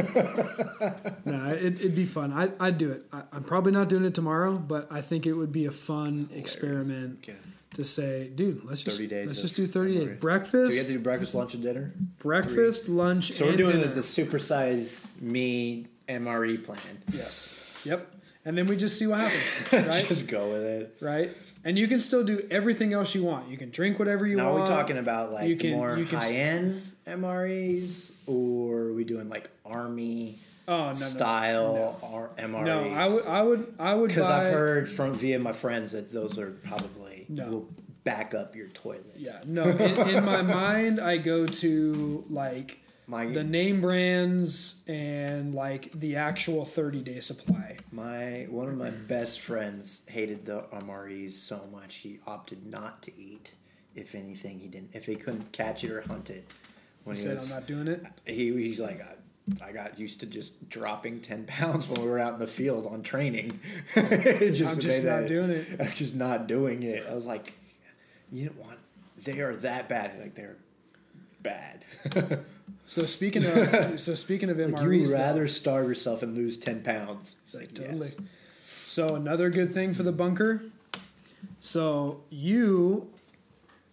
[1.24, 2.32] no, it, it'd be fun.
[2.32, 3.04] I, I'd do it.
[3.12, 6.28] I, I'm probably not doing it tomorrow, but I think it would be a fun
[6.32, 7.38] experiment Okay.
[7.74, 9.98] to say, dude, let's just 30 days let's just do 30 days.
[10.00, 10.04] memory.
[10.04, 11.94] Do we have Breakfast, to do breakfast, lunch, and dinner?
[12.18, 13.86] breakfast, lunch, So we're doing dinner.
[13.88, 16.78] the, the supersize me MRE plan.
[17.12, 17.80] Yes.
[17.84, 18.10] Yep.
[18.44, 20.06] And then we just see what happens, right?
[20.06, 20.96] Just go with it.
[21.00, 21.30] right?
[21.64, 23.48] And you can still do everything else you want.
[23.48, 24.48] You can drink whatever you want.
[24.48, 26.74] Now, are we talking about like You can- more you can- high end
[27.06, 30.38] MREs, or are we doing like army
[30.68, 32.64] oh no no style R- MREs?
[32.64, 32.88] no!
[32.90, 34.28] I would I would I would because.
[34.28, 37.46] I've heard from via my friends that those are probably No.
[37.48, 37.68] will
[38.04, 39.14] back up your toilet.
[39.16, 39.64] Yeah, no.
[39.64, 46.16] In, in my mind, I go to like My the name brands and like the
[46.16, 47.76] actual thirty day supply.
[47.92, 53.12] my one of my best friends hated the MREs so much he opted not to
[53.18, 53.54] eat.
[53.94, 54.90] If anything, he didn't.
[54.94, 56.50] If they couldn't catch it or hunt it,
[57.04, 59.98] when He he, said, was "I'm not doing it." he he's like I, I got
[60.00, 63.60] used to just dropping ten pounds when we were out in the field on training.
[63.96, 65.66] It I'm just not doing it.
[65.78, 67.04] I'm just not doing it.
[67.08, 67.52] I was like,
[68.32, 68.78] you don't want
[69.22, 70.18] they are that bad.
[70.18, 70.56] Like they're
[71.42, 71.84] bad.
[72.86, 76.58] So speaking of so speaking of like you would though- rather starve yourself and lose
[76.58, 77.36] ten pounds.
[77.42, 77.86] It's like Yes.
[77.86, 78.10] totally.
[78.86, 80.62] So another good thing for the bunker.
[81.60, 83.10] So you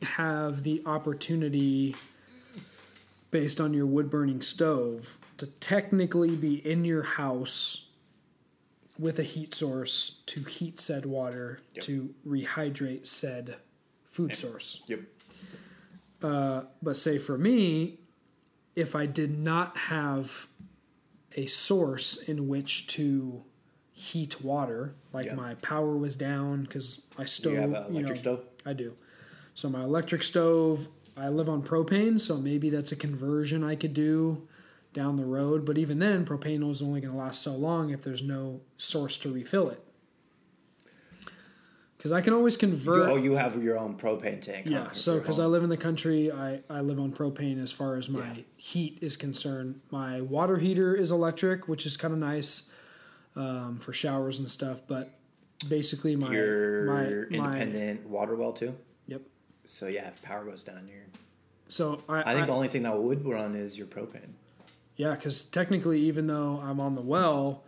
[0.02, 1.96] have the opportunity,
[3.30, 7.86] based on your wood burning stove, to technically be in your house
[9.00, 11.84] with a heat source to heat said water Yep.
[11.86, 13.56] to rehydrate said
[14.10, 14.82] food source.
[14.88, 15.00] Yep.
[16.22, 17.98] Uh, but say for me,
[18.76, 20.48] if I did not have
[21.36, 23.44] a source in which to
[23.94, 25.36] heat water, like Yeah.
[25.36, 28.40] my power was down because I stove, you have an you electric know, stove?
[28.66, 28.94] I do.
[29.54, 30.88] So my electric stove,
[31.18, 34.48] I live on propane, so maybe that's a conversion I could do
[34.94, 35.66] down the road.
[35.66, 39.18] But even then, propane is only going to last so long if there's no source
[39.20, 39.84] to refill it.
[42.02, 43.12] Because I can always convert.
[43.12, 44.66] oh, you have your own propane tank.
[44.66, 47.72] Yeah, for so because I live in the country, I, I live on propane as
[47.72, 48.42] far as my Yeah.
[48.58, 49.82] heat is concerned.
[49.92, 52.72] My water heater is electric, which is kind of nice
[53.36, 54.82] um, for showers and stuff.
[54.88, 55.12] But
[55.70, 58.74] basically, my your my independent water well too.
[59.06, 59.22] Yep.
[59.68, 61.04] So yeah, if power goes down, you're.
[61.68, 64.32] So I, I think the only thing that would run is your propane.
[64.96, 67.64] yeah, because technically, even though I'm on the well,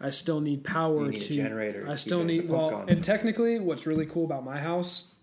[0.00, 2.90] I still need power need a to generator I still need well, going.
[2.90, 5.14] and technically, what's really cool about my house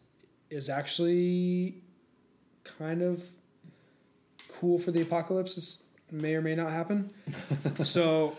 [0.50, 1.82] is actually
[2.64, 3.24] kind of
[4.60, 5.56] cool for the apocalypse.
[5.56, 7.10] This may or may not happen.
[7.84, 8.36] so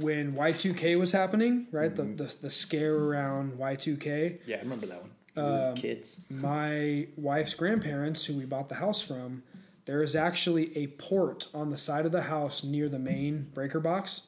[0.00, 2.16] when Y2K was happening, right, Mm-hmm.
[2.16, 5.10] the, the the scare around Y2K, Yeah, I remember that one.
[5.34, 6.20] Um, kids.
[6.28, 9.42] my wife's grandparents, who we bought the house from,
[9.86, 13.80] there is actually a port on the side of the house near the main breaker
[13.80, 14.22] box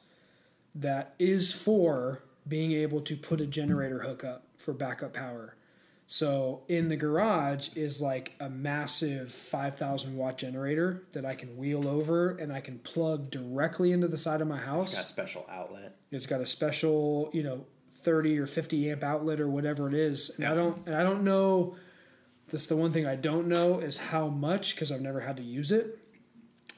[0.75, 5.55] that is for being able to put a generator hookup for backup power.
[6.07, 11.87] So in the garage is like a massive 5,000 watt generator that I can wheel
[11.87, 14.87] over and I can plug directly into the side of my house.
[14.87, 15.95] It's got a special outlet.
[16.11, 17.65] It's got a special, you know,
[18.03, 20.37] 30 or 50 amp outlet or whatever it is.
[20.37, 21.75] And I don't and I don't know
[22.49, 25.43] that's the one thing I don't know is how much because I've never had to
[25.43, 25.97] use it,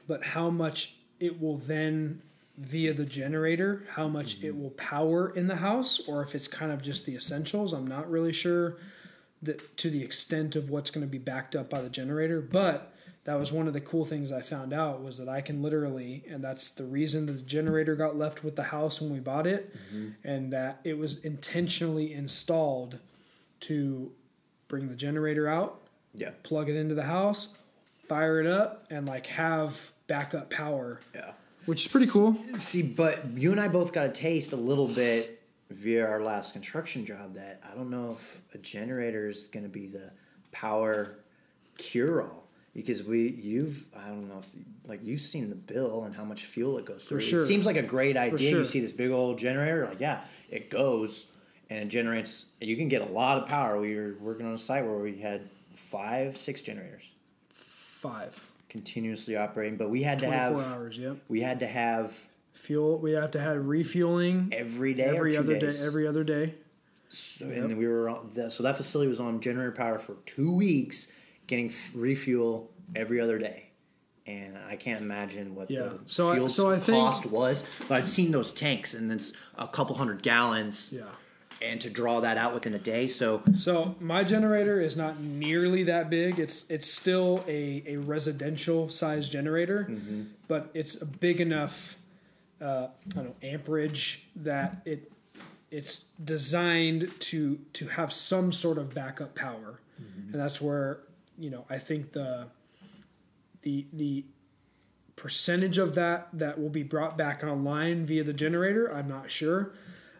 [0.06, 2.22] but how much it will then
[2.58, 4.62] via the generator, how much it mm-hmm.
[4.62, 7.72] will power in the house or if it's kind of just the essentials.
[7.72, 8.76] I'm not really sure
[9.42, 12.92] that to the extent of what's going to be backed up by the generator, but
[13.24, 16.24] that was one of the cool things I found out was that I can literally,
[16.28, 19.46] and that's the reason that the generator got left with the house when we bought
[19.46, 20.08] it, mm-hmm.
[20.24, 22.98] and that it was intentionally installed
[23.60, 24.10] to
[24.66, 25.82] bring the generator out,
[26.14, 26.30] Yeah.
[26.42, 27.54] plug it into the house,
[28.08, 31.32] fire it up, and like have backup power, Yeah.
[31.68, 32.34] Which is pretty cool.
[32.56, 36.54] See, but you and I both got a taste a little bit via our last
[36.54, 40.10] construction job that I don't know if a generator is going to be the
[40.50, 41.18] power
[41.76, 44.48] cure all because we you've I don't know if
[44.88, 47.20] like you've seen the bill and how much fuel it goes through.
[47.20, 47.42] sure.
[47.42, 48.50] It seems like a great idea.
[48.50, 48.60] sure.
[48.60, 51.26] You see this big old generator, like yeah, it goes
[51.68, 52.46] and it generates.
[52.62, 53.78] You can get a lot of power.
[53.78, 57.04] We were working on a site where we had five, six generators
[57.52, 58.47] Five.
[58.68, 61.16] Continuously operating, but we had to 24 have hours, yep.
[61.28, 62.14] we had to have
[62.52, 65.78] Fuel, we have to have refueling every day every other days.
[65.78, 66.54] day, every other day.
[67.08, 70.52] So, and we were on that, so that facility was on generator power for two
[70.52, 71.06] weeks,
[71.46, 73.70] getting f- refuel every other day.
[74.26, 75.82] And I can't imagine what Yeah.
[75.84, 77.64] the So I- fuel so I think- cost was.
[77.88, 80.92] But I've seen those tanks, and it's a couple hundred gallons.
[80.94, 81.04] Yeah.
[81.60, 85.82] And to draw that out within a day, so So my generator is not nearly
[85.84, 86.38] that big.
[86.38, 90.22] It's it's still a, a residential size generator, Mm-hmm.
[90.46, 91.96] but it's a big enough
[92.60, 95.10] uh, I don't know amperage that it
[95.70, 100.32] it's designed to to have some sort of backup power, Mm-hmm.
[100.32, 101.00] and that's where
[101.38, 102.46] you know I think the
[103.62, 104.24] the the
[105.16, 108.86] percentage of that that will be brought back online via the generator.
[108.94, 109.72] I'm not sure.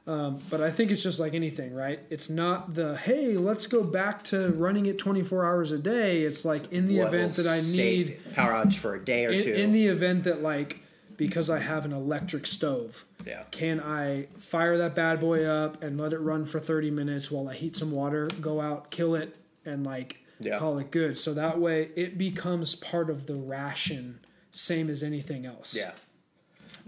[0.09, 2.01] Um, but I think it's just like anything, right?
[2.09, 6.23] It's not the hey, let's go back to running it 24 hours a day.
[6.23, 9.31] It's like in the what event that I need, power outage for a day or
[9.31, 9.53] in, two.
[9.53, 10.81] in the event that like
[11.19, 16.01] because I have an electric stove, yeah, can I fire that bad boy up and
[16.01, 19.37] let it run for 30 minutes while I heat some water, go out, kill it,
[19.67, 20.59] and like Yeah.
[20.59, 21.19] call it good?
[21.19, 24.21] So that way it becomes part of the ration,
[24.53, 25.77] same as anything else.
[25.77, 25.91] yeah.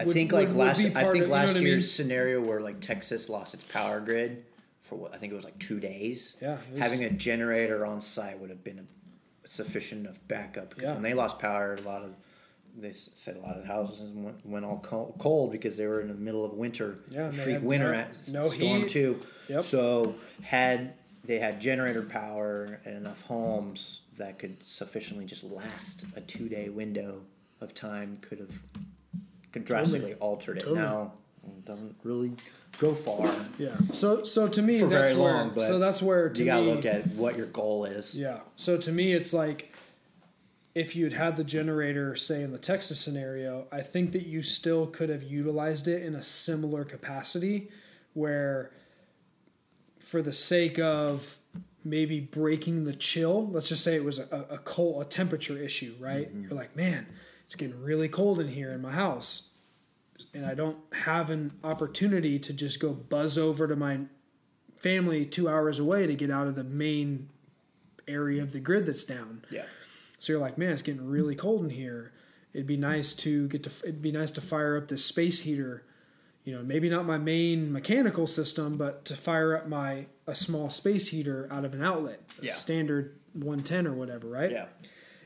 [0.01, 1.57] I Would- think like would- would last, be I think of- you know last what
[1.59, 2.07] I year's mean?
[2.07, 4.45] scenario where like Texas lost its power grid
[4.81, 6.37] for what I think it was like two days.
[6.41, 10.71] Yeah, having a generator on site would have been a sufficient of backup.
[10.71, 10.95] Because Yeah.
[10.95, 12.15] when they lost power, a lot of
[12.79, 14.79] they said a lot of houses went, went all
[15.19, 18.83] cold, because they were in the middle of winter, Yeah, freak winter at no storm
[18.83, 18.89] heat.
[18.89, 19.21] two.
[19.49, 19.65] Yep.
[19.65, 20.95] So had
[21.25, 26.69] they had generator power in enough homes that could sufficiently just last a two day
[26.69, 27.23] window
[27.61, 28.53] of time could have
[29.53, 30.61] could drastically altered it.
[30.61, 30.81] Totally.
[30.81, 31.13] Now
[31.47, 32.33] it doesn't really
[32.79, 33.77] go far Yeah.
[33.93, 36.47] So so to me for that's very where long, but so that's where to you
[36.47, 38.15] gotta me look at what your goal is.
[38.15, 38.41] Yeah.
[38.57, 39.75] So to me, it's like
[40.75, 44.87] if you'd had the generator, say in the Texas scenario, I think that you still
[44.87, 47.69] could have utilized it in a similar capacity
[48.15, 48.71] where,
[49.99, 51.39] for the sake of
[51.85, 55.95] maybe breaking the chill, let's just say it was a, a cold, a temperature issue,
[55.99, 56.29] right?
[56.29, 56.43] Mm-hmm.
[56.45, 57.07] You're like, man,
[57.51, 59.49] it's getting really cold in here in my house.
[60.33, 64.03] And I don't have an opportunity to just go buzz over to my
[64.79, 67.29] family two hours away to get out of the main
[68.07, 69.45] area of the grid that's down.
[69.51, 69.65] Yeah.
[70.21, 72.13] So you're like, man, it's getting really cold in here.
[72.55, 73.71] It'd be nice to get to.
[73.83, 75.83] It'd be nice to fire up this space heater.
[76.45, 80.71] You know, maybe not my main mechanical system, but to fire up my a small
[80.71, 82.55] space heater out of an outlet, a Yeah.
[82.55, 84.53] standard 110 or whatever, right?
[84.53, 84.67] Yeah.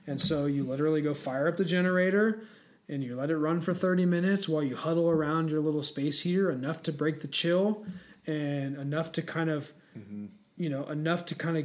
[0.07, 2.43] And so you literally go fire up the generator
[2.89, 6.21] and you let it run for 30 minutes while you huddle around your little space
[6.21, 7.85] heater enough to break the chill
[8.27, 10.27] and enough to kind of, mm-hmm.
[10.57, 11.65] you know, enough to kind of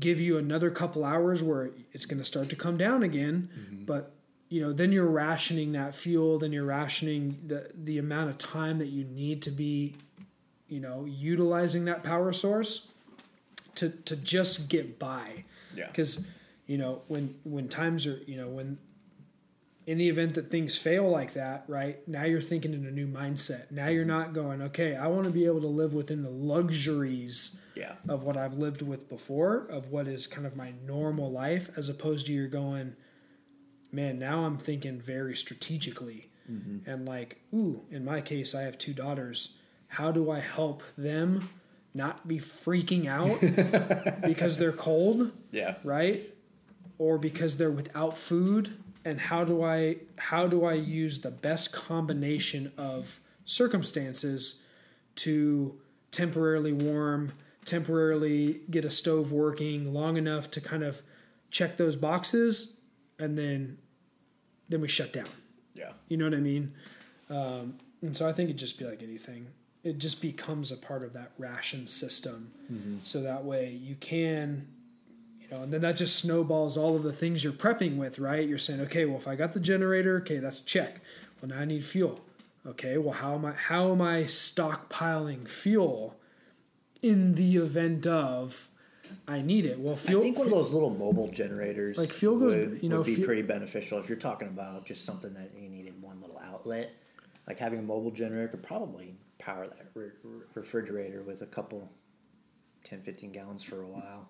[0.00, 3.48] give you another couple hours where it's going to start to come down again.
[3.56, 3.84] Mm-hmm.
[3.84, 4.12] But,
[4.48, 8.78] you know, then you're rationing that fuel, then you're rationing the, the amount of time
[8.78, 9.94] that you need to be,
[10.68, 12.88] you know, utilizing that power source
[13.76, 15.44] to, to just get by
[15.76, 15.86] Yeah.
[15.86, 16.26] because
[16.66, 18.78] you know when when times are you know when
[19.86, 23.06] in the event that things fail like that right now you're thinking in a new
[23.06, 23.70] mindset.
[23.70, 27.58] Now you're not going okay i want to be able to live within the luxuries
[27.76, 27.92] Yeah.
[28.08, 31.88] of what i've lived with before of what is kind of my normal life as
[31.88, 32.96] opposed to you're going
[33.92, 36.30] man now i'm thinking very strategically.
[36.50, 36.88] Mm-hmm.
[36.90, 39.56] And like ooh in my case i have two daughters.
[39.88, 41.48] How do i help them
[41.94, 43.40] not be freaking out
[44.26, 45.32] because they're cold?
[45.52, 45.76] Yeah.
[45.84, 46.22] right
[46.98, 48.76] or because they're without food?
[49.04, 54.60] And how do i how do i use the best combination of circumstances
[55.16, 55.78] to
[56.10, 57.32] temporarily warm
[57.64, 61.02] temporarily get a stove working long enough to kind of
[61.50, 62.76] check those boxes?
[63.18, 63.78] And then
[64.68, 65.28] then we shut down.
[65.74, 65.92] Yeah.
[66.08, 66.72] you know what i mean?
[67.30, 69.46] Um, and so i think it'd just be like anything.
[69.84, 72.50] It just becomes a part of that ration system.
[73.04, 74.66] So that way you can
[75.50, 78.48] you know and then that just snowballs all of the things you're prepping with right
[78.48, 81.00] you're saying okay well if i got the generator okay that's a check
[81.40, 82.20] well now i need fuel
[82.66, 86.16] okay well how am i how am i stockpiling fuel
[87.02, 88.68] in the event of
[89.28, 92.38] i need it well fuel I think one of those little mobile generators, Like, fuel
[92.38, 95.32] goes- would, you know, would be fuel- pretty beneficial if you're talking about just something
[95.34, 96.90] that you needed one little outlet.
[97.46, 100.10] Like having a mobile generator could probably power that re-
[100.54, 101.88] refrigerator with a couple
[102.82, 104.26] 10, 15 gallons for a while.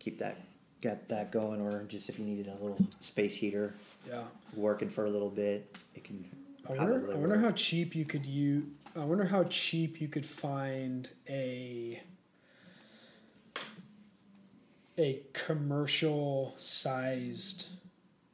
[0.00, 0.36] Keep that
[0.80, 3.74] get that going, or just if you needed a little space heater
[4.08, 4.22] yeah
[4.54, 6.24] working for a little bit, it can.
[6.68, 7.44] I wonder, I wonder work.
[7.44, 8.64] how cheap you could use.
[8.96, 12.02] I wonder how cheap you could find a
[14.98, 17.68] a commercial sized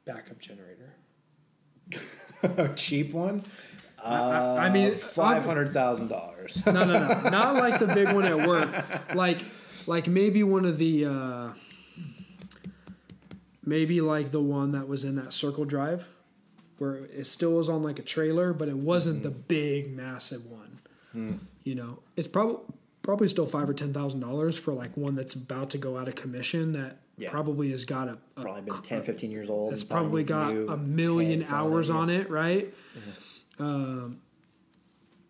[0.05, 0.93] backup generator.
[2.43, 3.43] a cheap one.
[4.03, 6.61] I- I mean, Uh, five hundred thousand dollars.
[6.65, 9.15] No, no, no, not like the big one at work.
[9.15, 9.39] Like,
[9.87, 11.49] like maybe one of the, uh,
[13.65, 16.09] maybe like the one that was in that circle drive,
[16.77, 19.41] where it still was on like a trailer, but it wasn't the mm-hmm.
[19.47, 20.79] big, massive one.
[21.15, 21.39] Mm.
[21.63, 22.57] You know, it's probably
[23.01, 26.07] probably still five or ten thousand dollars for like one that's about to go out
[26.07, 27.29] of commission that Yeah.
[27.29, 29.73] probably has got a, a Probably been 10, 15 years old.
[29.73, 31.95] it's probably got a million hours yeah.
[31.95, 32.73] on it, right?
[32.97, 33.63] Mm-hmm.
[33.63, 34.21] Um,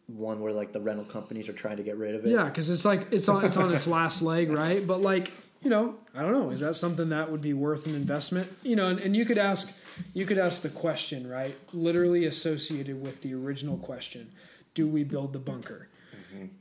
[0.08, 2.30] one where like the rental companies are trying to get rid of it.
[2.32, 4.86] Yeah, because it's like it's on it's on its last leg, right?
[4.86, 5.32] But like
[5.64, 6.50] you know, I don't know.
[6.50, 8.52] Is that something that would be worth an investment?
[8.64, 9.72] You know, and, and you could ask
[10.14, 11.56] you could ask the question, right?
[11.72, 14.32] Literally associated with the original question:
[14.74, 15.88] Do we build the bunker?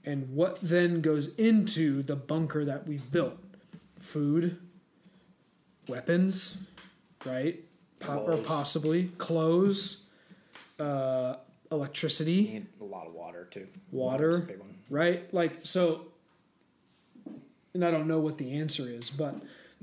[0.05, 3.39] And what then goes into the bunker that we've built?
[4.01, 4.59] Food,
[5.89, 6.59] weapons,
[7.24, 7.59] right?
[7.99, 10.05] Po- or possibly clothes,
[10.79, 11.37] uh,
[11.70, 13.66] electricity need a lot of water too.
[13.91, 14.41] Water.
[14.41, 14.74] Big one.
[14.91, 15.33] right?
[15.33, 16.03] Like so
[17.74, 19.36] and I don't know what the answer is, but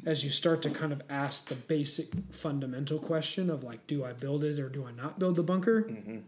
[0.05, 4.13] as you start to kind of ask the basic fundamental question of like do I
[4.13, 5.83] build it or do I not build the bunker?
[5.83, 6.19] Mm-hmm.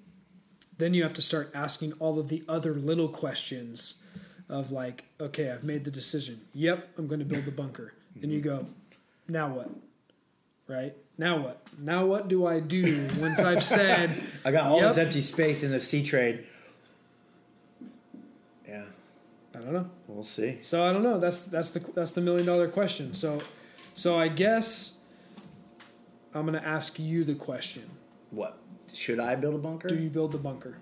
[0.78, 4.02] Then you have to start asking all of the other little questions
[4.50, 6.42] of like okay, I've made the decision.
[6.54, 7.94] Yep, I'm going to build the bunker.
[8.16, 8.50] Then you mm-hmm.
[8.50, 8.68] go,
[9.28, 9.70] now what?
[10.68, 10.96] Right?
[11.18, 11.62] Now what?
[11.78, 14.14] Now what do I do once I've said
[14.44, 14.90] I got all Yep.
[14.90, 16.44] this empty space in the sea train.
[18.68, 18.86] Yeah,
[19.51, 19.90] I don't know.
[20.08, 20.58] we'll see.
[20.62, 21.18] So I don't know.
[21.20, 23.14] That's that's the that's the million dollar question.
[23.14, 23.40] So
[23.94, 24.98] so I guess
[26.34, 27.84] I'm going to ask you the question.
[28.30, 28.58] What
[28.94, 29.88] should I build a bunker?
[29.90, 30.78] Do you build the bunker?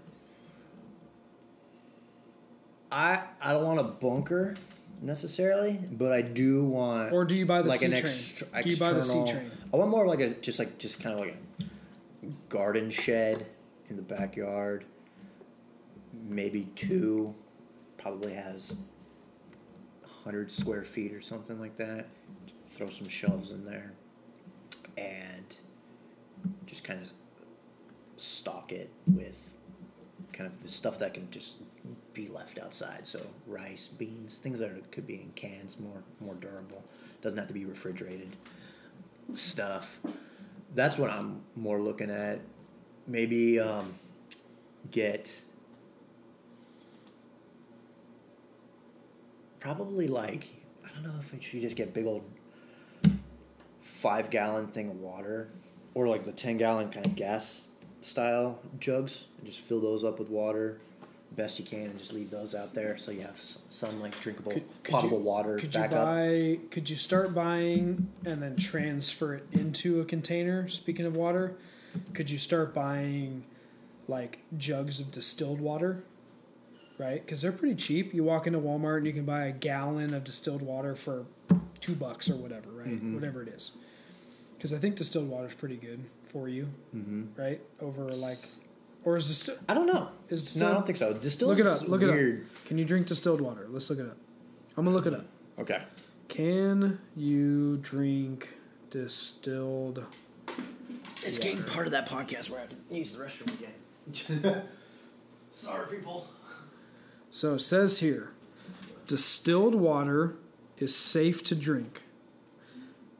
[2.91, 4.55] I I don't want a bunker
[5.01, 8.05] necessarily, but I do want Or do you buy the like sea an train?
[8.05, 9.51] extra, do you buy the sea train?
[9.73, 13.45] I want more like a just like just kind of like a garden shed
[13.89, 14.85] in the backyard.
[16.27, 17.35] Maybe two,
[17.99, 18.75] probably has
[20.23, 22.05] hundred square feet or something like that.
[22.75, 23.93] Throw some shelves in there,
[24.97, 25.57] and
[26.65, 27.11] just kind of
[28.17, 29.39] stock it with
[30.33, 31.57] kind of the stuff that can just
[32.13, 33.05] be left outside.
[33.05, 36.83] So rice, beans, things that could be in cans, more more durable.
[37.21, 38.35] Doesn't have to be refrigerated
[39.33, 39.99] stuff.
[40.75, 42.39] That's what I'm more looking at.
[43.07, 43.93] Maybe um,
[44.91, 45.41] get
[49.59, 50.47] probably like
[50.85, 52.29] I don't know if should just get big old
[53.79, 55.49] five gallon thing of water
[55.93, 57.65] or like the ten gallon kind of gas
[58.01, 60.79] style jugs and just fill those up with water
[61.35, 64.51] best you can and just leave those out there so you have some like drinkable
[64.51, 66.05] Could- could potable you- water Could you back up.
[66.05, 66.59] buy?
[66.71, 70.67] Could you start buying and then transfer it into a container?
[70.67, 71.55] Speaking of water,
[72.13, 73.43] could you start buying
[74.07, 76.03] like jugs of distilled water?
[76.99, 78.13] Right, because they're pretty cheap.
[78.13, 81.25] You walk into Walmart and you can buy a gallon of distilled water for
[81.79, 82.89] two bucks or whatever, right?
[82.89, 83.15] Mm-hmm.
[83.15, 83.71] Whatever it is.
[84.57, 86.03] Because I think distilled water is pretty good
[86.33, 87.41] for you, Mm-hmm.
[87.41, 87.61] right?
[87.79, 88.39] Over like,
[89.05, 90.09] or is this I don't know.
[90.27, 90.67] is No.
[90.69, 91.13] I don't think so.
[91.13, 91.87] Distilled Look it up.
[91.87, 92.65] Look it up.
[92.65, 93.65] Can you drink distilled water?
[93.69, 94.17] Let's look it up.
[94.75, 95.25] I'm gonna look it up.
[95.57, 95.81] Okay.
[96.27, 98.49] Can you drink
[98.89, 100.03] distilled?
[101.23, 104.63] It's getting part of that podcast where I have to use the restroom again.
[105.53, 106.27] Sorry, people.
[107.31, 108.31] So it says here
[109.07, 110.35] distilled water
[110.77, 112.03] is safe to drink,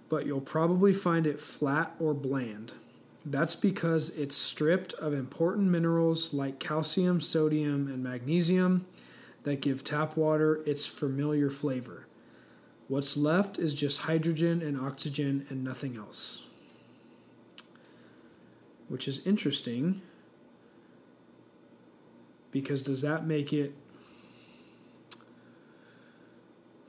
[0.07, 2.73] but you'll probably find it flat or bland.
[3.25, 8.85] That's because it's stripped of important minerals like calcium, sodium, and magnesium
[9.43, 12.05] that give tap water its familiar flavor.
[12.87, 16.43] What's left is just hydrogen and oxygen and nothing else.
[18.87, 20.01] Which is interesting
[22.51, 23.75] because does that make it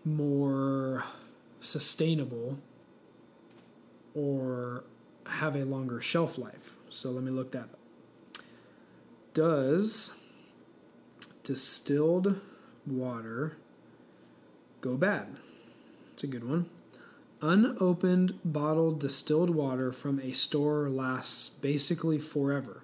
[0.04, 1.04] more
[1.60, 2.58] sustainable
[4.14, 4.84] or
[5.26, 6.76] have a longer shelf life.
[6.88, 7.78] So let me look that up.
[9.34, 10.12] Does
[11.44, 12.40] distilled
[12.86, 13.56] water
[14.80, 15.36] go bad?
[16.14, 16.68] It's a good one.
[17.42, 22.82] Unopened bottled distilled water from a store lasts basically forever,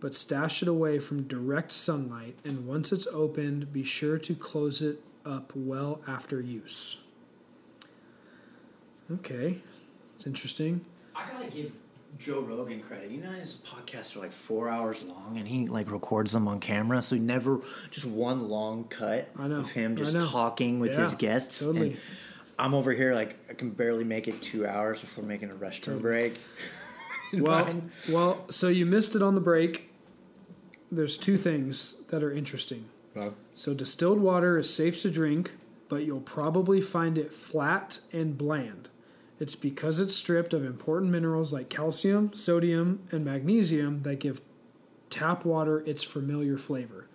[0.00, 4.82] but stash it away from direct sunlight, and once it's opened, be sure to close
[4.82, 6.98] it up well after use.
[9.12, 9.58] Okay,
[10.16, 10.84] it's interesting.
[11.14, 11.72] I gotta give
[12.18, 13.10] Joe Rogan credit.
[13.10, 16.60] You know his podcasts are like four hours long, and he like records them on
[16.60, 17.60] camera, so he never
[17.90, 21.60] just one long cut I know, of him just talking with his guests.
[21.64, 21.90] totally.
[21.90, 21.98] And
[22.58, 26.00] I'm over here like I can barely make it two hours before making a restroom
[26.00, 26.38] break.
[27.30, 29.92] Well, well, so you missed it on the break.
[30.90, 32.86] There's two things that are interesting.
[33.54, 35.52] So distilled water is safe to drink,
[35.88, 38.88] but you'll probably find it flat and bland.
[39.40, 44.40] It's because it's stripped of important minerals like calcium, sodium, and magnesium that give
[45.10, 47.06] tap water its familiar flavor.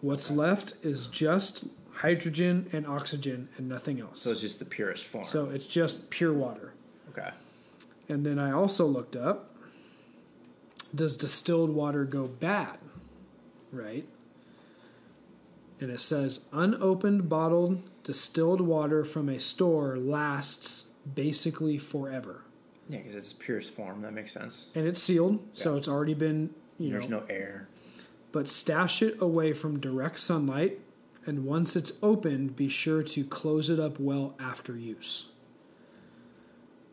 [0.00, 1.64] What's left is just
[1.94, 4.20] hydrogen and oxygen and nothing else.
[4.20, 5.24] So it's just the purest form.
[5.24, 6.74] so it's just pure water.
[7.10, 7.30] okay.
[8.08, 9.50] And then I also looked up
[10.94, 12.78] does distilled water go bad?
[13.72, 14.06] Right?
[15.80, 22.42] And it says unopened bottled distilled water from a store lasts basically forever.
[22.88, 24.00] Yeah, because it's purest form.
[24.02, 24.66] That makes sense.
[24.74, 27.68] And it's sealed, so it's already been, you There's know, There's no air.
[28.32, 30.78] but stash it away from direct sunlight
[31.26, 35.30] and once it's opened, be sure to close it up well after use.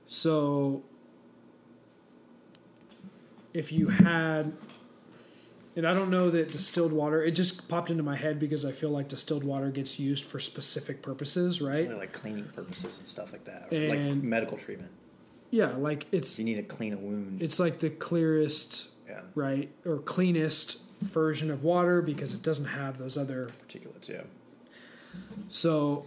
[0.08, 0.84] So
[3.54, 4.54] if you had
[5.76, 8.72] and I don't know that distilled water it just popped into my head because I
[8.72, 11.88] feel like distilled water gets used for specific purposes, right?
[11.88, 14.91] Really like cleaning purposes and stuff like that, or like medical treatment.
[15.50, 17.41] Yeah, like it's You need to clean a wound.
[17.41, 22.98] it's like the clearest, yeah, right, or cleanest version of water because it doesn't have
[22.98, 24.10] those other particulates.
[24.10, 24.22] Yeah.
[25.50, 26.06] So,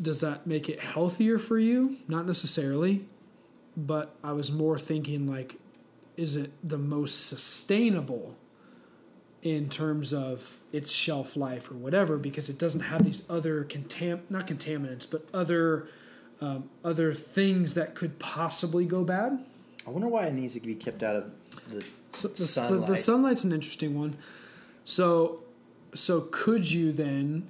[0.00, 1.96] does that make it healthier for you?
[2.08, 3.04] Not necessarily,
[3.76, 5.56] but I was more thinking like,
[6.22, 8.36] is it the most sustainable
[9.42, 12.16] in terms of its shelf life or whatever?
[12.16, 15.88] Because it doesn't have these other contam not contaminants, but other
[16.40, 19.44] um, other things that could possibly go bad.
[19.86, 21.32] I wonder why it needs to be kept out of
[21.68, 22.86] the So the, sunlight.
[22.86, 24.16] The, the sunlight's an interesting one.
[24.84, 25.42] So,
[25.94, 27.48] so could you then,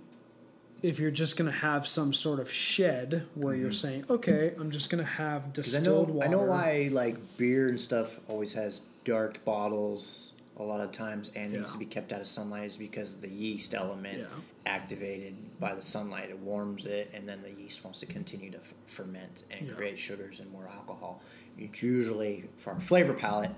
[0.82, 3.72] if you're just going to have some sort of shed where you're mm-hmm.
[3.74, 6.28] saying, okay, I'm just going to have 'Cause I distilled know, water.
[6.28, 11.30] I know why like beer and stuff always has dark bottles a lot of times
[11.34, 14.26] and needs to be kept out of sunlight is because the yeast element Yeah.
[14.66, 18.59] activated by the sunlight it warms it and then the yeast wants to continue to
[18.59, 19.74] f- ferment and Yeah.
[19.74, 21.22] create sugars and more alcohol.
[21.59, 23.52] It's usually for our flavor palette.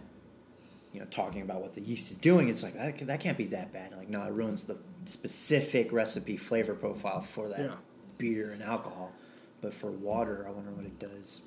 [0.93, 3.47] You know, talking about what the yeast is doing, it's like that, that can't be
[3.47, 3.93] that bad.
[3.97, 4.77] Like, no, it ruins the
[5.07, 7.77] specific recipe flavor profile for that Yeah.
[8.19, 9.13] beer and alcohol.
[9.61, 11.41] But for water, I wonder what it does,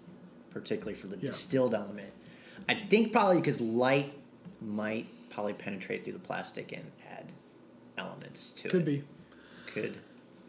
[0.51, 1.27] particularly for the Yeah.
[1.27, 2.13] distilled element.
[2.67, 4.13] I think probably because light
[4.61, 7.31] might probably penetrate through the plastic and add
[7.97, 8.71] elements to Could it.
[8.71, 9.03] Could be.
[9.81, 9.97] Could.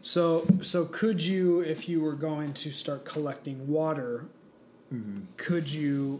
[0.01, 4.25] So, so could you, if you were going to start collecting water,
[4.93, 5.21] Mm-hmm.
[5.37, 6.19] could you?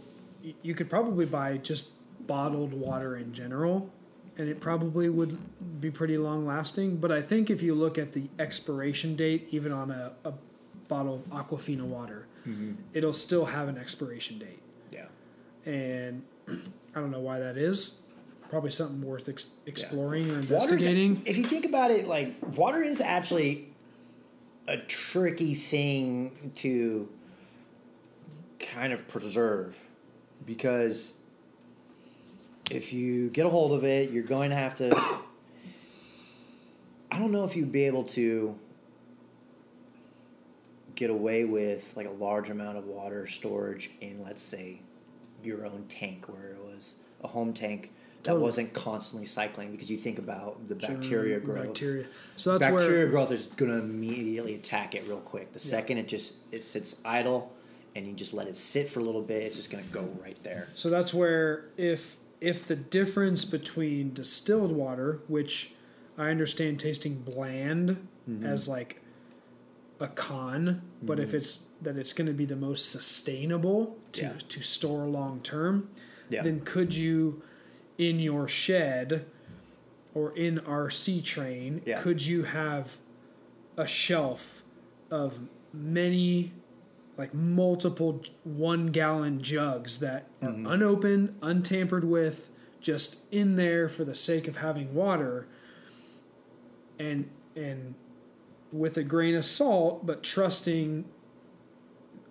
[0.62, 1.88] You could probably buy just
[2.26, 3.90] bottled water in general,
[4.40, 5.36] and it probably would
[5.82, 6.96] be pretty long lasting.
[6.96, 10.32] But I think if you look at the expiration date, even on a, a
[10.88, 12.72] bottle of Aquafina water, Mm-hmm.
[12.94, 14.60] it'll still have an expiration date,
[14.90, 15.08] Yeah.
[15.66, 16.54] and I
[16.98, 17.98] don't know why that is.
[18.48, 21.22] Probably something worth ex- exploring or Water's- investigating.
[21.26, 23.68] If you think about it, like water is actually
[24.66, 27.10] a tricky thing to
[28.58, 29.76] kind of preserve
[30.46, 31.16] because
[32.70, 34.96] if you get a hold of it, you're going to have to.
[37.12, 38.56] I don't know if you'd be able to
[40.94, 44.80] get away with like a large amount of water storage in, let's say,
[45.42, 47.92] your own tank, where it was a home tank
[48.22, 48.44] that Totally.
[48.44, 51.66] wasn't constantly cycling because you think about the bacteria Germ, growth.
[51.68, 52.04] Bacteria.
[52.36, 55.52] So that's bacteria where growth is going to immediately attack it real quick.
[55.52, 57.50] The second it just it sits idle
[57.96, 60.02] and you just let it sit for a little bit, it's just going to go
[60.22, 60.68] right there.
[60.74, 65.72] So that's where if if the difference between distilled water, which
[66.18, 68.44] I understand tasting bland Mm-hmm.
[68.46, 69.00] as like
[69.98, 74.32] a con, but if it's that it's going to be the most sustainable to Yeah.
[74.50, 75.88] to store long term,
[76.28, 76.42] Yeah.
[76.42, 77.42] then could you
[77.98, 79.24] in your shed
[80.14, 82.00] or in our sea train, Yeah.
[82.02, 82.98] could you have
[83.76, 84.62] a shelf
[85.10, 85.40] of
[85.72, 86.52] many
[87.20, 90.66] like multiple one gallon jugs that are Mm-hmm.
[90.66, 92.48] unopened, untampered with,
[92.80, 95.46] just in there for the sake of having water
[96.98, 97.94] and and
[98.72, 101.04] with a grain of salt, but trusting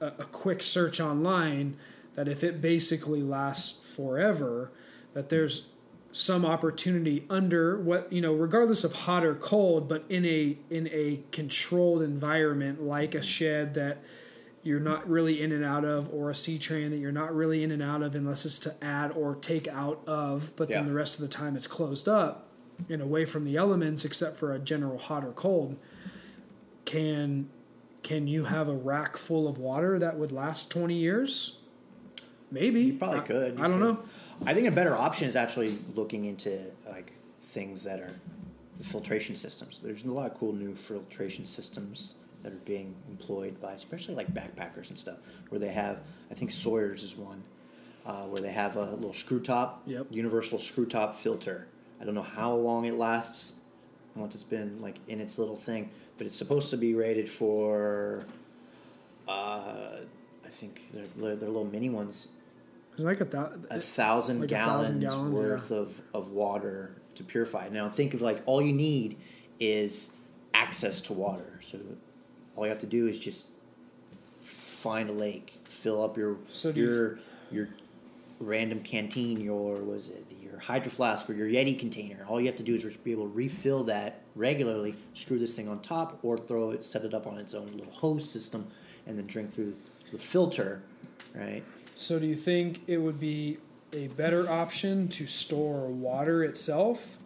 [0.01, 1.77] a, a quick search online
[2.15, 4.71] that if it basically lasts forever,
[5.13, 5.67] that there's
[6.11, 10.87] some opportunity under what you know, regardless of hot or cold, but in a in
[10.87, 13.99] a controlled environment like a shed that
[14.63, 17.63] you're not really in and out of, or a sea train that you're not really
[17.63, 20.93] in and out of unless it's to add or take out of, but then the
[20.93, 22.45] rest of the time it's closed up
[22.89, 25.77] and away from the elements except for a general hot or cold.
[26.85, 27.49] Can
[28.03, 31.57] can you have a rack full of water that would last 20 years?
[32.51, 32.81] Maybe.
[32.81, 33.57] You probably I- could.
[33.57, 33.87] you I don't could.
[33.95, 33.99] know.
[34.45, 36.59] I think a better option is actually looking into
[36.89, 37.11] like
[37.49, 38.13] things that are
[38.77, 39.81] the filtration systems.
[39.83, 44.33] There's a lot of cool new filtration systems that are being employed by especially like
[44.33, 45.17] backpackers and stuff,
[45.49, 45.99] where they have
[46.31, 47.43] I think Sawyer's is one,
[48.05, 50.07] uh, where they have a little screw top, Yep.
[50.11, 51.67] universal screw top filter.
[52.01, 53.53] I don't know how long it lasts
[54.15, 58.23] once it's been like in its little thing, but it's supposed to be rated for.
[59.27, 59.97] Uh,
[60.45, 62.29] I think they're, they're little mini ones
[62.93, 65.77] It's like a thou- a thousand Like a gallons thousand gallons, worth yeah.
[65.77, 67.69] of, of water to purify.
[67.69, 69.17] Now think of like all you need
[69.59, 70.09] is
[70.55, 71.59] access to water.
[71.69, 71.77] So
[72.59, 73.45] all you have to do is just
[74.43, 77.19] find a lake, fill up your So do you- your
[77.51, 77.69] your
[78.41, 82.25] random canteen, your was it your hydro flask or your Yeti container.
[82.27, 85.55] All you have to do is just be able to refill that regularly, screw this
[85.55, 88.67] thing on top, or throw it, set it up on its own little hose system,
[89.07, 89.73] and then drink through
[90.11, 90.81] the filter,
[91.33, 91.63] right?
[91.95, 93.57] So, do you think it would be
[93.93, 97.19] a better option to store water itself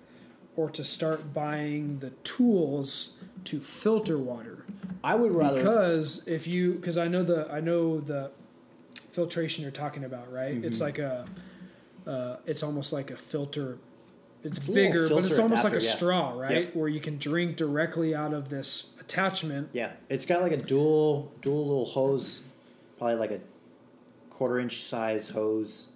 [0.56, 4.64] or to start buying the tools to filter water?
[5.04, 8.32] I would rather Because if you because I know the I know the
[9.12, 10.56] filtration you're talking about, right?
[10.56, 10.66] Mm-hmm.
[10.66, 11.26] It's like a
[12.08, 13.78] uh, it's almost like a filter
[14.44, 15.92] it's, little bigger, but it's almost like a yeah.
[15.96, 16.66] straw, right?
[16.66, 16.76] Yep.
[16.76, 19.70] Where you can drink directly out of this attachment.
[19.74, 22.42] Yeah, it's got like a dual dual little hose,
[22.98, 23.40] probably like a
[24.30, 25.88] quarter inch size hose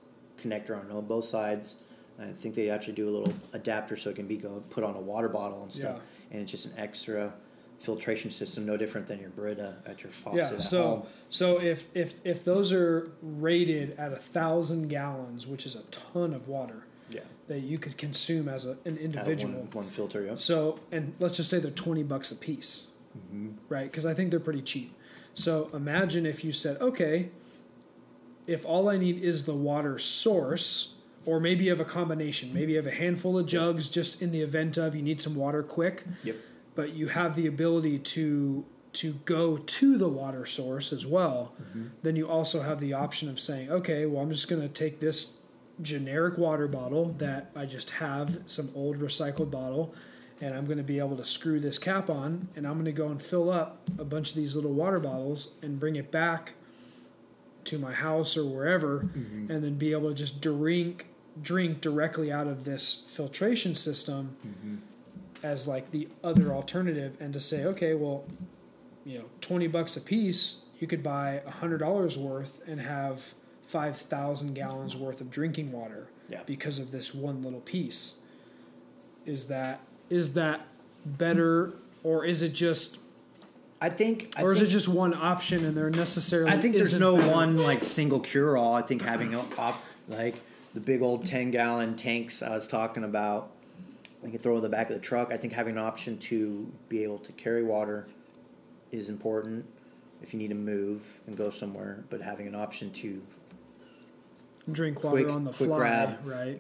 [0.42, 1.78] connector on both sides.
[2.20, 4.96] I think they actually do a little adapter so it can be go put on
[4.96, 6.00] a water bottle and stuff,
[6.32, 7.34] and it's just an extra
[7.80, 10.58] filtration system, no different than your Brita at your faucet Yeah.
[10.58, 11.04] at So home.
[11.30, 16.34] so if if if those are rated at a thousand gallons, which is a ton
[16.34, 19.54] of water Yeah, that you could consume as a, an individual.
[19.54, 20.24] one, one filter.
[20.26, 20.36] Yeah.
[20.36, 22.88] So, and let's just say they're 20 bucks a piece,
[23.18, 23.52] mm-hmm.
[23.70, 23.90] right?
[23.90, 24.94] Because I think they're pretty cheap.
[25.34, 27.30] So imagine if you said, okay,
[28.48, 30.96] if all I need is the water source,
[31.26, 34.32] or maybe you have a combination, maybe you have a handful of jugs just in
[34.32, 36.36] the event of you need some water quick, Yep.
[36.78, 38.64] But you have the ability to
[38.94, 41.88] to go to the water source as well, mm-hmm.
[42.04, 45.00] then you also have the option of saying, okay, well, I'm just going to take
[45.00, 45.38] this
[45.82, 47.18] generic water bottle mm-hmm.
[47.18, 49.94] that I just have, some old recycled bottle,
[50.42, 52.92] and I'm going to be able to screw this cap on, and I'm going to
[52.92, 56.54] go and fill up a bunch of these little water bottles and bring it back
[57.66, 59.52] to my house or wherever, mm-hmm.
[59.52, 61.08] and then be able to just drink
[61.40, 64.36] drink directly out of this filtration system
[65.48, 68.26] as like the other alternative and to say okay well
[69.06, 73.34] you know 20 bucks a piece you could buy $100 worth and have
[73.66, 76.42] 5000 gallons worth of drinking water Yeah.
[76.46, 78.20] because of this one little piece
[79.26, 79.80] is that
[80.10, 80.62] is that
[81.06, 82.98] better or is it just
[83.80, 84.34] I think.
[84.36, 87.32] I or is it just one option and there necessarily I think there's no better?
[87.32, 88.74] one like single cure all.
[88.74, 90.36] I think having a op, like
[90.74, 93.52] the big old ten gallon tanks I was talking about,
[94.28, 95.32] you can throw in the back of the truck.
[95.32, 98.08] I think having an option to be able to carry water
[98.92, 99.66] is important
[100.22, 102.04] if you need to move and go somewhere.
[102.10, 103.22] But having an option to
[104.70, 106.28] drink water quick- on the quick fly grab.
[106.28, 106.60] right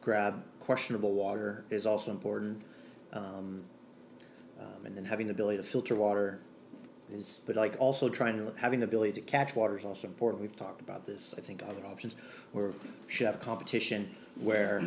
[0.00, 2.60] grab questionable water is also important.
[3.12, 3.62] Um,
[4.58, 6.40] um, and then having the ability to filter water
[7.12, 10.42] is, but like also trying to having the ability to catch water is also important.
[10.42, 11.34] We've talked about this.
[11.38, 12.16] I think other options
[12.50, 12.74] where we
[13.06, 14.10] should have a competition
[14.40, 14.82] where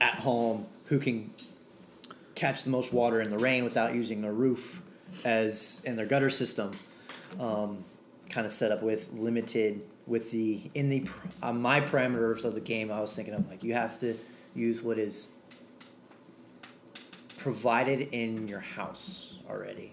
[0.00, 1.30] at home who can
[2.34, 4.82] catch the most water in the rain without using their roof
[5.24, 6.72] as in their gutter system.
[7.38, 7.84] Um,
[8.30, 11.06] kind of set up with limited with the in the
[11.52, 12.90] my parameters of the game.
[12.90, 14.16] I was thinking of like you have to
[14.54, 15.28] use what is
[17.38, 19.92] provided in your house already.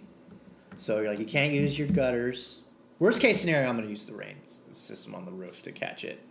[0.78, 2.60] So you're like you can't use your gutters.
[3.00, 6.04] Worst case scenario, I'm going to use the rain system on the roof to catch
[6.04, 6.22] it.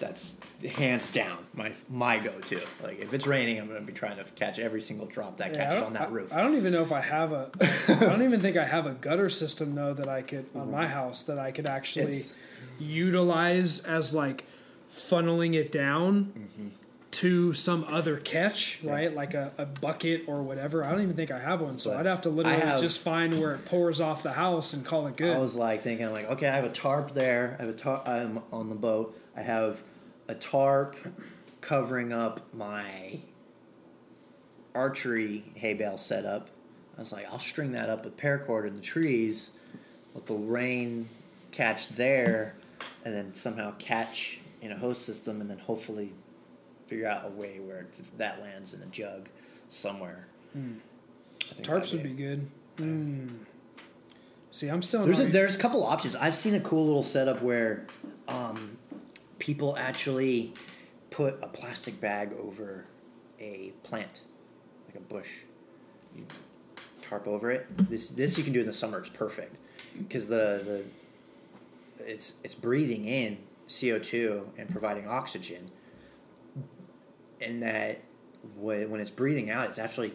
[0.00, 0.40] That's
[0.76, 2.60] hands down my my go to.
[2.82, 5.54] Like if it's raining, I'm going to be trying to catch every single drop that
[5.54, 6.32] Yeah, catches on that I- roof.
[6.32, 7.50] I, don't even know if I have a.
[7.88, 10.86] I don't even think I have a gutter system though that I could on my
[10.88, 12.34] house that I could actually It's-
[12.78, 14.44] utilize as like
[14.90, 16.68] funneling it down Mm-hmm.
[17.12, 19.12] to some other catch, right?
[19.14, 20.84] Like a, a bucket or whatever.
[20.84, 23.00] I don't even think I have one, so But I'd have to literally have- just
[23.02, 25.36] find where it pours off the house and call it good.
[25.36, 27.56] I was like thinking like, okay, I have a tarp there.
[27.58, 28.08] I have a tarp.
[28.08, 29.16] I'm on the boat.
[29.36, 29.82] I have
[30.30, 30.96] a tarp
[31.60, 33.18] covering up my
[34.74, 36.48] archery hay bale setup.
[36.96, 39.50] I was like, I'll string that up with paracord in the trees,
[40.14, 41.08] let the rain
[41.50, 42.54] catch there,
[43.04, 46.12] and then somehow catch in a hose system, and then hopefully
[46.86, 47.86] figure out a way where
[48.16, 49.28] that lands in a jug
[49.68, 50.26] somewhere.
[50.52, 50.80] Think
[51.62, 52.48] Tarps that'd be good.
[52.76, 53.30] Mm.
[54.52, 56.14] See, I'm still There's a, there's a couple options.
[56.14, 57.86] I've seen a cool little setup where
[58.28, 58.76] um,
[59.40, 60.54] people actually
[61.10, 62.84] put a plastic bag over
[63.40, 64.20] a plant,
[64.86, 65.30] like a bush.
[66.14, 66.24] You
[67.02, 67.66] tarp over it.
[67.90, 69.00] This this you can do in the summer.
[69.00, 69.58] It's perfect
[69.98, 70.84] because the
[71.98, 73.38] the it's it's breathing in
[73.68, 75.70] CO two and providing oxygen,
[77.40, 78.00] and that
[78.56, 80.12] when when it's breathing out, it's actually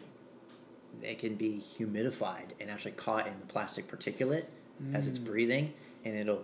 [1.02, 4.46] it can be humidified and actually caught in the plastic particulate
[4.94, 5.26] as it's mm.
[5.26, 5.74] breathing,
[6.04, 6.44] and it'll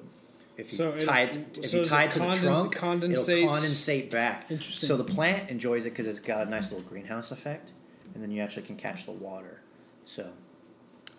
[0.57, 3.29] if you So tie it if so you tie it it to the trunk, condensates-
[3.37, 4.49] it'll condensate back.
[4.51, 4.87] Interesting.
[4.87, 7.71] So the plant enjoys it because it's got a nice little greenhouse effect,
[8.13, 9.61] and then you actually can catch the water.
[10.05, 10.29] So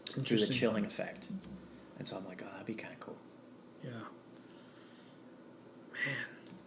[0.04, 1.28] It's through the chilling effect,
[1.98, 3.16] and so I'm like, oh, that'd be kind of cool.
[3.82, 3.90] Yeah.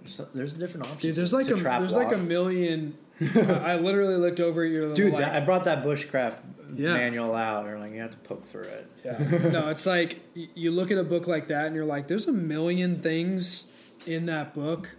[0.01, 1.01] There's, there's different options.
[1.01, 2.97] Dude, there's like a there's like a million.
[3.35, 6.35] I literally looked over at your little Dude, like, that, I brought that bushcraft
[6.75, 6.93] Yeah.
[6.93, 8.91] manual out, or like you have to poke through it.
[9.03, 9.49] Yeah.
[9.51, 12.33] no, it's like you look at a book like that and you're like, there's a
[12.33, 13.65] million things
[14.05, 14.95] in that book,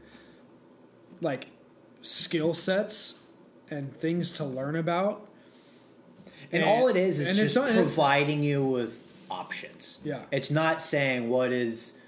[1.21, 1.49] like
[2.03, 3.23] skill sets
[3.71, 5.29] and things to learn about.
[6.53, 8.97] And, all it is is and it's just not- providing you with
[9.31, 9.99] options.
[10.05, 10.23] Yeah.
[10.31, 11.99] It's not saying what is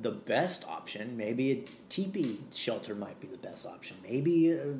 [0.00, 1.16] the best option.
[1.16, 3.96] Maybe a teepee shelter might be the best option.
[4.02, 4.74] Maybe a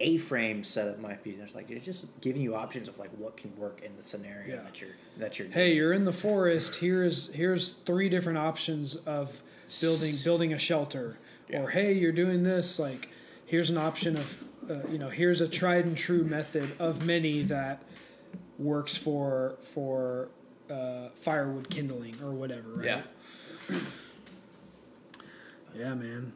[0.00, 1.32] A-frame setup might be.
[1.32, 4.56] There's like it's just giving you options of like what can work in the scenario
[4.56, 4.62] Yeah.
[4.62, 5.48] that you're that you're.
[5.48, 6.76] Hey, you're in the forest.
[6.76, 9.40] Here's here's three different options of
[9.80, 11.18] building building a shelter.
[11.48, 11.62] Yeah.
[11.62, 12.78] Or hey, you're doing this.
[12.78, 13.08] Like
[13.46, 17.42] here's an option of uh, you know here's a tried and true method of many
[17.44, 17.82] that
[18.58, 20.28] works for for
[20.70, 22.68] uh, firewood kindling or whatever.
[22.76, 22.84] Right?
[22.86, 23.02] Yeah.
[25.76, 26.32] Yeah, man.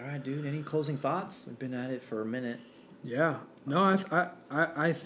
[0.00, 0.46] All right, dude.
[0.46, 1.44] Any closing thoughts?
[1.46, 2.58] We've been at it for a minute.
[3.04, 3.36] Yeah.
[3.66, 5.04] No, I, I, I, I th-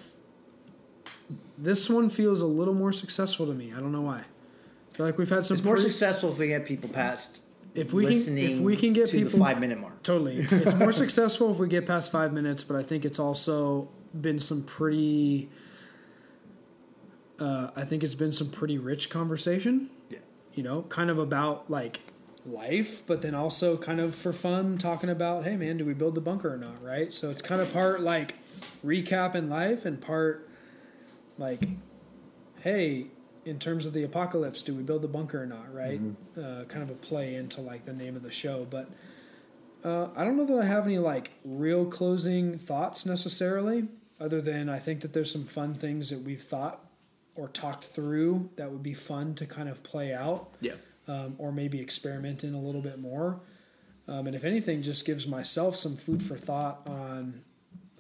[1.59, 3.73] this one feels a little more successful to me.
[3.73, 4.19] I don't know why.
[4.21, 7.43] I feel like we've had some It's more pretty- successful if we get people past
[7.75, 10.03] If we can- if we can get to the people- five minute mark.
[10.03, 10.39] Totally.
[10.51, 13.89] It's more successful if we get past five minutes, but I think it's also
[14.19, 15.49] been some pretty.
[17.41, 19.91] Uh, I think it's been some pretty rich conversation.
[20.09, 20.19] Yeah.
[20.55, 22.01] You know, kind of about like
[22.47, 26.15] life, but then also kind of for fun, talking about, hey man, do we build
[26.15, 26.83] the bunker or not?
[26.83, 27.13] Right.
[27.15, 28.35] So it's kind of part like
[28.85, 30.49] recap in life and part
[31.39, 31.63] like,
[32.61, 33.07] hey,
[33.45, 35.73] in terms of the apocalypse, do we build the bunker or not?
[35.75, 36.01] Right.
[36.37, 38.89] Uh, kind of a play into like the name of the show, but.
[39.85, 43.87] Uh, I don't know that I have any like real closing thoughts necessarily,
[44.19, 46.81] other than I think that there's some fun things that we've thought
[47.35, 50.77] or talked through that would be fun to kind of play out, Yeah.
[51.09, 53.41] Um, or maybe experiment in a little bit more.
[54.09, 57.43] Um, and if anything, just gives myself some food for thought on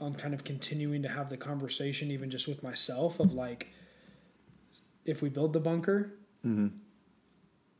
[0.00, 3.68] on kind of continuing to have the conversation, even just with myself, of like,
[5.04, 6.12] if we build the bunker,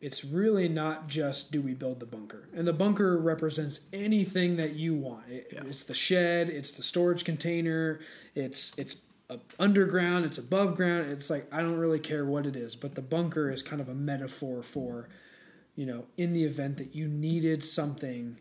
[0.01, 4.75] it's really not just do we build the bunker and the bunker represents anything that
[4.75, 5.63] you want it, Yeah.
[5.67, 8.01] it's the shed it's the storage container
[8.35, 9.03] it's it's
[9.59, 13.01] underground it's above ground it's like i don't really care what it is but the
[13.01, 15.09] bunker is kind of a metaphor for
[15.77, 18.37] you know in the event that you needed something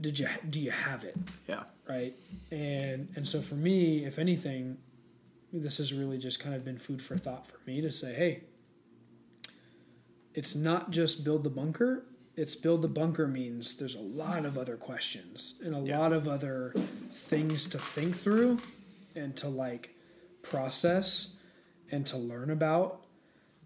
[0.00, 1.16] did you do you have it
[1.48, 1.64] Yeah.
[1.88, 2.14] right
[2.52, 4.78] and and so for me if anything
[5.52, 8.44] this has really just kind of been food for thought for me to say hey
[10.34, 12.04] it's not just build the bunker
[12.36, 15.98] it's build the bunker means there's a lot of other questions and a Yeah.
[15.98, 16.72] lot of other
[17.10, 18.58] things to think through
[19.14, 19.94] and to like
[20.42, 21.36] process
[21.90, 23.04] and to learn about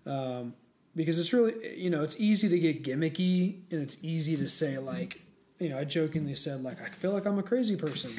[0.07, 0.55] um,
[0.97, 4.79] because it's really you know it's easy to get gimmicky and it's easy to say
[4.79, 5.21] like
[5.59, 8.11] you know i jokingly said like i feel like i'm a crazy person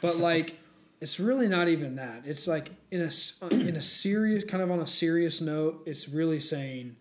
[0.00, 0.56] but like
[1.00, 3.10] it's really not even that it's like in a
[3.52, 6.96] in a serious kind of on a serious note it's really saying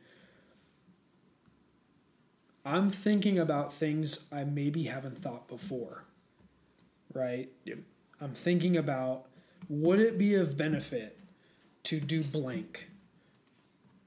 [2.65, 6.03] i'm thinking about things i maybe haven't thought before
[7.13, 7.79] right Yep.
[8.21, 9.25] i'm thinking about
[9.69, 11.17] would it be of benefit
[11.83, 12.89] to do blank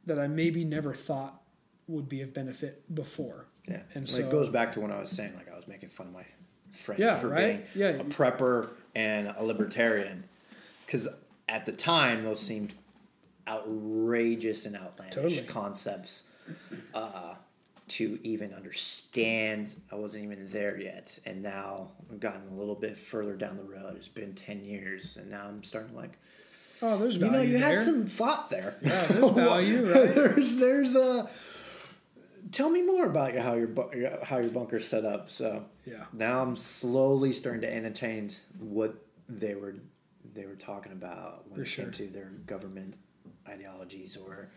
[0.06, 1.40] that i maybe never thought
[1.86, 5.10] would be of benefit before Yeah, And so- it goes back to when I was
[5.10, 6.24] saying, like I was making fun of my
[6.72, 7.66] friend Yeah, for right?
[7.74, 8.00] being Yeah.
[8.00, 10.24] a prepper and a libertarian,
[10.86, 11.08] because
[11.48, 12.74] at the time those seemed
[13.46, 15.42] outrageous and outlandish Totally.
[15.46, 16.24] concepts
[16.94, 17.34] uh,
[17.88, 19.74] to even understand.
[19.92, 23.64] I wasn't even there yet, and now I've gotten a little bit further down the
[23.64, 23.94] road.
[23.96, 26.18] It's been ten years, and now I'm starting to like.
[26.82, 27.76] oh there's You know, you there.
[27.76, 28.76] had some thought there.
[28.82, 30.14] Yeah, there's value, right?
[30.14, 31.28] there's there's a.
[32.52, 33.68] tell me more about how your
[34.24, 35.30] how your bunker's set up.
[35.30, 36.04] So Yeah.
[36.12, 38.94] now I'm slowly starting to entertain what
[39.28, 39.74] they were
[40.34, 41.84] they were talking about when For it sure.
[41.86, 42.94] came to their government
[43.48, 44.48] ideologies or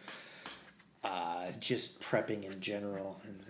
[1.04, 3.44] uh, just prepping in general, and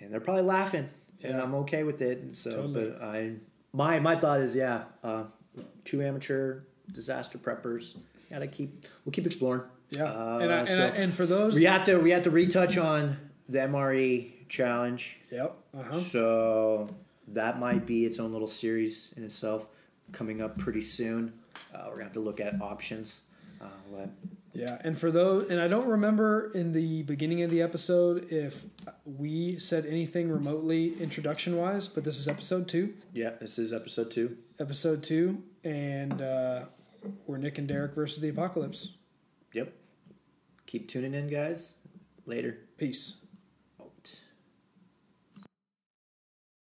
[0.00, 0.88] and they're probably laughing,
[1.22, 2.18] and I'm okay with it.
[2.18, 2.90] And so, Totally.
[2.90, 3.32] but I
[3.72, 5.24] my my thought is yeah, uh,
[5.84, 6.60] two amateur
[6.92, 7.96] disaster preppers.
[8.30, 9.62] Gotta keep we'll keep exploring.
[9.90, 12.24] Yeah, Uh, and I, and, so- I, and for those, we have to we have
[12.24, 13.16] to retouch on
[13.48, 15.18] the MRE challenge.
[15.30, 16.90] yep, uh huh, So
[17.28, 19.66] that might be its own little series in itself,
[20.12, 21.32] coming up pretty soon.
[21.74, 23.20] Uh, we're gonna have to look at options.
[23.60, 24.10] Uh, what,
[24.56, 28.64] yeah, and for those, and I don't remember in the beginning of the episode if
[29.04, 34.10] we said anything remotely introduction wise, but this is episode two, yeah, this is episode
[34.10, 34.36] two.
[34.58, 36.64] episode two, and uh,
[37.26, 38.94] we're Nick and Derek versus the apocalypse.
[39.52, 39.72] Yep.
[40.66, 41.76] Keep tuning in, guys.
[42.26, 42.58] Later.
[42.76, 43.25] Peace.